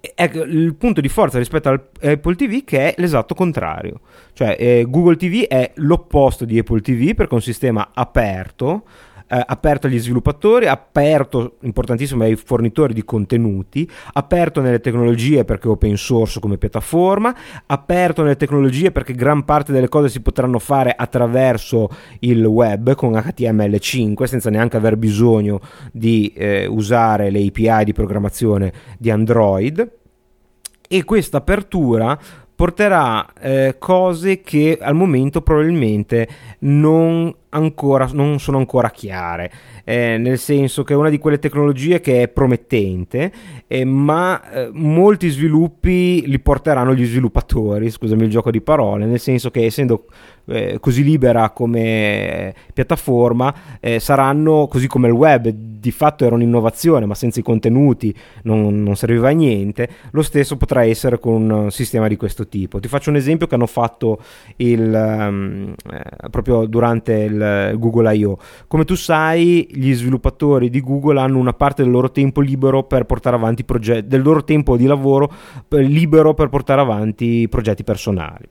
Ecco 0.00 0.42
il 0.44 0.74
punto 0.76 1.02
di 1.02 1.08
forza 1.08 1.36
rispetto 1.36 1.68
al 1.68 1.88
Apple 2.00 2.34
TV 2.34 2.64
che 2.64 2.94
è 2.94 3.00
l'esatto 3.00 3.34
contrario. 3.34 4.00
Cioè 4.32 4.56
eh, 4.58 4.86
Google 4.88 5.16
TV 5.16 5.46
è 5.46 5.72
l'opposto 5.76 6.44
di 6.44 6.58
Apple 6.58 6.80
TV 6.80 7.14
perché 7.14 7.32
è 7.32 7.34
un 7.34 7.42
sistema 7.42 7.90
aperto 7.92 8.84
eh, 9.30 9.42
aperto 9.46 9.86
agli 9.86 9.98
sviluppatori, 9.98 10.66
aperto, 10.66 11.56
importantissimo, 11.60 12.24
ai 12.24 12.34
fornitori 12.34 12.92
di 12.92 13.04
contenuti, 13.04 13.88
aperto 14.14 14.60
nelle 14.60 14.80
tecnologie 14.80 15.44
perché 15.44 15.68
è 15.68 15.70
open 15.70 15.96
source 15.96 16.40
come 16.40 16.58
piattaforma, 16.58 17.34
aperto 17.66 18.22
nelle 18.22 18.36
tecnologie 18.36 18.90
perché 18.90 19.14
gran 19.14 19.44
parte 19.44 19.72
delle 19.72 19.88
cose 19.88 20.08
si 20.08 20.20
potranno 20.20 20.58
fare 20.58 20.92
attraverso 20.96 21.88
il 22.20 22.44
web 22.44 22.94
con 22.94 23.12
HTML5 23.12 24.24
senza 24.24 24.50
neanche 24.50 24.76
aver 24.76 24.96
bisogno 24.96 25.60
di 25.92 26.32
eh, 26.34 26.66
usare 26.66 27.30
le 27.30 27.46
API 27.46 27.84
di 27.84 27.92
programmazione 27.92 28.72
di 28.98 29.10
Android. 29.10 29.98
E 30.88 31.04
questa 31.04 31.36
apertura 31.36 32.18
porterà 32.60 33.32
eh, 33.40 33.76
cose 33.78 34.42
che 34.42 34.76
al 34.78 34.94
momento 34.94 35.40
probabilmente 35.40 36.28
non, 36.58 37.34
ancora, 37.50 38.08
non 38.12 38.38
sono 38.38 38.58
ancora 38.58 38.90
chiare, 38.90 39.50
eh, 39.84 40.16
nel 40.18 40.38
senso 40.38 40.82
che 40.82 40.92
è 40.92 40.96
una 40.96 41.08
di 41.08 41.18
quelle 41.18 41.38
tecnologie 41.38 42.00
che 42.00 42.22
è 42.22 42.28
promettente, 42.28 43.32
eh, 43.66 43.84
ma 43.84 44.50
eh, 44.50 44.70
molti 44.72 45.28
sviluppi 45.28 46.26
li 46.26 46.38
porteranno 46.38 46.94
gli 46.94 47.04
sviluppatori, 47.04 47.90
scusami 47.90 48.24
il 48.24 48.30
gioco 48.30 48.50
di 48.50 48.60
parole, 48.60 49.06
nel 49.06 49.20
senso 49.20 49.50
che 49.50 49.64
essendo 49.64 50.06
eh, 50.46 50.78
così 50.80 51.02
libera 51.04 51.50
come 51.50 51.80
eh, 51.80 52.54
piattaforma, 52.72 53.54
eh, 53.80 54.00
saranno 54.00 54.66
così 54.68 54.86
come 54.86 55.08
il 55.08 55.14
web, 55.14 55.48
di 55.48 55.90
fatto 55.90 56.24
era 56.24 56.34
un'innovazione, 56.34 57.06
ma 57.06 57.14
senza 57.14 57.40
i 57.40 57.42
contenuti 57.42 58.14
non, 58.42 58.82
non, 58.82 58.96
serviva 58.96 59.28
a 59.28 59.32
niente, 59.32 59.88
lo 60.10 60.22
stesso 60.22 60.56
potrà 60.56 60.84
essere 60.84 61.18
con 61.18 61.48
un 61.48 61.70
sistema 61.70 62.06
di 62.06 62.16
questo 62.16 62.48
tipo. 62.48 62.80
Ti 62.80 62.88
faccio 62.88 63.10
un 63.10 63.16
esempio 63.16 63.46
che 63.46 63.54
hanno 63.54 63.66
fatto 63.66 64.20
il, 64.56 64.92
um, 64.92 65.74
proprio 66.30 66.66
durante 66.66 67.14
il 67.14 67.39
Google 67.76 68.14
I.O. 68.14 68.38
Come 68.66 68.84
tu 68.84 68.94
sai, 68.94 69.66
gli 69.70 69.92
sviluppatori 69.94 70.70
di 70.70 70.80
Google 70.80 71.20
hanno 71.20 71.38
una 71.38 71.52
parte 71.52 71.82
del 71.82 71.90
loro 71.90 72.10
tempo 72.10 72.40
libero 72.40 72.84
per 72.84 73.04
portare 73.04 73.36
avanti 73.36 73.64
progetti, 73.64 74.06
del 74.06 74.22
loro 74.22 74.44
tempo 74.44 74.76
di 74.76 74.86
lavoro 74.86 75.30
per, 75.66 75.84
libero 75.84 76.34
per 76.34 76.48
portare 76.48 76.80
avanti 76.80 77.48
progetti 77.48 77.84
personali 77.84 78.48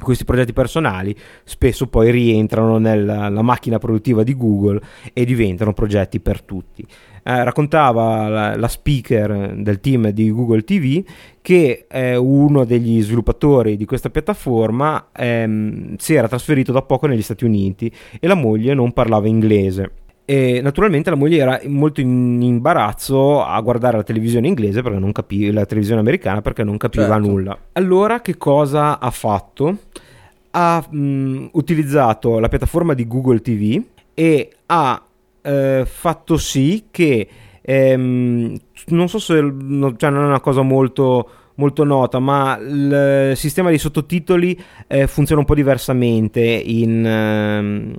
questi 0.00 0.24
progetti 0.24 0.52
personali 0.52 1.14
spesso 1.44 1.86
poi 1.86 2.10
rientrano 2.10 2.78
nella 2.78 3.42
macchina 3.42 3.78
produttiva 3.78 4.22
di 4.22 4.36
Google 4.36 4.80
e 5.12 5.24
diventano 5.24 5.72
progetti 5.72 6.20
per 6.20 6.42
tutti. 6.42 6.84
Eh, 7.24 7.44
raccontava 7.44 8.28
la, 8.28 8.56
la, 8.56 8.66
speaker 8.66 9.54
del 9.56 9.78
team 9.78 10.08
di 10.10 10.32
Google 10.32 10.64
TV 10.64 11.04
che 11.40 11.86
eh, 11.88 12.16
uno 12.16 12.64
degli 12.64 13.00
sviluppatori 13.00 13.76
di 13.76 13.84
questa 13.84 14.10
piattaforma 14.10 15.10
ehm, 15.14 15.94
si 15.98 16.14
era 16.14 16.26
trasferito 16.26 16.72
da 16.72 16.82
poco 16.82 17.06
negli 17.06 17.22
Stati 17.22 17.44
Uniti 17.44 17.92
e 18.18 18.26
la 18.26 18.34
moglie 18.34 18.74
non 18.74 18.92
parlava 18.92 19.28
inglese 19.28 19.92
e 20.24 20.60
naturalmente 20.62 21.10
la 21.10 21.16
moglie 21.16 21.38
era 21.38 21.60
molto 21.66 22.00
in 22.00 22.40
imbarazzo 22.42 23.44
a 23.44 23.60
guardare 23.60 23.98
la 23.98 24.02
televisione 24.02 24.46
inglese 24.46 24.80
perché 24.80 24.98
non 24.98 25.12
capiva 25.12 25.52
la 25.52 25.66
televisione 25.66 26.00
americana 26.00 26.40
perché 26.40 26.64
non 26.64 26.76
capiva 26.76 27.06
certo. 27.06 27.28
nulla. 27.28 27.58
Allora 27.72 28.20
che 28.20 28.36
cosa 28.36 28.98
ha 28.98 29.10
fatto? 29.10 29.78
Ha 30.50 30.86
mh, 30.88 31.50
utilizzato 31.52 32.38
la 32.38 32.48
piattaforma 32.48 32.94
di 32.94 33.06
Google 33.06 33.40
TV 33.40 33.82
e 34.14 34.50
ha 34.66 35.02
eh, 35.42 35.84
fatto 35.86 36.36
sì 36.36 36.86
che 36.90 37.28
ehm, 37.60 38.56
non 38.86 39.08
so 39.08 39.18
se 39.18 39.40
no, 39.40 39.96
cioè 39.96 40.10
non 40.10 40.24
è 40.24 40.26
una 40.26 40.40
cosa 40.40 40.62
molto 40.62 41.30
molto 41.56 41.84
nota, 41.84 42.18
ma 42.18 42.58
il 42.58 43.32
sistema 43.36 43.70
di 43.70 43.78
sottotitoli 43.78 44.58
eh, 44.86 45.06
funziona 45.06 45.40
un 45.40 45.46
po' 45.46 45.54
diversamente 45.54 46.40
in, 46.40 47.04
ehm, 47.04 47.94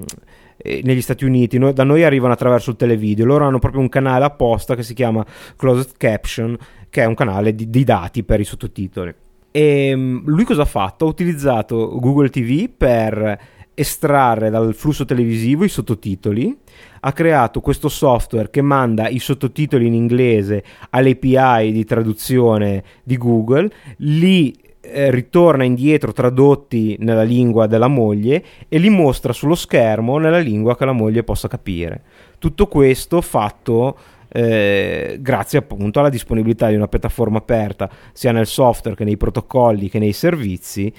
eh, 0.58 0.82
negli 0.84 1.02
Stati 1.02 1.26
Uniti, 1.26 1.58
no, 1.58 1.72
da 1.72 1.84
noi 1.84 2.04
arrivano 2.04 2.34
attraverso 2.34 2.72
il 2.72 2.76
televideo, 2.78 3.26
loro 3.26 3.46
hanno 3.46 3.60
proprio 3.60 3.82
un 3.82 3.90
canale 3.90 4.26
apposta 4.26 4.76
che 4.76 4.84
si 4.84 4.94
chiama 4.94 5.26
Closed 5.56 5.92
Caption, 5.98 6.58
che 6.90 7.04
è 7.04 7.06
un 7.06 7.16
canale 7.16 7.54
di, 7.54 7.70
di 7.70 7.84
dati 7.84 8.24
per 8.24 8.40
i 8.40 8.46
sottotitoli. 8.46 9.14
E 9.52 9.88
ehm, 9.90 10.24
lui 10.26 10.44
cosa 10.46 10.64
ha 10.64 10.66
fatto? 10.66 11.06
Ha 11.06 11.10
utilizzato 11.10 12.00
Google 12.00 12.30
TV 12.30 12.70
per 12.76 13.40
estrarre 13.76 14.50
dal 14.50 14.74
flusso 14.74 15.06
televisivo 15.06 15.64
i 15.64 15.70
sottotitoli, 15.70 16.58
ha 17.06 17.12
creato 17.12 17.60
questo 17.60 17.90
software 17.90 18.50
che 18.50 18.62
manda 18.62 19.10
i 19.10 19.20
sottotitoli 19.20 19.88
in 19.88 19.94
inglese 19.94 20.64
all'API 20.90 21.72
di 21.72 21.84
traduzione 21.84 22.84
di 23.04 23.18
Google, 23.18 23.70
li 23.98 24.56
eh, 24.80 25.12
ritorna 25.12 25.66
indietro 25.66 26.14
tradotti 26.14 26.96
nella 27.00 27.24
lingua 27.24 27.68
della 27.68 27.88
moglie 27.88 28.44
e 28.70 28.78
li 28.78 28.90
mostra 28.90 29.34
sullo 29.34 29.56
schermo 29.56 30.18
nella 30.18 30.40
lingua 30.40 30.78
che 30.78 30.86
la 30.86 30.94
moglie 30.94 31.24
possa 31.24 31.50
capire. 31.50 32.04
Tutto 32.40 32.68
questo 32.68 33.20
fatto 33.20 33.98
eh, 34.36 35.20
grazie 35.22 35.60
appunto 35.60 36.00
alla 36.00 36.10
disponibilità 36.10 36.68
di 36.68 36.76
una 36.76 36.88
piattaforma 36.88 37.38
aperta 37.38 37.90
sia 38.14 38.32
nel 38.32 38.48
software 38.48 38.98
che 38.98 39.04
nei 39.04 39.16
protocolli 39.16 39.90
che 39.90 40.00
nei 40.00 40.12
servizi 40.12 40.92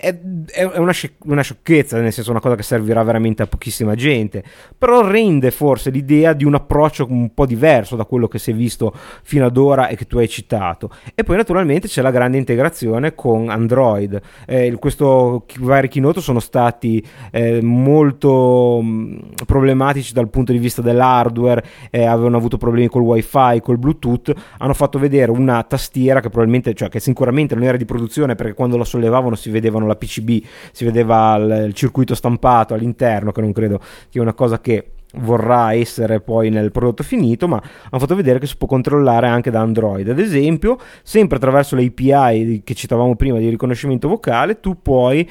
è, 0.00 0.18
è 0.50 0.78
una, 0.78 0.92
sciocch- 0.92 1.24
una, 1.26 1.42
sciocchezza, 1.42 2.00
nel 2.00 2.12
senso 2.12 2.30
una 2.30 2.40
cosa 2.40 2.56
che 2.56 2.62
servirà 2.62 3.02
veramente 3.02 3.42
a 3.42 3.46
pochissima 3.46 3.94
gente, 3.94 4.42
però 4.76 5.06
rende 5.06 5.50
forse 5.50 5.90
l'idea 5.90 6.32
di 6.32 6.44
un 6.44 6.54
approccio 6.54 7.06
un 7.08 7.34
po' 7.34 7.44
diverso 7.44 7.96
da 7.96 8.04
quello 8.04 8.26
che 8.26 8.38
si 8.38 8.50
è 8.50 8.54
visto 8.54 8.94
fino 9.22 9.44
ad 9.44 9.56
ora 9.56 9.88
e 9.88 9.96
che 9.96 10.06
tu 10.06 10.18
hai 10.18 10.28
citato. 10.28 10.90
E 11.14 11.22
poi 11.22 11.36
naturalmente 11.36 11.86
c'è 11.86 12.00
la 12.00 12.10
grande 12.10 12.38
integrazione 12.38 13.14
con 13.14 13.50
Android. 13.50 14.20
Eh, 14.46 14.74
questo 14.78 15.44
vari 15.58 15.88
keynote 15.88 16.20
sono 16.20 16.40
stati 16.40 17.04
eh, 17.30 17.60
molto 17.60 18.82
problematici 19.44 20.14
dal 20.14 20.30
punto 20.30 20.52
di 20.52 20.58
vista 20.58 20.80
dell'hardware, 20.80 21.62
eh, 21.90 22.06
avevano 22.06 22.38
avuto 22.38 22.56
problemi 22.56 22.88
col 22.88 23.02
wifi, 23.02 23.60
col 23.60 23.78
bluetooth, 23.78 24.32
hanno 24.58 24.74
fatto 24.74 24.98
vedere 24.98 25.30
una 25.30 25.62
tastiera 25.62 26.20
che 26.20 26.28
probabilmente, 26.28 26.72
cioè 26.72 26.88
che 26.88 27.00
sicuramente 27.00 27.54
non 27.54 27.64
era 27.64 27.76
di 27.76 27.84
produzione 27.84 28.34
perché 28.34 28.54
quando 28.54 28.78
la 28.78 28.84
sollevavano 28.84 29.34
si 29.34 29.50
vedevano 29.50 29.88
la 29.90 29.96
PCB, 29.96 30.44
si 30.72 30.84
vedeva 30.84 31.36
il, 31.36 31.66
il 31.66 31.74
circuito 31.74 32.14
stampato 32.14 32.74
all'interno, 32.74 33.32
che 33.32 33.40
non 33.40 33.52
credo 33.52 33.80
è 34.10 34.18
una 34.18 34.34
cosa 34.34 34.60
che 34.60 34.92
vorrà 35.14 35.72
essere 35.72 36.20
poi 36.20 36.50
nel 36.50 36.70
prodotto 36.70 37.02
finito, 37.02 37.48
ma 37.48 37.56
hanno 37.56 38.00
fatto 38.00 38.14
vedere 38.14 38.38
che 38.38 38.46
si 38.46 38.56
può 38.56 38.66
controllare 38.66 39.26
anche 39.26 39.50
da 39.50 39.60
Android. 39.60 40.08
Ad 40.08 40.18
esempio, 40.18 40.78
sempre 41.02 41.36
attraverso 41.36 41.76
le 41.76 41.86
API 41.86 42.62
che 42.64 42.74
citavamo 42.74 43.16
prima 43.16 43.38
di 43.38 43.48
riconoscimento 43.48 44.08
vocale, 44.08 44.60
tu 44.60 44.80
puoi 44.80 45.28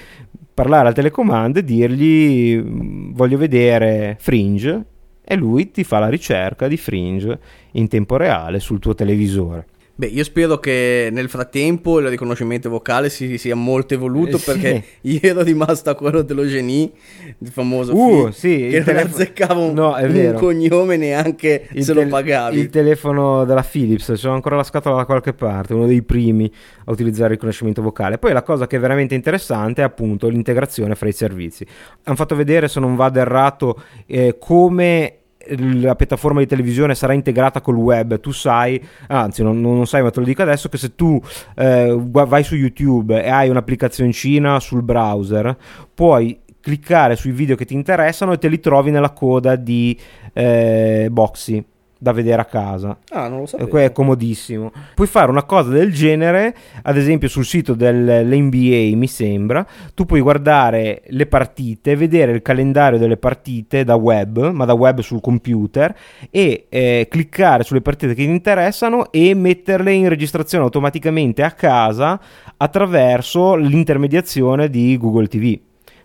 parlare 0.53 0.89
al 0.89 0.93
telecomando 0.93 1.59
e 1.59 1.63
dirgli 1.63 2.57
mm, 2.57 3.13
voglio 3.13 3.37
vedere 3.37 4.17
Fringe 4.19 4.83
e 5.23 5.35
lui 5.35 5.71
ti 5.71 5.83
fa 5.83 5.99
la 5.99 6.09
ricerca 6.09 6.67
di 6.67 6.75
Fringe 6.75 7.39
in 7.73 7.87
tempo 7.87 8.17
reale 8.17 8.59
sul 8.59 8.79
tuo 8.79 8.93
televisore. 8.95 9.65
Beh, 9.99 10.07
io 10.07 10.23
spero 10.23 10.59
che 10.59 11.09
nel 11.11 11.27
frattempo 11.27 11.99
il 11.99 12.07
riconoscimento 12.07 12.69
vocale 12.69 13.09
si 13.09 13.37
sia 13.37 13.53
molto 13.53 13.95
evoluto 13.95 14.37
eh, 14.37 14.39
perché 14.39 14.83
io 15.01 15.19
ero 15.21 15.41
rimasto 15.41 15.89
a 15.89 15.95
quello 15.95 16.21
dello 16.21 16.47
Genie, 16.47 16.89
il 17.37 17.49
famoso 17.49 17.93
uh, 17.93 18.31
sì, 18.31 18.67
che 18.69 18.77
non 18.77 18.85
telefo- 18.85 19.07
azzeccava 19.07 19.59
un, 19.59 19.73
no, 19.73 19.97
un 19.99 20.35
cognome 20.37 20.95
neanche 20.95 21.67
il 21.73 21.83
se 21.83 21.93
te- 21.93 22.01
lo 22.01 22.07
pagavi. 22.07 22.59
Il 22.59 22.69
telefono 22.69 23.43
della 23.43 23.61
Philips, 23.61 24.13
c'è 24.15 24.29
ancora 24.29 24.55
la 24.55 24.63
scatola 24.63 24.95
da 24.95 25.03
qualche 25.03 25.33
parte, 25.33 25.73
uno 25.73 25.85
dei 25.85 26.01
primi 26.01 26.49
a 26.85 26.91
utilizzare 26.93 27.25
il 27.25 27.31
riconoscimento 27.31 27.81
vocale. 27.81 28.17
Poi 28.17 28.31
la 28.31 28.43
cosa 28.43 28.67
che 28.67 28.77
è 28.77 28.79
veramente 28.79 29.15
interessante 29.15 29.81
è 29.81 29.83
appunto 29.83 30.29
l'integrazione 30.29 30.95
fra 30.95 31.09
i 31.09 31.11
servizi. 31.11 31.65
Hanno 32.03 32.15
fatto 32.15 32.37
vedere, 32.37 32.69
se 32.69 32.79
non 32.79 32.95
vado 32.95 33.19
errato, 33.19 33.81
eh, 34.05 34.37
come 34.39 35.18
la 35.57 35.95
piattaforma 35.95 36.39
di 36.39 36.47
televisione 36.47 36.95
sarà 36.95 37.13
integrata 37.13 37.61
col 37.61 37.75
web, 37.75 38.19
tu 38.19 38.31
sai, 38.31 38.83
anzi 39.07 39.41
non, 39.41 39.61
non 39.61 39.87
sai 39.87 40.01
ma 40.03 40.11
te 40.11 40.19
lo 40.19 40.25
dico 40.25 40.41
adesso, 40.41 40.69
che 40.69 40.77
se 40.77 40.95
tu 40.95 41.21
eh, 41.55 41.95
vai 41.97 42.43
su 42.43 42.55
YouTube 42.55 43.23
e 43.23 43.29
hai 43.29 43.49
un'applicazioncina 43.49 44.59
sul 44.59 44.83
browser, 44.83 45.55
puoi 45.93 46.39
cliccare 46.61 47.15
sui 47.15 47.31
video 47.31 47.55
che 47.55 47.65
ti 47.65 47.73
interessano 47.73 48.33
e 48.33 48.37
te 48.37 48.49
li 48.49 48.59
trovi 48.59 48.91
nella 48.91 49.11
coda 49.11 49.55
di 49.55 49.97
eh, 50.33 51.07
Boxy 51.09 51.65
da 52.01 52.13
vedere 52.13 52.41
a 52.41 52.45
casa. 52.45 52.97
Ah, 53.09 53.27
non 53.27 53.39
lo 53.39 53.45
sapevo. 53.45 53.77
È 53.77 53.91
comodissimo. 53.91 54.71
Puoi 54.95 55.07
fare 55.07 55.29
una 55.29 55.43
cosa 55.43 55.69
del 55.69 55.91
genere, 55.91 56.55
ad 56.81 56.95
esempio 56.95 57.27
sul 57.27 57.43
sito 57.43 57.73
dell'NBA, 57.73 58.95
mi 58.95 59.07
sembra, 59.07 59.67
tu 59.93 60.05
puoi 60.05 60.21
guardare 60.21 61.03
le 61.07 61.25
partite, 61.25 61.97
vedere 61.97 62.31
il 62.31 62.41
calendario 62.41 62.97
delle 62.97 63.17
partite 63.17 63.83
da 63.83 63.95
web, 63.95 64.49
ma 64.51 64.63
da 64.63 64.73
web 64.73 65.01
sul 65.01 65.19
computer, 65.19 65.93
e 66.31 66.67
eh, 66.69 67.07
cliccare 67.09 67.63
sulle 67.63 67.81
partite 67.81 68.13
che 68.13 68.23
ti 68.23 68.29
interessano 68.29 69.11
e 69.11 69.33
metterle 69.33 69.91
in 69.91 70.07
registrazione 70.07 70.63
automaticamente 70.63 71.43
a 71.43 71.51
casa 71.51 72.19
attraverso 72.55 73.55
l'intermediazione 73.55 74.69
di 74.69 74.97
Google 74.97 75.27
TV 75.27 75.59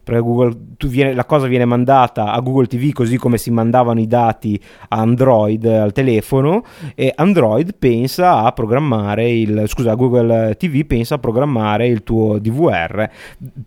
perché 0.05 0.20
Google, 0.20 0.55
viene, 0.84 1.14
la 1.14 1.24
cosa 1.24 1.46
viene 1.46 1.64
mandata 1.64 2.30
a 2.32 2.40
Google 2.40 2.66
TV 2.66 2.92
così 2.92 3.16
come 3.16 3.38
si 3.38 3.50
mandavano 3.50 3.98
i 3.98 4.07
dati 4.07 4.61
a 4.88 4.98
Android 4.98 5.64
al 5.64 5.92
telefono 5.92 6.62
e 6.94 7.12
Android 7.16 7.74
pensa 7.78 8.42
a 8.44 8.52
programmare 8.52 9.30
il 9.30 9.64
scusa 9.66 9.94
Google 9.94 10.55
TV 10.57 10.84
pensa 10.84 11.14
a 11.16 11.18
programmare 11.18 11.88
il 11.88 12.02
tuo 12.02 12.38
DVR 12.38 13.09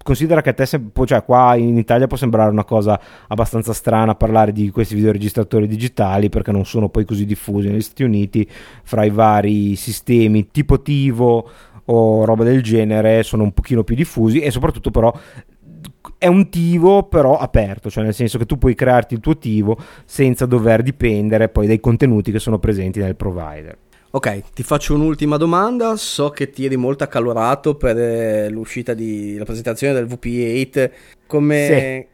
considera 0.04 0.42
che 0.42 0.50
a 0.50 0.54
te 0.54 0.66
cioè 0.66 1.24
qua 1.24 1.56
in 1.56 1.78
Italia 1.78 2.08
può 2.08 2.18
sembrare 2.18 2.52
una 2.52 2.64
cosa 2.64 3.00
abbastanza 3.28 3.74
strana 3.74 4.16
parlare 4.16 4.52
di 4.52 4.70
questi 4.70 4.96
videoregistratori 4.96 5.68
digitali 5.68 6.30
perché 6.30 6.52
non 6.52 6.66
sono 6.66 6.90
poi 6.90 7.04
così 7.04 7.26
diffusi 7.26 7.70
negli 7.70 7.82
Stati 7.82 8.04
Uniti 8.04 8.48
fra 8.84 9.04
i 9.04 9.10
vari 9.10 9.76
sistemi 9.76 10.52
tipo 10.52 10.82
TiVo 10.82 11.50
o 11.90 12.26
roba 12.26 12.44
del 12.44 12.62
genere 12.62 13.24
sono 13.24 13.44
un 13.44 13.52
pochino 13.52 13.84
più 13.84 13.96
diffusi 13.96 14.40
e 14.40 14.52
soprattutto 14.52 14.92
però 14.92 15.14
è 16.18 16.28
un 16.28 16.50
tivo 16.50 17.04
però 17.04 17.38
aperto, 17.38 17.90
cioè 17.90 18.04
nel 18.04 18.14
senso 18.14 18.38
che 18.38 18.46
tu 18.46 18.58
puoi 18.58 18.76
crearti 18.76 19.14
il 19.14 19.20
tuo 19.20 19.38
tivo 19.38 19.78
senza 20.06 20.46
dover 20.46 20.82
dipendere 20.82 21.50
poi 21.50 21.68
dai 21.68 21.80
contenuti 21.80 22.32
che 22.32 22.40
sono 22.40 22.60
presenti 22.60 23.00
nel 23.00 23.16
provider. 23.16 23.78
Ok, 24.10 24.52
ti 24.54 24.64
faccio 24.64 24.96
un'ultima 24.96 25.38
domanda. 25.38 25.96
So 25.96 26.30
che 26.30 26.50
ti 26.50 26.66
eri 26.66 26.76
molto 26.76 27.04
accalorato 27.04 27.76
per 27.76 27.98
eh, 27.98 28.50
l'uscita 28.50 28.94
di 28.94 29.38
la 29.38 29.44
presentazione 29.44 29.94
del 29.94 30.08
VP8. 30.08 30.92
Come 31.28 31.66
sì, 31.68 32.08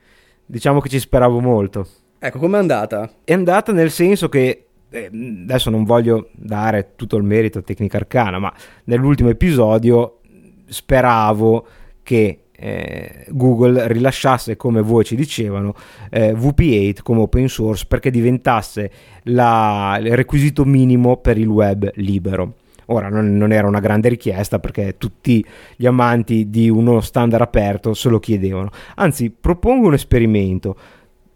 diciamo 0.46 0.82
che 0.82 0.90
ci 0.90 1.00
speravo 1.00 1.40
molto. 1.40 1.88
Ecco, 2.20 2.40
com'è 2.40 2.58
andata? 2.58 3.10
È 3.24 3.32
andata 3.32 3.72
nel 3.72 3.92
senso 3.92 4.28
che 4.28 4.66
eh, 4.90 5.06
adesso 5.06 5.70
non 5.70 5.84
voglio 5.84 6.30
dare 6.34 6.94
tutto 6.96 7.16
il 7.16 7.24
merito 7.24 7.60
a 7.60 7.62
Tecnica 7.62 7.98
Arcana, 7.98 8.40
ma 8.40 8.54
nell'ultimo 8.86 9.30
episodio 9.30 10.20
speravo 10.66 11.66
che 12.02 12.43
eh, 12.64 13.26
Google 13.32 13.90
rilasciasse, 13.90 14.56
come 14.56 14.82
voi 14.82 15.04
ci 15.04 15.18
dicevano, 15.18 15.76
eh, 16.10 16.32
VP8 16.32 17.00
come 17.04 17.20
open 17.20 17.50
source 17.50 17.84
perché 17.86 18.10
diventasse 18.10 18.90
la, 19.24 20.00
il 20.02 20.16
requisito 20.16 20.64
minimo 20.64 21.18
per 21.18 21.38
il 21.38 21.48
web 21.48 21.92
libero. 21.96 22.54
Ora 22.86 23.10
non, 23.10 23.36
non, 23.36 23.52
era 23.52 23.68
una 23.68 23.82
grande 23.82 24.08
richiesta 24.08 24.60
perché 24.60 24.96
tutti 24.98 25.44
gli 25.76 25.86
amanti 25.86 26.50
di 26.50 26.70
uno 26.70 27.02
standard 27.02 27.44
aperto 27.44 27.94
se 27.94 28.08
lo 28.08 28.20
chiedevano. 28.20 28.70
Anzi, 28.96 29.30
propongo 29.30 29.88
un 29.88 29.94
esperimento. 29.94 30.78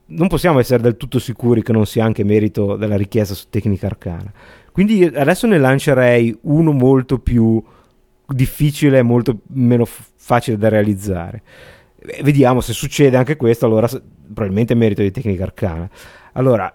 Non 0.07 0.30
possiamo 0.30 0.59
essere 0.59 0.82
del 0.82 0.95
tutto 0.95 1.19
sicuri 1.19 1.61
che 1.61 1.73
non 1.73 1.86
sia 1.86 2.05
anche 2.05 2.23
merito 2.23 2.78
della 2.78 2.95
richiesta 2.95 3.34
su 3.34 3.47
tecnica 3.49 3.88
arcana. 3.88 4.32
Quindi 4.71 5.03
adesso 5.03 5.45
ne 5.45 5.57
lancerei 5.57 6.38
uno 6.43 6.71
molto 6.71 7.19
più 7.19 7.61
difficile 8.28 8.99
e 8.99 9.03
molto 9.03 9.39
meno 9.47 9.86
f- 9.86 10.11
facile 10.15 10.57
da 10.57 10.69
realizzare. 10.69 11.41
Vediamo 12.21 12.61
se 12.61 12.73
succede 12.73 13.17
anche 13.17 13.36
questo, 13.36 13.65
allora 13.65 13.88
probabilmente 13.88 14.73
è 14.73 14.75
merito 14.75 15.01
di 15.01 15.11
tecnica 15.11 15.43
arcana. 15.43 15.89
Allora, 16.34 16.73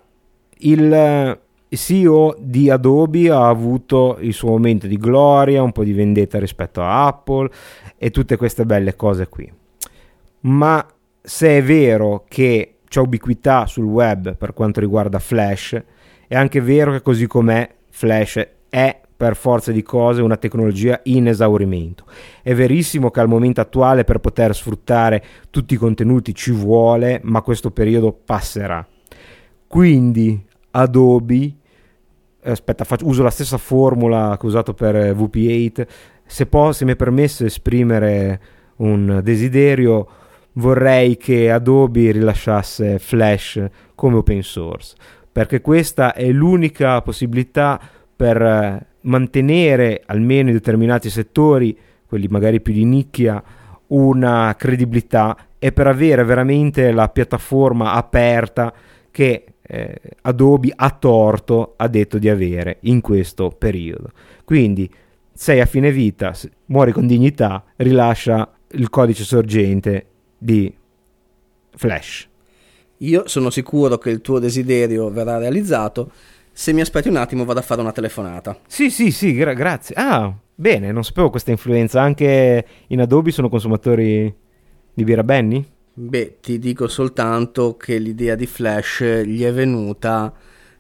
il 0.59 1.39
CEO 1.69 2.37
di 2.39 2.71
Adobe 2.71 3.31
ha 3.31 3.49
avuto 3.49 4.19
il 4.21 4.33
suo 4.33 4.51
momento 4.51 4.87
di 4.87 4.97
gloria, 4.97 5.63
un 5.63 5.73
po' 5.73 5.85
di 5.85 5.93
vendetta 5.93 6.39
rispetto 6.39 6.83
a 6.83 7.07
Apple 7.07 7.51
e 7.97 8.11
tutte 8.11 8.37
queste 8.37 8.67
belle 8.67 8.95
cose 8.95 9.29
qui. 9.29 9.51
Ma 10.41 10.85
se 11.21 11.59
è 11.59 11.63
vero 11.63 12.25
che 12.29 12.79
c'è 12.89 13.01
ubiquità 13.01 13.67
sul 13.67 13.85
web 13.85 14.37
per 14.37 14.53
quanto 14.53 14.81
riguarda 14.81 15.19
Flash, 15.19 15.83
è 16.27 16.35
anche 16.35 16.61
vero 16.61 16.93
che 16.93 17.03
così 17.03 17.27
com'è 17.27 17.69
Flash 17.91 18.49
è 18.69 19.01
per 19.23 19.37
forza 19.37 19.71
di 19.71 19.85
cose 19.85 20.21
una 20.21 20.37
tecnologia 20.37 20.99
in 21.05 21.29
esaurimento. 21.29 22.07
È 22.43 22.53
verissimo 22.57 23.13
che 23.13 23.21
al 23.21 23.29
momento 23.29 23.61
attuale 23.61 24.03
per 24.03 24.19
poter 24.19 24.53
sfruttare 24.53 25.23
tutti 25.49 25.75
i 25.75 25.77
contenuti 25.77 26.35
ci 26.35 26.51
vuole, 26.51 27.21
ma 27.23 27.41
questo 27.41 27.71
periodo 27.71 28.13
passerà. 28.13 28.85
Quindi 29.69 30.45
Adobe, 30.73 31.55
aspetta, 32.43 32.83
faccio, 32.83 33.07
uso 33.07 33.23
la 33.23 33.31
stessa 33.31 33.59
formula 33.59 34.37
che 34.41 34.45
ho 34.45 34.49
usato 34.49 34.75
per 34.75 35.15
VP8, 35.15 35.87
se, 36.27 36.47
po- 36.47 36.73
se 36.73 36.85
mi 36.85 36.91
è 36.91 36.97
permesso 36.97 37.45
esprimere 37.45 38.41
un 38.79 39.21
desiderio, 39.23 40.09
vorrei 40.55 41.17
che 41.17 41.49
Adobe 41.49 42.11
rilasciasse 42.11 42.99
Flash 42.99 43.65
come 43.95 44.17
open 44.17 44.43
source, 44.43 44.97
perché 45.31 45.61
questa 45.61 46.13
è 46.13 46.29
l'unica 46.33 47.01
possibilità 47.03 47.81
per 48.17 48.91
mantenere 49.03 50.03
almeno 50.07 50.49
in 50.49 50.55
determinati 50.55 51.11
settori, 51.11 51.77
quelli 52.07 52.27
magari 52.29 52.61
più 52.61 52.73
di 52.73 52.85
nicchia, 52.85 53.43
una 53.89 54.55
credibilità 54.57 55.37
e 55.59 55.73
per 55.73 55.87
avere 55.87 56.25
veramente 56.25 56.91
la 56.93 57.09
piattaforma 57.09 57.93
aperta 57.93 58.73
che 59.11 59.45
eh, 59.61 60.01
Adobe 60.23 60.73
a 60.75 60.91
torto 60.91 61.75
ha 61.77 61.89
detto 61.89 62.19
di 62.19 62.29
avere 62.29 62.79
in 62.83 63.01
questo 63.01 63.51
periodo. 63.51 64.11
Quindi 64.45 64.91
sei 65.33 65.61
a 65.61 65.67
fine 65.67 65.93
vita, 65.93 66.35
muori 66.67 66.93
con 66.93 67.07
dignità, 67.07 67.65
rilascia 67.77 68.51
il 68.73 68.91
codice 68.91 69.25
sorgente 69.25 70.07
di 70.37 70.73
Flash. 71.75 72.29
Io 72.99 73.27
sono 73.27 73.51
sicuro 73.51 73.99
che 73.99 74.11
il 74.11 74.21
tuo 74.21 74.39
desiderio 74.39 75.11
verrà 75.11 75.39
realizzato 75.39 76.11
Se 76.53 76.73
mi 76.73 76.81
aspetti 76.81 77.09
un 77.09 77.17
attimo 77.17 77.45
vado 77.45 77.61
a 77.61 77.63
fare 77.63 77.81
una 77.81 77.93
telefonata. 77.93 78.59
Sì, 78.67 78.91
sì, 78.91 79.11
sì, 79.11 79.33
gra- 79.35 79.55
grazie. 79.55 79.95
Ah, 79.99 80.33
bene, 80.55 80.93
non 80.93 81.03
sapevo 81.05 81.31
questa 81.31 81.51
influenza. 81.51 82.01
Anche 82.03 82.65
in 82.89 83.01
Adobe 83.01 83.31
sono 83.31 83.49
consumatori 83.49 84.33
di 84.95 85.05
birra 85.05 85.25
Benny? 85.25 85.65
Beh, 85.95 86.39
ti 86.41 86.59
dico 86.59 86.89
soltanto 86.89 87.77
che 87.77 87.99
l'idea 87.99 88.35
di 88.35 88.47
Flash 88.47 89.03
gli 89.25 89.43
è 89.43 89.53
venuta 89.53 90.33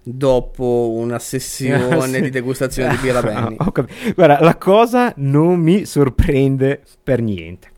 dopo 0.04 0.92
una 0.96 1.18
sessione 1.18 1.94
Ah, 1.94 2.00
sì. 2.06 2.20
di 2.20 2.30
degustazione 2.30 2.90
di 2.90 2.96
birra 3.00 3.20
Benny. 3.22 3.56
Ho 3.58 3.72
capito. 3.72 4.12
Guarda, 4.14 4.40
la 4.40 4.56
cosa 4.56 5.12
non 5.16 5.58
mi 5.60 5.84
sorprende 5.86 6.82
per 7.02 7.20
niente. 7.22 7.68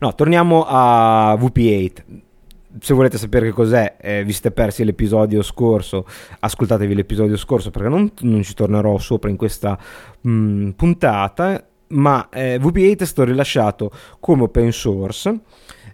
No, 0.00 0.14
torniamo 0.14 0.64
a 0.66 1.34
VP8. 1.34 1.92
Se 2.80 2.94
volete 2.94 3.18
sapere 3.18 3.46
che 3.46 3.52
cos'è, 3.52 3.96
eh, 4.00 4.24
vi 4.24 4.32
siete 4.32 4.50
persi 4.50 4.84
l'episodio 4.84 5.42
scorso, 5.42 6.06
ascoltatevi 6.40 6.94
l'episodio 6.94 7.36
scorso 7.36 7.70
perché 7.70 7.88
non, 7.88 8.10
non 8.20 8.42
ci 8.42 8.54
tornerò 8.54 8.98
sopra 8.98 9.30
in 9.30 9.36
questa 9.36 9.78
mh, 10.20 10.70
puntata. 10.70 11.64
Ma 11.88 12.28
eh, 12.30 12.58
VP8 12.60 12.98
è 12.98 13.04
stato 13.04 13.28
rilasciato 13.28 13.90
come 14.20 14.44
open 14.44 14.70
source 14.70 15.40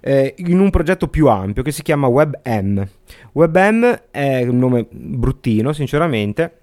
eh, 0.01 0.35
in 0.39 0.61
un 0.61 0.71
progetto 0.71 1.09
più 1.09 1.27
ampio 1.27 1.65
che 1.65 1.73
si 1.73 1.83
chiama 1.83 2.07
WebM. 2.07 2.89
WebM 3.33 4.03
è 4.13 4.45
un 4.45 4.59
nome 4.59 4.87
bruttino, 4.89 5.73
sinceramente, 5.73 6.59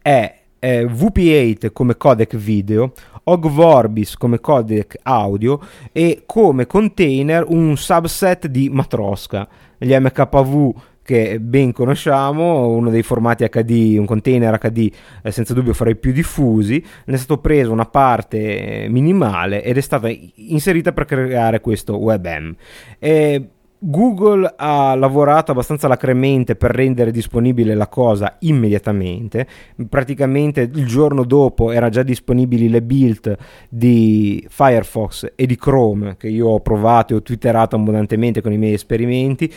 è 0.00 0.40
eh, 0.58 0.86
VP8 0.86 1.70
come 1.72 1.98
codec 1.98 2.34
video, 2.36 2.94
Ogvorbis 3.24 4.16
come 4.16 4.40
codec 4.40 4.98
audio 5.02 5.60
e 5.92 6.22
come 6.26 6.66
container 6.66 7.44
un 7.48 7.76
subset 7.76 8.46
di 8.46 8.68
Matroska. 8.68 9.48
Gli 9.78 9.94
MKV 9.94 10.74
che 11.04 11.38
ben 11.38 11.72
conosciamo, 11.72 12.68
uno 12.68 12.88
dei 12.88 13.02
formati 13.02 13.46
HD, 13.46 13.96
un 13.98 14.06
container 14.06 14.58
HD 14.58 14.90
eh, 15.22 15.30
senza 15.30 15.52
dubbio 15.52 15.74
fra 15.74 15.90
i 15.90 15.96
più 15.96 16.12
diffusi, 16.12 16.82
ne 17.04 17.14
è 17.14 17.18
stato 17.18 17.38
preso 17.40 17.70
una 17.70 17.84
parte 17.84 18.84
eh, 18.84 18.88
minimale 18.88 19.62
ed 19.62 19.76
è 19.76 19.82
stata 19.82 20.08
inserita 20.36 20.92
per 20.92 21.04
creare 21.04 21.60
questo 21.60 21.98
WebM. 21.98 22.54
E 22.98 23.48
Google 23.78 24.54
ha 24.56 24.94
lavorato 24.94 25.52
abbastanza 25.52 25.88
lacremente 25.88 26.56
per 26.56 26.70
rendere 26.70 27.10
disponibile 27.10 27.74
la 27.74 27.88
cosa 27.88 28.36
immediatamente. 28.40 29.46
Praticamente 29.88 30.62
il 30.62 30.86
giorno 30.86 31.24
dopo 31.24 31.70
erano 31.70 31.90
già 31.90 32.02
disponibili 32.02 32.68
le 32.70 32.82
build 32.82 33.36
di 33.68 34.44
Firefox 34.48 35.32
e 35.34 35.46
di 35.46 35.56
Chrome 35.56 36.16
che 36.16 36.28
io 36.28 36.48
ho 36.48 36.60
provato 36.60 37.12
e 37.12 37.16
ho 37.16 37.22
twitterato 37.22 37.76
abbondantemente 37.76 38.40
con 38.40 38.52
i 38.52 38.58
miei 38.58 38.74
esperimenti. 38.74 39.52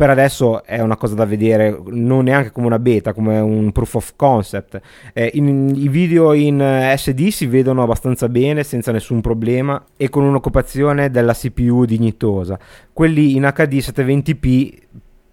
Per 0.00 0.08
adesso 0.08 0.64
è 0.64 0.80
una 0.80 0.96
cosa 0.96 1.14
da 1.14 1.26
vedere, 1.26 1.78
non 1.88 2.24
neanche 2.24 2.52
come 2.52 2.64
una 2.64 2.78
beta, 2.78 3.12
come 3.12 3.38
un 3.38 3.70
proof 3.70 3.96
of 3.96 4.12
concept. 4.16 4.80
Eh, 5.12 5.32
in- 5.34 5.74
I 5.76 5.88
video 5.90 6.32
in 6.32 6.58
eh, 6.58 6.96
SD 6.96 7.28
si 7.28 7.44
vedono 7.44 7.82
abbastanza 7.82 8.26
bene, 8.30 8.62
senza 8.62 8.92
nessun 8.92 9.20
problema 9.20 9.84
e 9.98 10.08
con 10.08 10.24
un'occupazione 10.24 11.10
della 11.10 11.34
CPU 11.34 11.84
dignitosa. 11.84 12.58
Quelli 12.94 13.36
in 13.36 13.42
HD 13.54 13.74
720p 13.74 14.72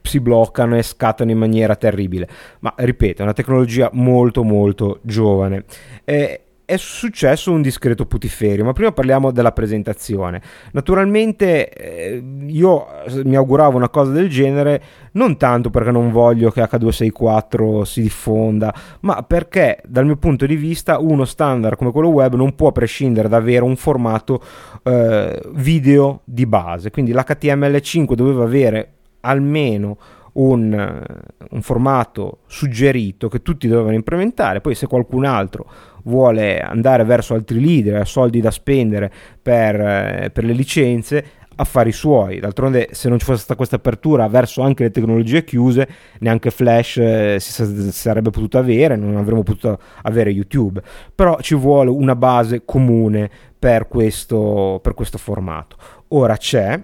si 0.01 0.19
bloccano 0.19 0.75
e 0.75 0.83
scattano 0.83 1.31
in 1.31 1.37
maniera 1.37 1.77
terribile. 1.77 2.27
Ma 2.59 2.73
ripeto, 2.75 3.21
è 3.21 3.23
una 3.23 3.31
tecnologia 3.31 3.89
molto 3.93 4.43
molto 4.43 4.99
giovane. 5.01 5.63
Eh, 6.03 6.41
è 6.67 6.75
successo 6.75 7.53
un 7.53 7.61
discreto 7.61 8.05
putiferio, 8.05 8.65
ma 8.65 8.73
prima 8.73 8.91
parliamo 8.91 9.31
della 9.31 9.53
presentazione. 9.53 10.41
Naturalmente 10.73 11.69
eh, 11.69 12.21
io 12.45 12.87
mi 13.23 13.37
auguravo 13.37 13.77
una 13.77 13.87
cosa 13.87 14.11
del 14.11 14.27
genere 14.27 14.83
non 15.13 15.37
tanto 15.37 15.69
perché 15.69 15.91
non 15.91 16.11
voglio 16.11 16.51
che 16.51 16.61
H264 16.61 17.83
si 17.83 18.01
diffonda, 18.01 18.75
ma 18.99 19.23
perché 19.23 19.81
dal 19.87 20.03
mio 20.03 20.17
punto 20.17 20.45
di 20.45 20.57
vista 20.57 20.99
uno 20.99 21.23
standard 21.23 21.77
come 21.77 21.93
quello 21.93 22.09
web 22.09 22.35
non 22.35 22.53
può 22.53 22.73
prescindere 22.73 23.29
da 23.29 23.37
avere 23.37 23.63
un 23.63 23.77
formato 23.77 24.43
eh, 24.83 25.41
video 25.53 26.19
di 26.25 26.45
base, 26.45 26.91
quindi 26.91 27.13
l'HTML5 27.13 28.13
doveva 28.13 28.43
avere 28.43 28.95
almeno 29.21 29.97
un, 30.37 30.73
eh, 30.73 31.45
un 31.49 31.61
formato 31.61 32.39
suggerito 32.47 33.29
che 33.29 33.41
tutti 33.41 33.67
dovevano 33.67 33.95
implementare, 33.95 34.61
poi 34.61 34.75
se 34.75 34.87
qualcun 34.87 35.25
altro 35.25 35.65
vuole 36.07 36.59
andare 36.59 37.03
verso 37.03 37.33
altri 37.33 37.59
leader, 37.59 38.01
ha 38.01 38.05
soldi 38.05 38.41
da 38.41 38.51
spendere 38.51 39.11
per, 39.41 39.75
eh, 39.79 40.29
per 40.33 40.43
le 40.43 40.53
licenze, 40.53 41.25
affari 41.57 41.91
suoi. 41.91 42.39
D'altronde, 42.39 42.89
se 42.91 43.09
non 43.09 43.19
ci 43.19 43.25
fosse 43.25 43.39
stata 43.39 43.55
questa 43.55 43.75
apertura 43.75 44.27
verso 44.27 44.61
anche 44.61 44.83
le 44.83 44.91
tecnologie 44.91 45.43
chiuse, 45.43 45.87
neanche 46.19 46.51
Flash 46.51 46.97
eh, 46.97 47.37
si, 47.39 47.51
sa- 47.51 47.65
si 47.65 47.91
sarebbe 47.91 48.29
potuto 48.29 48.57
avere, 48.57 48.95
non 48.95 49.17
avremmo 49.17 49.43
potuto 49.43 49.79
avere 50.03 50.29
YouTube. 50.31 50.81
Però 51.13 51.39
ci 51.41 51.55
vuole 51.55 51.89
una 51.89 52.15
base 52.15 52.63
comune 52.63 53.29
per 53.57 53.87
questo, 53.87 54.79
per 54.81 54.93
questo 54.93 55.17
formato. 55.17 55.75
Ora 56.09 56.37
c'è, 56.37 56.79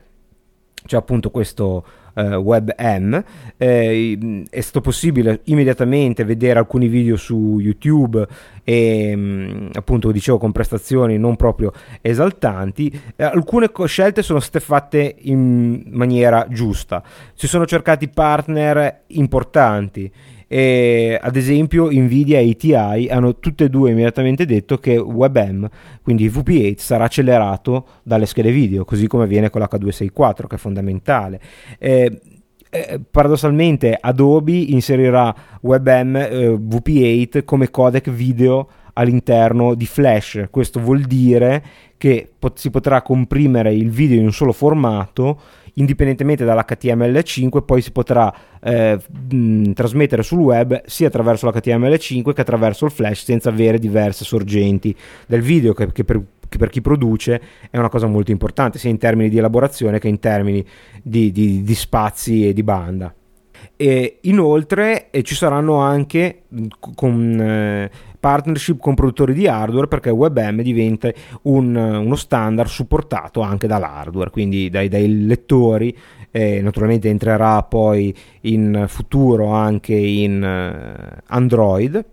c'è 0.86 0.98
appunto 0.98 1.30
questo 1.30 1.86
eh, 2.14 2.36
WebM, 2.36 3.24
eh, 3.58 4.46
è 4.50 4.62
stato 4.62 4.82
possibile 4.82 5.42
immediatamente 5.46 6.24
vedere 6.24 6.60
alcuni 6.60 6.88
video 6.88 7.16
su 7.16 7.60
YouTube 7.60 8.26
e 8.64 9.16
mh, 9.16 9.70
appunto 9.74 10.12
dicevo 10.12 10.38
con 10.38 10.52
prestazioni 10.52 11.18
non 11.18 11.36
proprio 11.36 11.72
esaltanti. 12.02 13.02
Eh, 13.16 13.24
alcune 13.24 13.72
scelte 13.86 14.22
sono 14.22 14.40
state 14.40 14.60
fatte 14.60 15.16
in 15.22 15.84
maniera 15.90 16.48
giusta. 16.50 17.04
Si 17.34 17.48
sono 17.48 17.66
cercati 17.66 18.08
partner 18.10 19.02
importanti 19.08 20.12
e 20.54 21.18
ad 21.20 21.36
esempio 21.36 21.90
Nvidia 21.92 22.38
e 22.38 22.52
ATI 22.52 23.08
hanno 23.10 23.40
tutte 23.40 23.64
e 23.64 23.70
due 23.72 23.90
immediatamente 23.90 24.46
detto 24.46 24.78
che 24.78 24.98
WebM, 24.98 25.68
quindi 26.04 26.30
VP8, 26.30 26.78
sarà 26.78 27.06
accelerato 27.06 27.88
dalle 28.04 28.28
schede 28.28 28.52
video, 28.52 28.86
così 28.86 29.08
come 29.08 29.24
avviene 29.24 29.50
con 29.50 29.62
l'H264, 29.62 30.46
che 30.46 30.56
è 30.56 30.60
fondamentale. 30.60 31.42
Eh, 31.80 32.22
eh, 32.70 33.00
paradossalmente 33.10 33.98
Adobe 34.00 34.54
inserirà 34.54 35.34
WebM 35.62 36.16
eh, 36.18 36.50
VP8 36.50 37.46
come 37.46 37.72
codec 37.72 38.12
video 38.12 38.68
all'interno 38.94 39.74
di 39.74 39.88
Flash. 39.88 40.50
Questo 40.52 40.80
vuol 40.80 41.02
dire 41.02 41.64
che 41.98 42.30
pot- 42.38 42.60
si 42.60 42.70
potrà 42.70 43.02
comprimere 43.02 43.74
il 43.74 43.90
video 43.90 44.20
in 44.20 44.26
un 44.26 44.34
solo 44.34 44.52
formato 44.52 45.40
indipendentemente 45.74 46.46
dall'HTML5 46.46 47.64
poi 47.64 47.82
si 47.82 47.92
potrà 47.92 48.34
eh, 48.62 49.00
mh, 49.32 49.72
trasmettere 49.72 50.24
sul 50.24 50.40
web 50.40 50.82
sia 50.86 51.08
attraverso 51.08 51.48
l'HTML5 51.48 52.34
che 52.34 52.42
attraverso 52.42 52.86
il 52.86 52.92
flash 52.92 53.24
senza 53.24 53.50
avere 53.50 53.80
diverse 53.80 54.26
sorgenti. 54.26 54.96
Del 55.28 55.42
video 55.42 55.74
che, 55.74 55.92
che 55.92 56.04
per 56.04 56.22
per 56.58 56.70
chi 56.70 56.82
produce 56.82 57.42
è 57.72 57.78
una 57.80 57.90
cosa 57.90 58.06
molto 58.06 58.30
importante 58.30 58.78
sia 58.78 58.90
in 58.90 59.00
termini 59.00 59.28
di 59.28 59.40
elaborazione 59.40 59.98
che 59.98 60.08
in 60.08 60.20
termini 60.20 60.64
di, 61.02 61.32
di, 61.32 61.64
di 61.64 61.76
spazi 61.76 62.48
e 62.48 62.54
di 62.54 62.62
banda. 62.62 63.14
E 63.76 64.20
inoltre 64.22 65.10
eh, 65.10 65.24
ci 65.24 65.36
saranno 65.36 65.78
anche 65.78 66.44
con 66.96 67.40
eh, 67.40 67.90
partnership 68.24 68.80
con 68.80 68.94
produttori 68.94 69.34
di 69.34 69.48
hardware 69.48 69.88
perché 69.88 70.10
WebM 70.10 70.62
diventa 70.62 71.12
un, 71.42 71.76
uno 71.76 72.16
standard 72.16 72.70
supportato 72.70 73.42
anche 73.42 73.68
dall'hardware, 73.68 74.30
quindi 74.30 74.70
dai, 74.70 74.88
dai 74.88 75.26
lettori. 75.26 75.94
Eh, 76.32 76.62
naturalmente 76.62 77.10
entrerà 77.10 77.62
poi 77.64 78.16
in 78.42 78.86
futuro 78.88 79.48
anche 79.48 79.94
in 79.94 80.42
eh, 80.42 81.22
Android. 81.26 82.06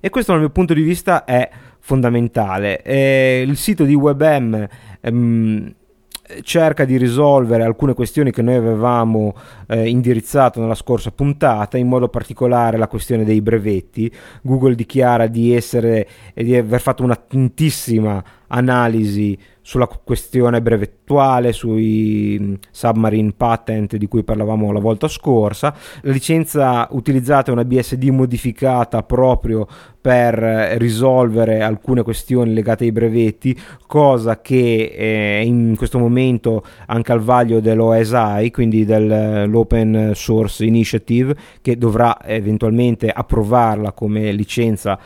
E 0.00 0.10
questo 0.10 0.32
dal 0.32 0.42
mio 0.42 0.50
punto 0.50 0.74
di 0.74 0.82
vista 0.82 1.24
è 1.24 1.48
fondamentale. 1.78 2.82
Eh, 2.82 3.42
il 3.46 3.56
sito 3.56 3.84
di 3.84 3.94
WebM 3.94 4.68
ehm, 5.00 5.74
cerca 6.42 6.84
di 6.84 6.96
risolvere 6.96 7.64
alcune 7.64 7.94
questioni 7.94 8.30
che 8.30 8.42
noi 8.42 8.54
avevamo 8.54 9.34
eh, 9.66 9.88
indirizzato 9.88 10.60
nella 10.60 10.74
scorsa 10.74 11.10
puntata, 11.10 11.76
in 11.76 11.88
modo 11.88 12.08
particolare 12.08 12.78
la 12.78 12.88
questione 12.88 13.24
dei 13.24 13.40
brevetti. 13.40 14.12
Google 14.42 14.74
dichiara 14.74 15.26
di 15.26 15.54
essere 15.54 16.08
di 16.34 16.54
aver 16.56 16.80
fatto 16.80 17.02
un'attentissima 17.02 18.22
analisi 18.48 19.38
sulla 19.62 19.86
questione 19.86 20.62
brevettuale, 20.62 21.52
sui 21.52 22.58
submarine 22.70 23.32
patent 23.36 23.96
di 23.96 24.08
cui 24.08 24.24
parlavamo 24.24 24.72
la 24.72 24.80
volta 24.80 25.06
scorsa. 25.08 25.74
La 26.02 26.12
licenza 26.12 26.88
utilizzata 26.90 27.50
è 27.50 27.52
una 27.52 27.64
BSD 27.64 28.04
modificata 28.08 29.02
proprio 29.02 29.66
per 30.00 30.34
risolvere 30.78 31.60
alcune 31.60 32.02
questioni 32.02 32.54
legate 32.54 32.84
ai 32.84 32.92
brevetti, 32.92 33.58
cosa 33.86 34.40
che 34.40 34.92
è 34.96 35.42
in 35.44 35.74
questo 35.76 35.98
momento 35.98 36.64
anche 36.86 37.12
al 37.12 37.20
vaglio 37.20 37.60
dell'OSI, 37.60 38.50
quindi 38.50 38.84
dell'Open 38.86 40.12
Source 40.14 40.64
Initiative, 40.64 41.36
che 41.60 41.76
dovrà 41.76 42.18
eventualmente 42.24 43.10
approvarla 43.10 43.92
come 43.92 44.32
licenza 44.32 44.98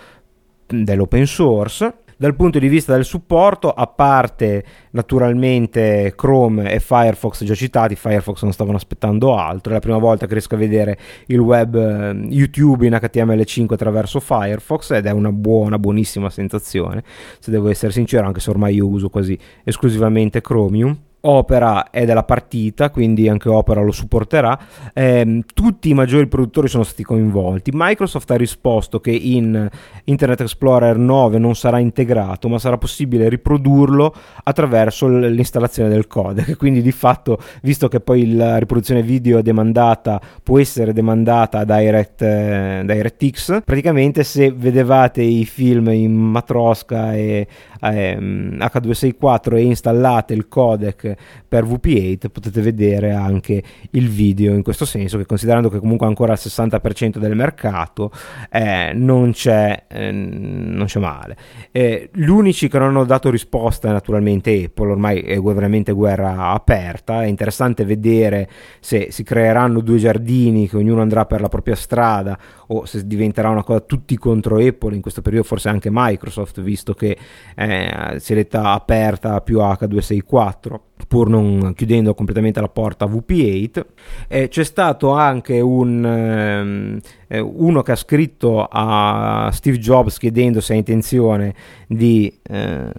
dell'open 0.66 1.26
source. 1.26 2.03
Dal 2.16 2.34
punto 2.34 2.58
di 2.58 2.68
vista 2.68 2.94
del 2.94 3.04
supporto, 3.04 3.72
a 3.72 3.86
parte 3.86 4.64
naturalmente 4.90 6.12
Chrome 6.16 6.72
e 6.72 6.80
Firefox 6.80 7.44
già 7.44 7.54
citati, 7.54 7.96
Firefox 7.96 8.42
non 8.42 8.52
stavano 8.52 8.76
aspettando 8.76 9.36
altro, 9.36 9.70
è 9.70 9.74
la 9.74 9.80
prima 9.80 9.98
volta 9.98 10.26
che 10.26 10.32
riesco 10.32 10.54
a 10.54 10.58
vedere 10.58 10.98
il 11.26 11.38
web 11.38 11.74
eh, 11.74 12.12
YouTube 12.28 12.86
in 12.86 12.92
HTML5 12.92 13.72
attraverso 13.72 14.20
Firefox 14.20 14.92
ed 14.92 15.06
è 15.06 15.10
una 15.10 15.32
buona, 15.32 15.78
buonissima 15.78 16.30
sensazione, 16.30 17.02
se 17.38 17.50
devo 17.50 17.68
essere 17.68 17.92
sincero, 17.92 18.26
anche 18.26 18.40
se 18.40 18.50
ormai 18.50 18.74
io 18.74 18.86
uso 18.86 19.08
quasi 19.08 19.38
esclusivamente 19.64 20.40
Chromium. 20.40 20.96
Opera 21.26 21.90
è 21.90 22.04
della 22.04 22.24
partita, 22.24 22.90
quindi 22.90 23.28
anche 23.28 23.48
Opera 23.48 23.80
lo 23.80 23.92
supporterà. 23.92 24.58
Eh, 24.92 25.42
tutti 25.54 25.88
i 25.88 25.94
maggiori 25.94 26.26
produttori 26.26 26.68
sono 26.68 26.82
stati 26.82 27.02
coinvolti. 27.02 27.70
Microsoft 27.72 28.30
ha 28.30 28.36
risposto 28.36 29.00
che 29.00 29.10
in 29.10 29.68
Internet 30.04 30.42
Explorer 30.42 30.98
9 30.98 31.38
non 31.38 31.54
sarà 31.54 31.78
integrato, 31.78 32.48
ma 32.48 32.58
sarà 32.58 32.76
possibile 32.76 33.28
riprodurlo 33.28 34.14
attraverso 34.42 35.06
l'installazione 35.08 35.88
del 35.88 36.06
codec. 36.06 36.56
Quindi, 36.58 36.82
di 36.82 36.92
fatto, 36.92 37.38
visto 37.62 37.88
che 37.88 38.00
poi 38.00 38.34
la 38.34 38.58
riproduzione 38.58 39.02
video 39.02 39.40
demandata 39.40 40.20
può 40.42 40.58
essere 40.58 40.92
demandata 40.92 41.60
a 41.60 41.64
Direct, 41.64 42.22
eh, 42.22 42.82
DirectX, 42.84 43.62
praticamente 43.64 44.24
se 44.24 44.52
vedevate 44.52 45.22
i 45.22 45.44
film 45.44 45.88
in 45.88 46.12
Matroska 46.12 47.14
e 47.14 47.46
eh, 47.92 48.16
H264 48.18 49.56
e 49.56 49.62
installate 49.62 50.34
il 50.34 50.48
codec 50.48 51.14
per 51.46 51.64
VP8 51.64 52.28
potete 52.30 52.60
vedere 52.60 53.12
anche 53.12 53.62
il 53.90 54.08
video 54.08 54.54
in 54.54 54.62
questo 54.62 54.84
senso 54.84 55.18
che 55.18 55.26
considerando 55.26 55.68
che 55.68 55.78
comunque 55.78 56.06
ancora 56.06 56.32
il 56.32 56.40
60% 56.42 57.18
del 57.18 57.34
mercato 57.34 58.10
eh, 58.50 58.92
non, 58.94 59.32
c'è, 59.32 59.84
eh, 59.88 60.10
non 60.10 60.86
c'è 60.86 61.00
male. 61.00 61.36
Eh, 61.70 62.10
gli 62.12 62.24
che 62.68 62.78
non 62.78 62.88
hanno 62.88 63.04
dato 63.04 63.30
risposta 63.30 63.88
è 63.88 63.92
naturalmente 63.92 64.64
Apple 64.64 64.90
ormai 64.90 65.20
è 65.20 65.40
veramente 65.40 65.92
guerra 65.92 66.50
aperta 66.50 67.22
è 67.22 67.26
interessante 67.26 67.84
vedere 67.84 68.48
se 68.80 69.08
si 69.10 69.22
creeranno 69.22 69.80
due 69.80 69.98
giardini 69.98 70.68
che 70.68 70.76
ognuno 70.76 71.00
andrà 71.00 71.26
per 71.26 71.40
la 71.40 71.48
propria 71.48 71.74
strada 71.74 72.38
o 72.68 72.84
se 72.84 73.06
diventerà 73.06 73.48
una 73.48 73.62
cosa 73.62 73.80
tutti 73.80 74.16
contro 74.16 74.58
Apple 74.58 74.94
in 74.94 75.00
questo 75.00 75.22
periodo 75.22 75.46
forse 75.46 75.68
anche 75.68 75.88
Microsoft 75.90 76.60
visto 76.60 76.94
che 76.94 77.16
eh, 77.74 78.34
detta 78.34 78.72
aperta 78.72 79.40
più 79.40 79.58
H264 79.58 80.80
pur 81.08 81.28
non 81.28 81.74
chiudendo 81.74 82.14
completamente 82.14 82.60
la 82.60 82.68
porta 82.68 83.04
a 83.04 83.08
VP8. 83.08 83.84
Eh, 84.28 84.48
c'è 84.48 84.64
stato 84.64 85.12
anche 85.12 85.60
un, 85.60 86.04
ehm, 86.04 87.00
eh, 87.28 87.38
uno 87.38 87.82
che 87.82 87.92
ha 87.92 87.96
scritto 87.96 88.66
a 88.70 89.50
Steve 89.52 89.78
Jobs 89.78 90.18
chiedendo 90.18 90.60
se 90.60 90.72
ha 90.72 90.76
intenzione 90.76 91.54
di 91.86 92.32
eh, 92.42 92.92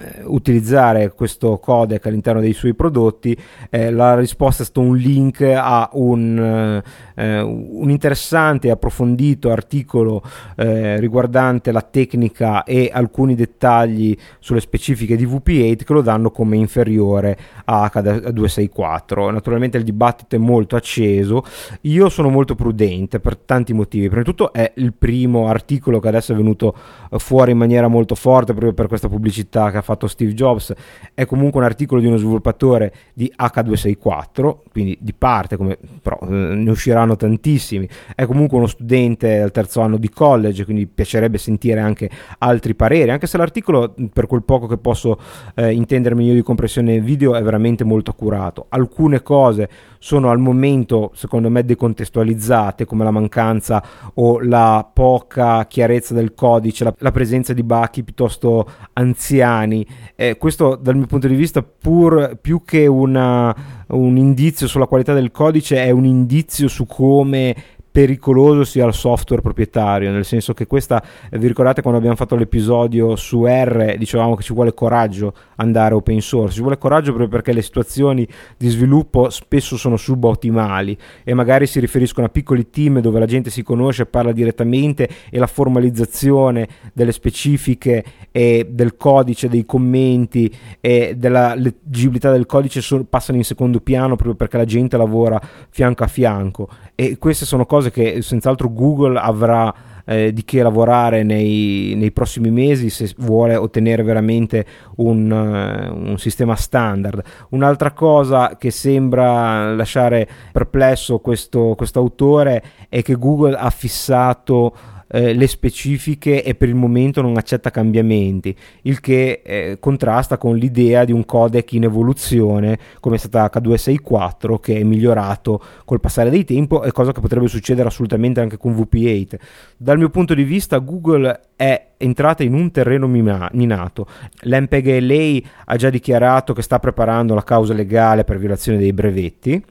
eh, 0.00 0.22
utilizzare 0.24 1.12
questo 1.12 1.58
codec 1.58 2.06
all'interno 2.06 2.40
dei 2.40 2.54
suoi 2.54 2.74
prodotti, 2.74 3.36
eh, 3.68 3.90
la 3.90 4.16
risposta 4.16 4.62
è 4.62 4.64
stata 4.66 4.86
un 4.86 4.96
link 4.96 5.42
a 5.42 5.90
un, 5.92 6.82
eh, 7.22 7.40
un 7.40 7.88
interessante 7.90 8.66
e 8.66 8.70
approfondito 8.72 9.50
articolo 9.50 10.22
eh, 10.56 10.98
riguardante 10.98 11.70
la 11.70 11.82
tecnica 11.82 12.64
e 12.64 12.90
alcuni 12.92 13.36
dettagli 13.36 14.16
sulle 14.40 14.60
specifiche 14.60 15.14
di 15.16 15.26
VP8 15.26 15.84
che 15.84 15.92
lo 15.92 16.02
danno 16.02 16.30
come 16.30 16.56
inferiore 16.56 17.38
a 17.64 17.90
H264. 17.92 19.30
Naturalmente 19.30 19.78
il 19.78 19.84
dibattito 19.84 20.34
è 20.34 20.38
molto 20.38 20.74
acceso, 20.74 21.44
io 21.82 22.08
sono 22.08 22.28
molto 22.28 22.54
prudente 22.56 23.20
per 23.20 23.36
tanti 23.36 23.72
motivi. 23.72 24.06
Prima 24.06 24.22
di 24.22 24.28
tutto 24.28 24.52
è 24.52 24.72
il 24.76 24.92
primo 24.92 25.46
articolo 25.46 26.00
che 26.00 26.08
adesso 26.08 26.32
è 26.32 26.36
venuto 26.36 26.74
fuori 27.18 27.52
in 27.52 27.58
maniera 27.58 27.86
molto 27.88 28.14
forte 28.14 28.52
proprio 28.52 28.72
per 28.72 28.88
questa 28.88 29.08
pubblicità 29.08 29.70
che 29.70 29.76
ha 29.76 29.82
fatto 29.82 30.06
Steve 30.06 30.32
Jobs, 30.34 30.74
è 31.14 31.24
comunque 31.26 31.60
un 31.60 31.66
articolo 31.66 32.00
di 32.00 32.06
uno 32.06 32.16
sviluppatore 32.16 32.92
di 33.12 33.32
H264, 33.36 34.56
quindi 34.70 34.98
di 35.00 35.12
parte, 35.12 35.56
come, 35.56 35.78
però 36.00 36.18
eh, 36.22 36.26
ne 36.26 36.70
usciranno 36.70 37.11
tantissimi, 37.16 37.88
è 38.14 38.26
comunque 38.26 38.58
uno 38.58 38.66
studente 38.66 39.40
al 39.40 39.50
terzo 39.50 39.80
anno 39.80 39.96
di 39.96 40.08
college, 40.08 40.64
quindi 40.64 40.86
piacerebbe 40.86 41.38
sentire 41.38 41.80
anche 41.80 42.10
altri 42.38 42.74
pareri, 42.74 43.10
anche 43.10 43.26
se 43.26 43.36
l'articolo, 43.36 43.94
per 44.12 44.26
quel 44.26 44.42
poco 44.42 44.66
che 44.66 44.78
posso 44.78 45.18
eh, 45.54 45.72
intendermi 45.72 46.26
io 46.26 46.34
di 46.34 46.42
compressione 46.42 47.00
video, 47.00 47.34
è 47.34 47.42
veramente 47.42 47.84
molto 47.84 48.10
accurato. 48.10 48.66
Alcune 48.68 49.22
cose 49.22 49.68
sono 50.02 50.30
al 50.30 50.40
momento, 50.40 51.12
secondo 51.14 51.48
me, 51.48 51.64
decontestualizzate, 51.64 52.84
come 52.86 53.04
la 53.04 53.12
mancanza 53.12 53.80
o 54.14 54.40
la 54.40 54.90
poca 54.92 55.64
chiarezza 55.68 56.12
del 56.12 56.34
codice, 56.34 56.82
la, 56.82 56.94
la 56.98 57.12
presenza 57.12 57.52
di 57.52 57.62
bachi 57.62 58.02
piuttosto 58.02 58.68
anziani. 58.94 59.86
Eh, 60.16 60.38
questo, 60.38 60.74
dal 60.74 60.96
mio 60.96 61.06
punto 61.06 61.28
di 61.28 61.36
vista, 61.36 61.62
pur 61.62 62.36
più 62.40 62.64
che 62.64 62.88
una, 62.88 63.54
un 63.90 64.16
indizio 64.16 64.66
sulla 64.66 64.88
qualità 64.88 65.14
del 65.14 65.30
codice, 65.30 65.76
è 65.84 65.90
un 65.90 66.04
indizio 66.04 66.66
su 66.66 66.84
come 66.84 67.54
pericoloso 67.92 68.64
sia 68.64 68.86
il 68.86 68.94
software 68.94 69.42
proprietario, 69.42 70.10
nel 70.10 70.24
senso 70.24 70.54
che 70.54 70.66
questa, 70.66 71.04
vi 71.30 71.46
ricordate 71.46 71.82
quando 71.82 71.98
abbiamo 71.98 72.16
fatto 72.16 72.36
l'episodio 72.36 73.14
su 73.16 73.44
R, 73.44 73.96
dicevamo 73.98 74.34
che 74.34 74.42
ci 74.42 74.54
vuole 74.54 74.72
coraggio 74.72 75.34
andare 75.56 75.94
open 75.94 76.22
source, 76.22 76.54
ci 76.54 76.60
vuole 76.62 76.78
coraggio 76.78 77.10
proprio 77.10 77.28
perché 77.28 77.52
le 77.52 77.60
situazioni 77.60 78.26
di 78.56 78.68
sviluppo 78.68 79.28
spesso 79.28 79.76
sono 79.76 79.98
subottimali 79.98 80.96
e 81.22 81.34
magari 81.34 81.66
si 81.66 81.80
riferiscono 81.80 82.26
a 82.26 82.30
piccoli 82.30 82.70
team 82.70 83.00
dove 83.00 83.18
la 83.18 83.26
gente 83.26 83.50
si 83.50 83.62
conosce, 83.62 84.06
parla 84.06 84.32
direttamente 84.32 85.08
e 85.30 85.38
la 85.38 85.46
formalizzazione 85.46 86.66
delle 86.94 87.12
specifiche 87.12 88.04
e 88.32 88.66
del 88.70 88.96
codice, 88.96 89.50
dei 89.50 89.66
commenti 89.66 90.50
e 90.80 91.14
della 91.16 91.54
leggibilità 91.54 92.32
del 92.32 92.46
codice 92.46 92.80
passano 93.04 93.36
in 93.36 93.44
secondo 93.44 93.80
piano 93.80 94.16
proprio 94.16 94.34
perché 94.34 94.56
la 94.56 94.64
gente 94.64 94.96
lavora 94.96 95.40
fianco 95.68 96.04
a 96.04 96.06
fianco. 96.06 96.68
E 96.94 97.18
queste 97.18 97.44
sono 97.44 97.66
cose 97.66 97.81
che 97.90 98.22
senz'altro 98.22 98.72
Google 98.72 99.18
avrà 99.18 99.74
eh, 100.04 100.32
di 100.32 100.44
che 100.44 100.62
lavorare 100.62 101.22
nei, 101.22 101.94
nei, 101.96 102.10
prossimi 102.10 102.50
mesi 102.50 102.90
se 102.90 103.12
vuole 103.18 103.56
ottenere 103.56 104.02
veramente 104.02 104.66
un, 104.96 105.30
uh, 105.30 106.10
un, 106.10 106.18
sistema 106.18 106.56
standard. 106.56 107.22
Un'altra 107.50 107.92
cosa 107.92 108.56
che 108.56 108.70
sembra 108.70 109.72
lasciare 109.74 110.28
perplesso 110.52 111.18
questo 111.20 111.76
autore 111.94 112.62
è 112.88 113.02
che 113.02 113.14
Google 113.14 113.56
ha 113.56 113.70
fissato 113.70 114.74
eh, 115.12 115.34
le 115.34 115.46
specifiche 115.46 116.42
e 116.42 116.54
per 116.54 116.68
il 116.68 116.74
momento 116.74 117.20
non 117.20 117.36
accetta 117.36 117.70
cambiamenti, 117.70 118.56
il 118.82 119.00
che 119.00 119.42
eh, 119.44 119.76
contrasta 119.78 120.38
con 120.38 120.56
l'idea 120.56 121.04
di 121.04 121.12
un 121.12 121.24
codec 121.26 121.72
in 121.72 121.84
evoluzione 121.84 122.78
come 122.98 123.16
è 123.16 123.18
stata 123.18 123.50
H264 123.60 124.58
che 124.58 124.78
è 124.78 124.82
migliorato 124.82 125.62
col 125.84 126.00
passare 126.00 126.30
del 126.30 126.44
tempo 126.44 126.82
e 126.82 126.92
cosa 126.92 127.12
che 127.12 127.20
potrebbe 127.20 127.48
succedere 127.48 127.88
assolutamente 127.88 128.40
anche 128.40 128.56
con 128.56 128.74
VP8. 128.74 129.34
Dal 129.76 129.98
mio 129.98 130.08
punto 130.08 130.32
di 130.34 130.44
vista 130.44 130.78
Google 130.78 131.40
è 131.56 131.88
entrata 131.98 132.42
in 132.42 132.54
un 132.54 132.70
terreno 132.70 133.06
minato. 133.06 134.06
L'MPGLA 134.42 135.48
ha 135.66 135.76
già 135.76 135.90
dichiarato 135.90 136.52
che 136.54 136.62
sta 136.62 136.78
preparando 136.78 137.34
la 137.34 137.44
causa 137.44 137.74
legale 137.74 138.24
per 138.24 138.38
violazione 138.38 138.78
dei 138.78 138.92
brevetti 138.92 139.62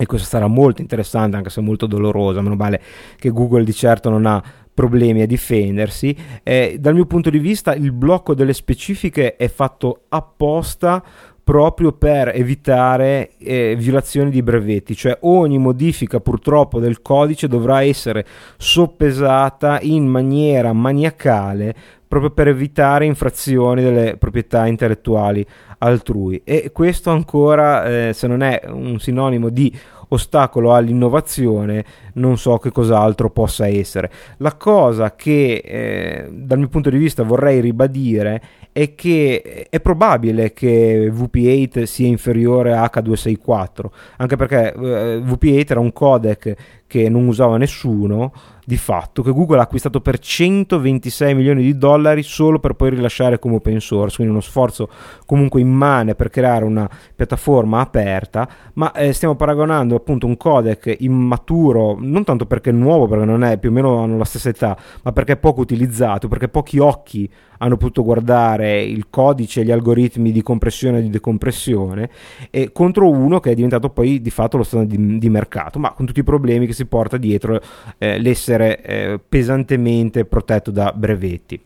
e 0.00 0.06
questo 0.06 0.28
sarà 0.28 0.46
molto 0.46 0.80
interessante 0.80 1.36
anche 1.36 1.50
se 1.50 1.60
molto 1.60 1.86
doloroso, 1.86 2.40
meno 2.40 2.54
male 2.54 2.80
che 3.16 3.30
Google 3.30 3.64
di 3.64 3.72
certo 3.72 4.08
non 4.08 4.26
ha 4.26 4.40
problemi 4.78 5.22
a 5.22 5.26
difendersi. 5.26 6.16
Eh, 6.44 6.76
dal 6.78 6.94
mio 6.94 7.04
punto 7.04 7.30
di 7.30 7.40
vista 7.40 7.74
il 7.74 7.90
blocco 7.90 8.32
delle 8.32 8.52
specifiche 8.52 9.34
è 9.34 9.48
fatto 9.48 10.02
apposta 10.08 11.02
proprio 11.42 11.90
per 11.92 12.30
evitare 12.32 13.30
eh, 13.38 13.74
violazioni 13.76 14.30
di 14.30 14.40
brevetti, 14.40 14.94
cioè 14.94 15.18
ogni 15.22 15.58
modifica 15.58 16.20
purtroppo 16.20 16.78
del 16.78 17.02
codice 17.02 17.48
dovrà 17.48 17.82
essere 17.82 18.24
soppesata 18.56 19.80
in 19.80 20.06
maniera 20.06 20.72
maniacale 20.72 21.74
proprio 22.06 22.30
per 22.30 22.46
evitare 22.48 23.04
infrazioni 23.04 23.82
delle 23.82 24.16
proprietà 24.16 24.66
intellettuali 24.66 25.44
altrui 25.78 26.40
e 26.44 26.70
questo 26.72 27.10
ancora 27.10 27.84
eh, 27.84 28.12
se 28.12 28.26
non 28.26 28.42
è 28.42 28.62
un 28.68 28.98
sinonimo 28.98 29.48
di 29.48 29.72
ostacolo 30.08 30.74
all'innovazione, 30.74 31.84
non 32.14 32.38
so 32.38 32.58
che 32.58 32.70
cos'altro 32.70 33.30
possa 33.30 33.66
essere. 33.66 34.10
La 34.38 34.54
cosa 34.54 35.14
che 35.14 35.62
eh, 35.64 36.28
dal 36.30 36.58
mio 36.58 36.68
punto 36.68 36.90
di 36.90 36.98
vista 36.98 37.22
vorrei 37.22 37.60
ribadire 37.60 38.42
è 38.72 38.94
che 38.94 39.66
è 39.68 39.80
probabile 39.80 40.52
che 40.52 41.10
VP8 41.12 41.82
sia 41.82 42.06
inferiore 42.06 42.74
a 42.74 42.90
H264, 42.92 43.84
anche 44.18 44.36
perché 44.36 44.72
eh, 44.72 45.18
VP8 45.18 45.70
era 45.70 45.80
un 45.80 45.92
codec 45.92 46.54
che 46.88 47.08
non 47.08 47.28
usava 47.28 47.58
nessuno 47.58 48.32
di 48.68 48.76
fatto 48.76 49.22
che 49.22 49.30
Google 49.30 49.60
ha 49.60 49.62
acquistato 49.62 50.02
per 50.02 50.18
126 50.18 51.34
milioni 51.34 51.62
di 51.62 51.78
dollari 51.78 52.22
solo 52.22 52.58
per 52.58 52.74
poi 52.74 52.90
rilasciare 52.90 53.38
come 53.38 53.54
open 53.54 53.80
source, 53.80 54.16
quindi 54.16 54.34
uno 54.34 54.42
sforzo 54.42 54.90
comunque 55.24 55.62
immane 55.62 56.14
per 56.14 56.28
creare 56.28 56.66
una 56.66 56.86
piattaforma 57.16 57.80
aperta, 57.80 58.46
ma 58.74 58.92
eh, 58.92 59.14
stiamo 59.14 59.36
paragonando 59.36 59.94
appunto 59.94 60.26
un 60.26 60.36
codec 60.36 60.96
immaturo, 60.98 61.96
non 61.98 62.24
tanto 62.24 62.44
perché 62.44 62.68
è 62.68 62.74
nuovo, 62.74 63.06
perché 63.06 63.24
non 63.24 63.42
è 63.42 63.56
più 63.56 63.70
o 63.70 63.72
meno 63.72 64.02
hanno 64.02 64.18
la 64.18 64.26
stessa 64.26 64.50
età, 64.50 64.76
ma 65.02 65.12
perché 65.12 65.32
è 65.32 65.36
poco 65.38 65.62
utilizzato, 65.62 66.28
perché 66.28 66.48
pochi 66.48 66.78
occhi 66.78 67.30
hanno 67.60 67.76
potuto 67.76 68.04
guardare 68.04 68.82
il 68.82 69.06
codice 69.10 69.64
gli 69.64 69.72
algoritmi 69.72 70.30
di 70.30 70.42
compressione 70.42 70.98
e 70.98 71.02
di 71.02 71.10
decompressione, 71.10 72.10
e 72.50 72.70
contro 72.70 73.10
uno 73.10 73.40
che 73.40 73.52
è 73.52 73.54
diventato 73.54 73.88
poi 73.88 74.20
di 74.20 74.30
fatto 74.30 74.58
lo 74.58 74.62
standard 74.62 74.94
di, 74.94 75.18
di 75.18 75.30
mercato, 75.30 75.78
ma 75.78 75.92
con 75.92 76.04
tutti 76.04 76.20
i 76.20 76.24
problemi 76.24 76.66
che 76.66 76.74
si 76.78 76.86
porta 76.86 77.16
dietro 77.16 77.60
eh, 77.98 78.18
l'essere 78.18 78.82
eh, 78.82 79.20
pesantemente 79.26 80.24
protetto 80.24 80.70
da 80.70 80.92
brevetti. 80.94 81.60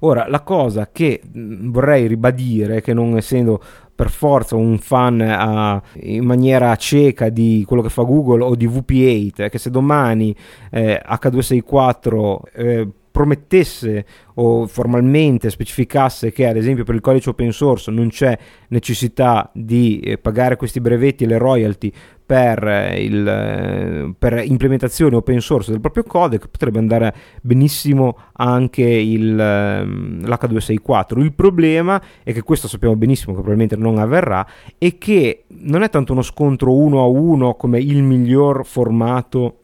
Ora, 0.00 0.28
la 0.28 0.40
cosa 0.40 0.90
che 0.92 1.20
vorrei 1.32 2.06
ribadire, 2.06 2.80
che 2.80 2.92
non 2.92 3.16
essendo 3.16 3.60
per 3.94 4.10
forza 4.10 4.56
un 4.56 4.78
fan 4.78 5.20
a, 5.20 5.80
in 6.00 6.24
maniera 6.24 6.74
cieca 6.76 7.28
di 7.28 7.64
quello 7.66 7.82
che 7.82 7.88
fa 7.88 8.02
Google 8.02 8.42
o 8.42 8.54
di 8.54 8.68
VP8, 8.68 9.48
che 9.48 9.58
se 9.58 9.70
domani 9.70 10.34
eh, 10.70 11.00
H264 11.04 12.36
eh, 12.52 12.88
promettesse 13.14 14.04
o 14.34 14.66
formalmente 14.66 15.48
specificasse 15.48 16.32
che 16.32 16.48
ad 16.48 16.56
esempio 16.56 16.82
per 16.82 16.96
il 16.96 17.00
codice 17.00 17.30
open 17.30 17.52
source 17.52 17.92
non 17.92 18.08
c'è 18.08 18.36
necessità 18.70 19.48
di 19.54 20.00
eh, 20.00 20.18
pagare 20.18 20.56
questi 20.56 20.80
brevetti 20.80 21.22
e 21.22 21.28
le 21.28 21.38
royalty 21.38 21.92
per, 22.26 22.94
il, 22.96 24.14
per 24.18 24.42
implementazione 24.44 25.16
open 25.16 25.40
source 25.40 25.70
del 25.70 25.80
proprio 25.80 26.04
codec 26.04 26.48
potrebbe 26.48 26.78
andare 26.78 27.14
benissimo 27.42 28.16
anche 28.32 28.82
il, 28.82 29.38
ehm, 29.38 30.24
l'H264 30.24 31.20
il 31.20 31.34
problema 31.34 32.02
è 32.22 32.32
che 32.32 32.42
questo 32.42 32.66
sappiamo 32.66 32.96
benissimo 32.96 33.34
che 33.34 33.42
probabilmente 33.42 33.76
non 33.76 33.98
avverrà 33.98 34.46
e 34.78 34.96
che 34.96 35.44
non 35.48 35.82
è 35.82 35.90
tanto 35.90 36.12
uno 36.12 36.22
scontro 36.22 36.74
uno 36.74 37.02
a 37.02 37.06
uno 37.06 37.54
come 37.54 37.78
il 37.78 38.02
miglior 38.02 38.64
formato 38.64 39.58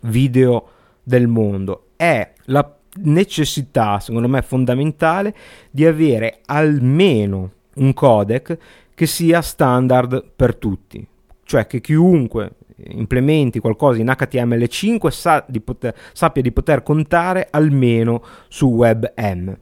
video 0.00 0.68
del 1.02 1.26
mondo. 1.26 1.86
È 1.96 2.32
la 2.44 2.76
necessità, 3.02 3.98
secondo 4.00 4.28
me 4.28 4.42
fondamentale, 4.42 5.34
di 5.70 5.86
avere 5.86 6.40
almeno 6.46 7.52
un 7.74 7.94
codec 7.94 8.58
che 8.94 9.06
sia 9.06 9.40
standard 9.40 10.32
per 10.34 10.56
tutti, 10.56 11.06
cioè 11.48 11.66
che 11.66 11.80
chiunque 11.80 12.50
implementi 12.88 13.58
qualcosa 13.58 13.98
in 14.00 14.06
HTML5 14.06 15.08
sa 15.08 15.42
di 15.48 15.60
poter, 15.62 15.94
sappia 16.12 16.42
di 16.42 16.52
poter 16.52 16.82
contare 16.82 17.48
almeno 17.50 18.22
su 18.48 18.66
WebM. 18.66 19.58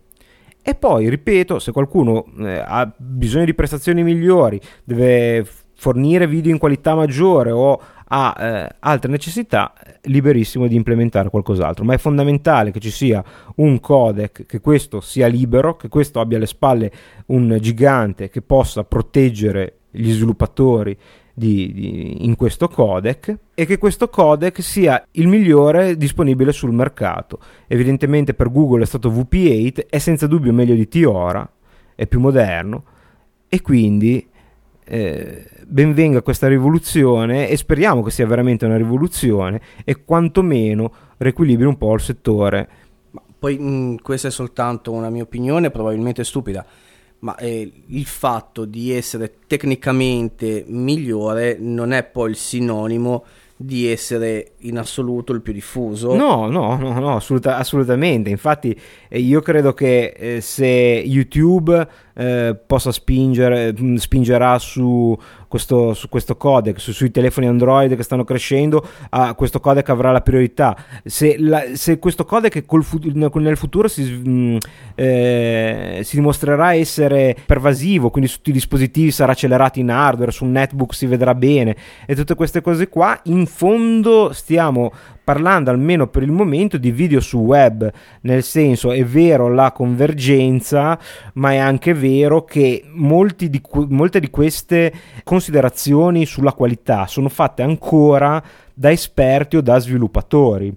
E 0.62 0.74
poi, 0.74 1.08
ripeto, 1.08 1.60
se 1.60 1.70
qualcuno 1.70 2.24
eh, 2.40 2.58
ha 2.58 2.92
bisogno 2.96 3.44
di 3.44 3.54
prestazioni 3.54 4.02
migliori, 4.02 4.60
deve 4.82 5.46
fornire 5.76 6.26
video 6.26 6.50
in 6.50 6.58
qualità 6.58 6.96
maggiore 6.96 7.52
o 7.52 7.80
ha 8.08 8.36
eh, 8.36 8.74
altre 8.80 9.08
necessità, 9.08 9.72
liberissimo 10.02 10.66
di 10.66 10.74
implementare 10.74 11.30
qualcos'altro. 11.30 11.84
Ma 11.84 11.94
è 11.94 11.98
fondamentale 11.98 12.72
che 12.72 12.80
ci 12.80 12.90
sia 12.90 13.22
un 13.56 13.78
codec, 13.78 14.44
che 14.44 14.60
questo 14.60 15.00
sia 15.00 15.28
libero, 15.28 15.76
che 15.76 15.86
questo 15.86 16.18
abbia 16.18 16.36
alle 16.36 16.46
spalle 16.46 16.90
un 17.26 17.58
gigante 17.60 18.28
che 18.28 18.42
possa 18.42 18.82
proteggere 18.82 19.74
gli 19.92 20.10
sviluppatori 20.10 20.98
di, 21.38 21.70
di, 21.74 22.24
in 22.24 22.34
questo 22.34 22.66
codec 22.66 23.36
e 23.52 23.66
che 23.66 23.76
questo 23.76 24.08
codec 24.08 24.62
sia 24.62 25.06
il 25.12 25.28
migliore 25.28 25.98
disponibile 25.98 26.50
sul 26.50 26.72
mercato. 26.72 27.38
Evidentemente 27.66 28.32
per 28.32 28.50
Google 28.50 28.84
è 28.84 28.86
stato 28.86 29.10
VP8, 29.10 29.88
è 29.90 29.98
senza 29.98 30.26
dubbio 30.26 30.54
meglio 30.54 30.74
di 30.74 30.88
Tiora, 30.88 31.46
è 31.94 32.06
più 32.06 32.20
moderno 32.20 32.84
e 33.50 33.60
quindi 33.60 34.26
eh, 34.82 35.46
benvenga 35.66 36.22
questa 36.22 36.48
rivoluzione 36.48 37.50
e 37.50 37.56
speriamo 37.58 38.02
che 38.02 38.10
sia 38.10 38.26
veramente 38.26 38.64
una 38.64 38.78
rivoluzione 38.78 39.60
e 39.84 40.04
quantomeno 40.04 40.90
riequilibri 41.18 41.66
un 41.66 41.76
po' 41.76 41.92
il 41.92 42.00
settore. 42.00 42.68
Ma 43.10 43.20
poi 43.38 43.58
mh, 43.58 43.96
questa 44.00 44.28
è 44.28 44.30
soltanto 44.30 44.90
una 44.90 45.10
mia 45.10 45.24
opinione, 45.24 45.70
probabilmente 45.70 46.24
stupida, 46.24 46.64
ma 47.26 47.34
eh, 47.38 47.72
il 47.88 48.04
fatto 48.04 48.64
di 48.64 48.92
essere 48.92 49.38
tecnicamente 49.48 50.64
migliore 50.68 51.56
non 51.58 51.92
è 51.92 52.04
poi 52.04 52.30
il 52.30 52.36
sinonimo 52.36 53.24
di 53.56 53.90
essere 53.90 54.52
in 54.58 54.78
assoluto 54.78 55.32
il 55.32 55.40
più 55.40 55.52
diffuso. 55.52 56.14
No, 56.14 56.46
no, 56.48 56.76
no, 56.76 56.92
no 57.00 57.16
assoluta, 57.16 57.56
assolutamente. 57.56 58.30
Infatti, 58.30 58.78
eh, 59.08 59.18
io 59.18 59.40
credo 59.40 59.74
che 59.74 60.14
eh, 60.16 60.40
se 60.40 60.66
YouTube 60.66 61.88
eh, 62.16 62.56
possa 62.66 62.92
spingere, 62.92 63.74
mm, 63.78 63.96
spingerà 63.96 64.58
su 64.58 65.16
questo, 65.48 65.94
su 65.94 66.08
questo 66.08 66.36
codec, 66.36 66.80
su, 66.80 66.92
sui 66.92 67.10
telefoni 67.10 67.46
Android 67.46 67.94
che 67.94 68.02
stanno 68.02 68.24
crescendo, 68.24 68.86
ah, 69.10 69.34
questo 69.34 69.60
codec 69.60 69.88
avrà 69.90 70.12
la 70.12 70.22
priorità. 70.22 70.76
Se, 71.04 71.36
la, 71.38 71.62
se 71.74 71.98
questo 71.98 72.24
codec 72.24 72.64
fut- 72.82 73.04
nel 73.04 73.56
futuro 73.56 73.88
si, 73.88 74.02
mh, 74.02 74.30
mm, 74.30 74.56
eh, 74.94 76.00
si, 76.02 76.16
dimostrerà 76.16 76.74
essere 76.74 77.36
pervasivo, 77.44 78.10
quindi 78.10 78.30
su 78.30 78.36
tutti 78.38 78.50
i 78.50 78.54
dispositivi 78.54 79.10
sarà 79.10 79.32
accelerato 79.32 79.78
in 79.78 79.90
hardware, 79.90 80.30
su 80.30 80.44
un 80.44 80.52
netbook 80.52 80.94
si 80.94 81.06
vedrà 81.06 81.34
bene 81.34 81.76
e 82.06 82.14
tutte 82.14 82.34
queste 82.34 82.62
cose 82.62 82.88
qua, 82.88 83.18
in 83.24 83.46
fondo 83.46 84.32
stiamo 84.32 84.90
parlando 85.26 85.70
almeno 85.70 86.06
per 86.06 86.22
il 86.22 86.30
momento 86.30 86.78
di 86.78 86.92
video 86.92 87.18
su 87.18 87.38
web, 87.38 87.90
nel 88.20 88.44
senso 88.44 88.92
è 88.92 89.04
vero 89.04 89.52
la 89.52 89.72
convergenza, 89.72 90.96
ma 91.32 91.50
è 91.50 91.56
anche 91.56 91.94
vero 91.94 92.44
che 92.44 92.84
di, 92.94 93.62
molte 93.88 94.20
di 94.20 94.30
queste 94.30 94.92
considerazioni 95.24 96.26
sulla 96.26 96.52
qualità 96.52 97.08
sono 97.08 97.28
fatte 97.28 97.64
ancora 97.64 98.40
da 98.72 98.92
esperti 98.92 99.56
o 99.56 99.62
da 99.62 99.80
sviluppatori 99.80 100.72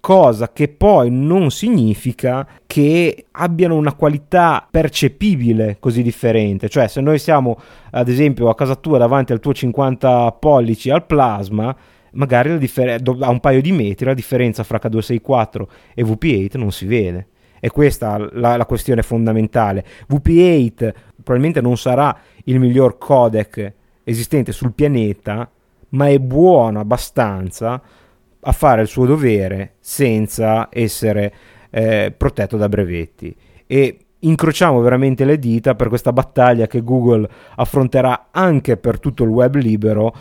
cosa 0.00 0.52
che 0.52 0.68
poi 0.68 1.10
non 1.10 1.50
significa 1.50 2.46
che 2.66 3.26
abbiano 3.30 3.74
una 3.76 3.94
qualità 3.94 4.66
percepibile 4.70 5.78
così 5.80 6.02
differente. 6.02 6.68
Cioè, 6.68 6.88
se 6.88 7.00
noi 7.00 7.18
siamo 7.18 7.58
ad 7.90 8.08
esempio 8.08 8.50
a 8.50 8.54
casa 8.54 8.74
tua 8.74 8.98
davanti 8.98 9.32
al 9.32 9.40
tuo 9.40 9.54
50 9.54 10.32
pollici 10.32 10.90
al 10.90 11.06
plasma, 11.06 11.74
magari 12.14 12.58
differ- 12.58 13.00
a 13.20 13.28
un 13.28 13.40
paio 13.40 13.60
di 13.60 13.72
metri 13.72 14.06
la 14.06 14.14
differenza 14.14 14.64
fra 14.64 14.80
H264 14.82 15.66
e 15.94 16.04
VP8 16.04 16.58
non 16.58 16.72
si 16.72 16.86
vede. 16.86 17.28
E 17.60 17.70
questa 17.70 18.16
è 18.16 18.28
la, 18.32 18.56
la 18.56 18.66
questione 18.66 19.02
fondamentale. 19.02 19.84
VP8 20.10 20.92
probabilmente 21.22 21.60
non 21.60 21.76
sarà 21.76 22.16
il 22.44 22.58
miglior 22.58 22.98
codec 22.98 23.72
esistente 24.04 24.52
sul 24.52 24.72
pianeta, 24.72 25.50
ma 25.90 26.08
è 26.08 26.18
buono 26.18 26.80
abbastanza 26.80 27.80
a 28.46 28.52
fare 28.52 28.82
il 28.82 28.88
suo 28.88 29.06
dovere 29.06 29.74
senza 29.80 30.68
essere 30.70 31.32
eh, 31.70 32.12
protetto 32.16 32.56
da 32.56 32.68
brevetti. 32.68 33.34
E 33.66 33.98
incrociamo 34.18 34.80
veramente 34.80 35.24
le 35.24 35.38
dita 35.38 35.74
per 35.74 35.88
questa 35.88 36.12
battaglia 36.12 36.66
che 36.66 36.82
Google 36.82 37.28
affronterà 37.56 38.28
anche 38.30 38.76
per 38.76 38.98
tutto 39.00 39.24
il 39.24 39.30
web 39.30 39.54
libero 39.54 40.14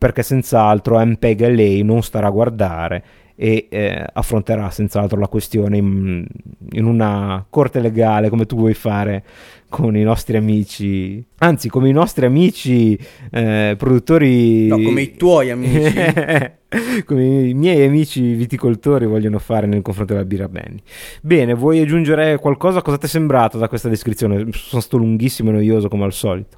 perché 0.00 0.22
senz'altro 0.22 0.98
MPEG 0.98 1.46
lei 1.48 1.82
non 1.82 2.02
starà 2.02 2.28
a 2.28 2.30
guardare 2.30 3.04
e 3.34 3.66
eh, 3.68 4.02
affronterà 4.10 4.70
senz'altro 4.70 5.20
la 5.20 5.28
questione 5.28 5.76
in, 5.76 6.24
in, 6.72 6.84
una 6.86 7.44
corte 7.50 7.80
legale 7.80 8.30
come 8.30 8.46
tu 8.46 8.56
vuoi 8.56 8.72
fare 8.72 9.22
con 9.68 9.94
i 9.98 10.02
nostri 10.02 10.38
amici, 10.38 11.22
anzi 11.36 11.68
come 11.68 11.90
i 11.90 11.92
nostri 11.92 12.24
amici 12.24 12.98
eh, 13.30 13.74
produttori... 13.76 14.68
No, 14.68 14.80
come 14.80 15.02
i 15.02 15.16
tuoi 15.16 15.50
amici. 15.50 15.92
come 17.04 17.48
i 17.48 17.52
miei 17.52 17.86
amici 17.86 18.32
viticoltori 18.32 19.04
vogliono 19.04 19.38
fare 19.38 19.66
nel 19.66 19.82
confronto 19.82 20.14
della 20.14 20.24
birra 20.24 20.48
Benny. 20.48 20.80
Bene, 21.20 21.52
vuoi 21.52 21.80
aggiungere 21.80 22.38
qualcosa? 22.38 22.80
Cosa 22.80 22.96
ti 22.96 23.04
è 23.04 23.08
sembrato 23.08 23.58
da 23.58 23.68
questa 23.68 23.90
descrizione? 23.90 24.46
Sono 24.52 24.80
stato 24.80 24.96
lunghissimo 24.96 25.50
e 25.50 25.52
noioso 25.52 25.88
come 25.88 26.04
al 26.04 26.14
solito. 26.14 26.56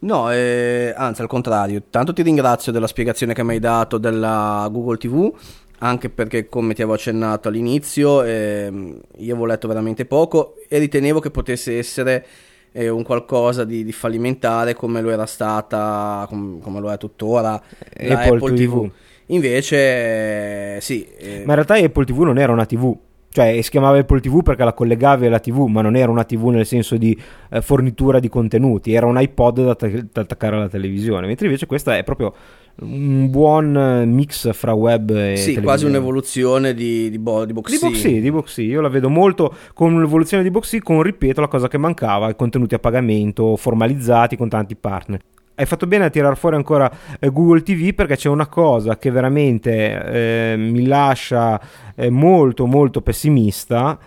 No, 0.00 0.32
eh, 0.32 0.94
anzi 0.96 1.20
al 1.20 1.28
contrario, 1.28 1.82
tanto 1.90 2.14
ti 2.14 2.22
ringrazio 2.22 2.72
della 2.72 2.86
spiegazione 2.86 3.34
che 3.34 3.44
mi 3.44 3.52
hai 3.52 3.58
dato 3.58 3.98
della 3.98 4.66
Google 4.72 4.96
TV, 4.96 5.30
anche 5.78 6.08
perché 6.08 6.48
come 6.48 6.72
ti 6.72 6.80
avevo 6.80 6.96
accennato 6.96 7.48
all'inizio, 7.48 8.22
eh, 8.22 8.70
io 9.16 9.32
avevo 9.32 9.44
letto 9.44 9.68
veramente 9.68 10.06
poco 10.06 10.54
e 10.68 10.78
ritenevo 10.78 11.20
che 11.20 11.30
potesse 11.30 11.76
essere 11.76 12.26
eh, 12.72 12.88
un 12.88 13.02
qualcosa 13.02 13.64
di, 13.64 13.84
di, 13.84 13.92
fallimentare 13.92 14.74
come 14.74 15.02
lo 15.02 15.10
era 15.10 15.26
stata, 15.26 16.24
com, 16.28 16.60
come 16.60 16.80
lo 16.80 16.90
è 16.90 16.96
tuttora 16.96 17.52
Apple, 17.52 18.14
Apple 18.14 18.54
TV. 18.54 18.56
TV. 18.56 18.90
Invece, 19.26 20.80
sì. 20.80 21.06
Eh, 21.18 21.42
Ma 21.44 21.54
in 21.54 21.64
realtà 21.64 21.74
Apple 21.74 22.04
TV 22.06 22.20
non 22.22 22.38
era 22.38 22.52
una 22.52 22.64
TV 22.64 22.96
cioè 23.32 23.60
si 23.62 23.70
chiamava 23.70 23.98
Apple 23.98 24.20
TV 24.20 24.42
perché 24.42 24.64
la 24.64 24.72
collegavi 24.72 25.26
alla 25.26 25.38
TV, 25.38 25.66
ma 25.66 25.82
non 25.82 25.94
era 25.94 26.10
una 26.10 26.24
TV 26.24 26.48
nel 26.48 26.66
senso 26.66 26.96
di 26.96 27.16
eh, 27.50 27.62
fornitura 27.62 28.18
di 28.18 28.28
contenuti, 28.28 28.92
era 28.92 29.06
un 29.06 29.20
iPod 29.20 29.64
da, 29.64 29.74
t- 29.76 30.06
da, 30.12 30.22
attaccare 30.22 30.56
alla 30.56 30.68
televisione, 30.68 31.28
mentre 31.28 31.46
invece 31.46 31.66
questa 31.66 31.96
è 31.96 32.02
proprio 32.02 32.34
un 32.80 33.30
buon 33.30 34.04
mix 34.06 34.52
fra 34.52 34.72
web 34.72 35.10
e 35.10 35.36
sì, 35.36 35.60
quasi 35.60 35.84
un'evoluzione 35.84 36.74
di, 36.74 37.08
di, 37.08 37.18
bo- 37.20 37.44
di 37.44 37.52
Boxy. 37.52 37.76
Di 37.76 37.82
Boxy, 37.84 38.20
di 38.20 38.30
Boxy, 38.32 38.64
io 38.64 38.80
la 38.80 38.88
vedo 38.88 39.08
molto 39.08 39.54
come 39.74 39.94
un'evoluzione 39.94 40.42
di 40.42 40.50
Boxy 40.50 40.80
con, 40.80 41.00
ripeto, 41.00 41.40
la 41.40 41.48
cosa 41.48 41.68
che 41.68 41.78
mancava, 41.78 42.30
i 42.30 42.34
contenuti 42.34 42.74
a 42.74 42.80
pagamento 42.80 43.54
formalizzati 43.54 44.36
con 44.36 44.48
tanti 44.48 44.74
partner. 44.74 45.20
Hai 45.60 45.66
fatto 45.66 45.86
bene 45.86 46.06
a 46.06 46.10
tirar 46.10 46.38
fuori 46.38 46.56
ancora 46.56 46.90
eh, 47.18 47.30
Google 47.30 47.62
TV 47.62 47.92
perché 47.92 48.16
c'è 48.16 48.30
una 48.30 48.46
cosa 48.46 48.96
che 48.96 49.10
veramente 49.10 50.52
eh, 50.52 50.56
mi 50.56 50.86
lascia 50.86 51.60
eh, 51.94 52.08
molto 52.08 52.64
molto 52.64 53.02
pessimista 53.02 53.98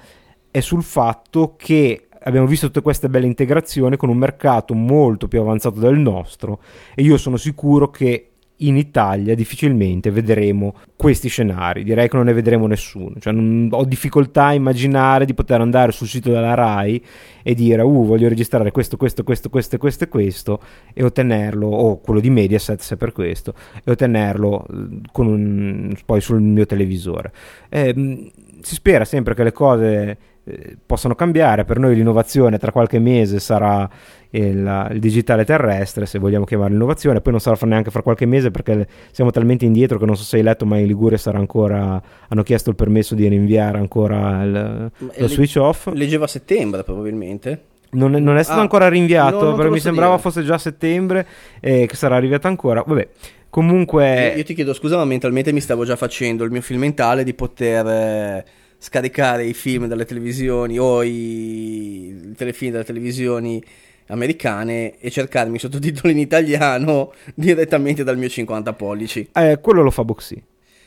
è 0.50 0.60
sul 0.60 0.82
fatto 0.82 1.54
che 1.56 2.08
abbiamo 2.24 2.48
visto 2.48 2.66
tutte 2.68 2.82
queste 2.82 3.08
belle 3.08 3.28
integrazioni 3.28 3.98
con 3.98 4.10
un 4.10 4.18
mercato 4.18 4.74
molto 4.74 5.28
più 5.28 5.42
avanzato 5.42 5.80
del 5.80 6.00
nostro 6.00 6.60
e 6.96 7.04
io 7.04 7.18
sono 7.18 7.38
sicuro 7.38 7.92
che 7.92 8.33
in 8.68 8.78
Italia 8.78 9.36
difficilmente 9.36 10.12
vedremo 10.12 10.76
questi 10.96 11.28
scenari, 11.28 11.84
direi 11.84 12.08
che 12.08 12.16
non 12.16 12.26
ne 12.26 12.34
vedremo 12.34 12.68
nessuno, 12.68 13.16
cioè, 13.20 13.34
non, 13.34 13.68
ho 13.72 13.86
difficoltà 13.86 14.48
a 14.48 14.54
immaginare 14.54 15.26
di 15.26 15.34
poter 15.34 15.62
andare 15.62 15.92
sul 15.92 16.08
sito 16.08 16.30
della 16.30 16.54
RAI 16.54 17.04
e 17.44 17.54
dire 17.54 17.82
uh 17.82 18.06
voglio 18.06 18.30
registrare 18.30 18.72
questo, 18.72 18.98
questo, 18.98 19.24
questo, 19.24 19.50
questo, 19.50 19.78
questo 19.78 20.04
e 20.04 20.08
questo 20.08 20.60
e 20.94 21.04
ottenerlo, 21.04 21.68
o 21.68 22.00
quello 22.00 22.20
di 22.20 22.30
Mediaset 22.30 22.80
se 22.80 22.96
per 22.96 23.12
questo, 23.12 23.54
e 23.84 23.92
ottenerlo 23.92 24.66
eh, 24.70 25.22
un, 25.22 25.94
poi 26.06 26.22
sul 26.22 26.42
mio 26.42 26.66
televisore. 26.66 27.32
Eh, 27.70 28.32
si 28.62 28.76
spera 28.76 29.04
sempre 29.04 29.36
che 29.36 29.44
le 29.44 29.52
cose 29.52 30.18
eh, 30.46 30.76
possono 30.86 31.16
cambiare, 31.16 31.64
per 31.64 31.80
noi 31.80 31.96
l'innovazione 31.96 32.58
tra 32.58 32.72
qualche 32.72 33.00
mese 33.00 33.40
sarà 33.40 33.90
il, 34.32 34.90
il, 34.92 35.00
digitale 35.00 35.46
terrestre, 35.46 36.06
se 36.06 36.20
vogliamo 36.20 36.44
chiamarlo 36.44 36.76
innovazione, 36.76 37.22
poi 37.22 37.32
non 37.32 37.40
sarà 37.40 37.58
neanche 37.66 37.92
fra 37.92 38.02
qualche 38.02 38.26
mese 38.26 38.52
perché 38.52 38.86
siamo 39.12 39.32
talmente 39.32 39.64
indietro 39.64 39.98
che 39.98 40.06
non 40.06 40.18
so 40.18 40.24
se 40.24 40.36
hai 40.36 40.44
letto, 40.44 40.66
ma 40.66 40.78
in 40.78 40.88
Ligure 40.88 41.18
sarà 41.18 41.38
ancora, 41.38 42.02
hanno 42.28 42.44
chiesto 42.44 42.70
il 42.70 42.76
permesso 42.76 43.16
di 43.16 43.26
rinviare 43.28 43.78
ancora 43.78 44.44
il, 44.44 44.92
lo 45.16 45.28
switch 45.28 45.56
off. 45.56 45.88
Leggeva 45.94 46.26
a 46.26 46.28
settembre 46.28 46.84
probabilmente. 46.84 47.66
Non 47.92 48.16
è, 48.16 48.20
non 48.20 48.38
è 48.38 48.44
stato 48.44 48.60
ah, 48.60 48.64
ancora 48.64 48.90
rinviato, 48.90 49.52
no, 49.52 49.56
perché 49.56 49.72
mi 49.72 49.80
sembrava 49.80 50.16
dire. 50.16 50.22
fosse 50.24 50.44
già 50.44 50.56
a 50.56 50.58
settembre 50.58 51.28
e 51.62 51.86
che 51.86 51.96
sarà 51.96 52.16
arrivato 52.16 52.48
ancora. 52.48 52.84
Vabbè, 52.86 53.08
comunque... 53.50 54.32
Io, 54.32 54.38
io, 54.38 54.44
ti 54.44 54.56
chiedo 54.56 54.74
scusa, 54.74 54.98
ma 54.98 55.06
mentalmente 55.06 55.54
mi 55.54 55.62
stavo 55.62 55.86
già 55.86 55.96
facendo 55.96 56.44
il 56.44 56.52
mio 56.52 56.62
film 56.62 56.82
mentale 56.82 57.24
di 57.24 57.34
poter... 57.34 57.88
Eh 57.88 58.46
scaricare 58.84 59.46
i 59.46 59.54
film 59.54 59.88
dalle 59.88 60.04
televisioni 60.04 60.78
o 60.78 61.04
i, 61.04 62.34
telefilm 62.36 62.74
dalle 62.74 62.84
televisioni 62.84 63.64
americane 64.08 65.00
e 65.00 65.10
cercarmi 65.10 65.58
sottotitoli 65.58 66.12
in 66.12 66.20
italiano 66.20 67.14
direttamente 67.34 68.04
dal 68.04 68.18
mio 68.18 68.28
50 68.28 68.74
pollici. 68.74 69.30
Eh, 69.32 69.60
quello 69.62 69.84
lo 69.84 69.90
fa 69.90 70.04
Boxy. 70.04 70.44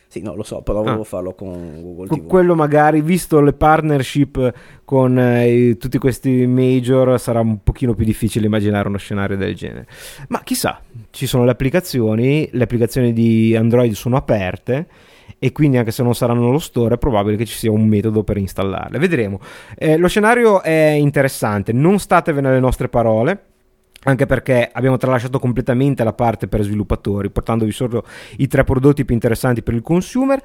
Sì, 0.09 0.21
no, 0.21 0.35
lo 0.35 0.43
so, 0.43 0.61
però 0.61 0.83
volevo 0.83 1.01
ah. 1.01 1.05
farlo 1.05 1.35
con 1.35 1.81
Google 1.81 2.09
TV. 2.09 2.27
Quello 2.27 2.55
magari, 2.55 3.01
visto 3.01 3.41
le 3.41 3.55
partnership 3.55 4.53
con 4.85 5.19
eh, 5.19 5.79
tutti 5.79 5.97
questi 5.97 6.47
major, 6.47 7.19
sarà 7.19 7.41
un 7.41 7.63
pochino 7.63 7.95
più 7.95 8.05
difficile 8.05 8.45
immaginare 8.45 8.89
uno 8.89 8.99
scenario 8.99 9.39
del 9.39 9.55
genere. 9.55 9.87
Ma 10.29 10.43
chissà, 10.43 10.83
ci 11.11 11.27
sono 11.27 11.45
le 11.45 11.51
applicazioni, 11.53 12.47
le 12.53 12.63
applicazioni 12.63 13.15
di 13.15 13.57
Android 13.57 13.95
sono 13.95 14.17
aperte 14.17 14.87
e 15.39 15.53
quindi 15.53 15.77
anche 15.77 15.91
se 15.91 16.03
non 16.03 16.15
saranno 16.15 16.51
lo 16.51 16.59
store 16.59 16.95
è 16.95 16.99
probabile 16.99 17.37
che 17.37 17.45
ci 17.45 17.57
sia 17.57 17.71
un 17.71 17.87
metodo 17.87 18.25
per 18.25 18.37
installarle. 18.37 18.99
Vedremo. 18.99 19.41
Eh, 19.77 19.97
lo 19.97 20.09
scenario 20.09 20.63
è 20.63 20.97
interessante, 20.99 21.73
non 21.73 21.99
statevene 21.99 22.49
alle 22.49 22.61
nostre 22.61 22.89
parole 22.89 23.43
anche 24.07 24.27
perché 24.27 24.71
abbiamo 24.73 24.97
tralasciato 24.97 25.39
completamente 25.39 26.05
la 26.05 26.13
parte 26.13 26.47
per 26.47 26.63
sviluppatori, 26.63 27.29
portandovi 27.29 27.73
solo 27.73 28.05
i 28.37 28.47
tre 28.47 28.63
prodotti 28.63 29.05
più 29.05 29.15
interessanti 29.15 29.63
per 29.63 29.75
il 29.75 29.83
consumer. 29.83 30.41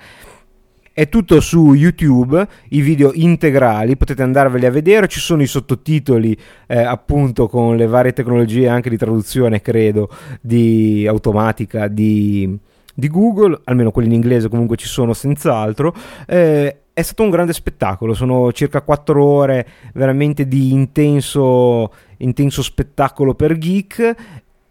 È 0.94 1.08
tutto 1.08 1.40
su 1.40 1.74
YouTube, 1.74 2.46
i 2.70 2.82
video 2.82 3.12
integrali, 3.14 3.96
potete 3.96 4.24
andarveli 4.24 4.66
a 4.66 4.72
vedere, 4.72 5.08
ci 5.08 5.22
sono 5.22 5.42
i 5.42 5.48
sottotitoli 5.48 6.36
eh, 6.68 6.82
appunto 6.82 7.48
con 7.48 7.78
le 7.78 7.86
varie 7.86 8.12
tecnologie 8.12 8.68
anche 8.68 8.90
di 8.90 8.98
traduzione, 8.98 9.62
credo, 9.62 10.10
di 10.42 11.06
automatica, 11.08 11.88
di, 11.88 12.60
di 13.02 13.10
Google, 13.10 13.60
almeno 13.64 13.90
quelli 13.90 14.10
in 14.10 14.14
inglese 14.14 14.48
comunque 14.48 14.78
ci 14.78 14.86
sono 14.86 15.14
senz'altro. 15.14 15.94
Eh, 16.28 16.76
è 16.94 17.02
stato 17.02 17.24
un 17.24 17.32
grande 17.32 17.52
spettacolo, 17.52 18.14
sono 18.14 18.52
circa 18.52 18.82
4 18.82 19.24
ore 19.26 19.68
veramente 19.94 20.48
di 20.48 20.72
intenso, 20.72 21.92
intenso 22.18 22.62
spettacolo 22.62 23.34
per 23.34 23.58
geek. 23.58 24.16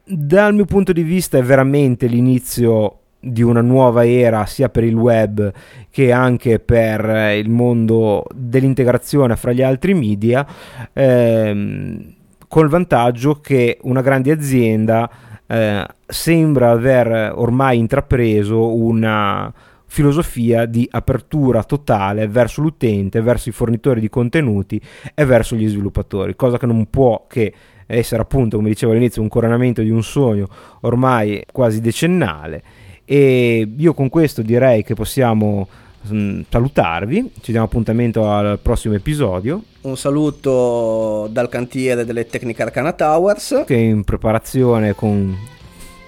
Dal 0.05 0.55
mio 0.55 0.65
punto 0.65 0.93
di 0.93 1.03
vista 1.03 1.39
è 1.39 1.43
veramente 1.43 2.07
l'inizio 2.07 2.99
di 3.19 3.43
una 3.43 3.61
nuova 3.61 4.07
era 4.07 4.47
sia 4.47 4.69
per 4.69 4.85
il 4.85 4.95
web 4.95 5.53
che 5.91 6.11
anche 6.13 6.59
per 6.61 7.35
il 7.37 7.51
mondo 7.51 8.25
dell'integrazione 8.33 9.37
fra 9.37 9.53
gli 9.53 9.63
altri 9.63 9.93
media, 9.93 10.47
ehm, 10.93 12.15
col 12.47 12.69
vantaggio 12.69 13.41
che 13.41 13.79
una 13.83 14.03
grande 14.03 14.31
azienda 14.31 15.11
eh, 15.51 15.85
sembra 16.07 16.71
aver 16.71 17.33
ormai 17.35 17.77
intrapreso 17.77 18.73
una 18.77 19.53
filosofia 19.87 20.67
di 20.67 20.87
apertura 20.89 21.65
totale 21.65 22.29
verso 22.29 22.61
l'utente, 22.61 23.21
verso 23.21 23.49
i 23.49 23.53
fornitori 23.53 23.99
di 23.99 24.09
contenuti 24.09 24.81
e 25.13 25.25
verso 25.25 25.57
gli 25.57 25.67
sviluppatori, 25.67 26.37
cosa 26.37 26.57
che 26.57 26.67
non 26.67 26.89
può 26.89 27.27
che 27.29 27.53
essere 27.87 28.23
appunto, 28.23 28.57
come 28.57 28.69
dicevo 28.69 28.93
all'inizio, 28.93 29.23
un 29.23 29.29
coronamento 29.29 29.83
di 29.83 29.91
un 29.91 30.05
sogno 30.05 30.47
ormai 30.83 31.43
quasi 31.51 31.81
decennale. 31.81 32.63
E 33.05 33.69
io 33.77 33.93
con 33.93 34.09
questo 34.09 34.43
direi 34.43 34.85
che 34.85 34.95
possiamo 34.95 35.67
mm, 36.13 36.43
salutarvi, 36.49 37.33
ci 37.41 37.51
diamo 37.51 37.67
appuntamento 37.67 38.31
al 38.31 38.59
prossimo 38.61 38.95
episodio. 38.95 39.63
Un 39.83 39.97
saluto 39.97 41.29
dal 41.31 41.49
cantiere 41.49 42.05
delle 42.05 42.27
Tecniche 42.27 42.63
Arcana 42.63 42.93
Towers. 42.93 43.65
Che 43.67 43.75
è 43.75 43.79
in 43.79 44.05
preparazione 44.05 44.95
con 44.95 45.37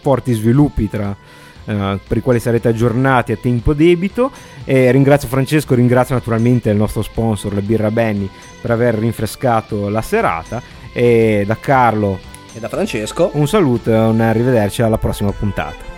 forti 0.00 0.32
sviluppi 0.32 0.88
tra, 0.88 1.16
eh, 1.64 1.98
per 2.06 2.16
i 2.16 2.20
quali 2.20 2.40
sarete 2.40 2.68
aggiornati 2.68 3.32
a 3.32 3.36
tempo 3.36 3.72
debito. 3.72 4.30
E 4.64 4.90
ringrazio 4.90 5.28
Francesco, 5.28 5.74
ringrazio 5.74 6.14
naturalmente 6.14 6.70
il 6.70 6.76
nostro 6.76 7.02
sponsor, 7.02 7.54
la 7.54 7.60
Birra 7.60 7.90
Benny, 7.90 8.28
per 8.60 8.70
aver 8.70 8.94
rinfrescato 8.94 9.88
la 9.88 10.02
serata. 10.02 10.62
E 10.92 11.44
da 11.46 11.56
Carlo 11.56 12.18
e 12.54 12.60
da 12.60 12.68
Francesco 12.68 13.30
un 13.34 13.48
saluto 13.48 13.90
e 13.90 13.98
un 13.98 14.20
arrivederci 14.20 14.82
alla 14.82 14.98
prossima 14.98 15.32
puntata. 15.32 15.91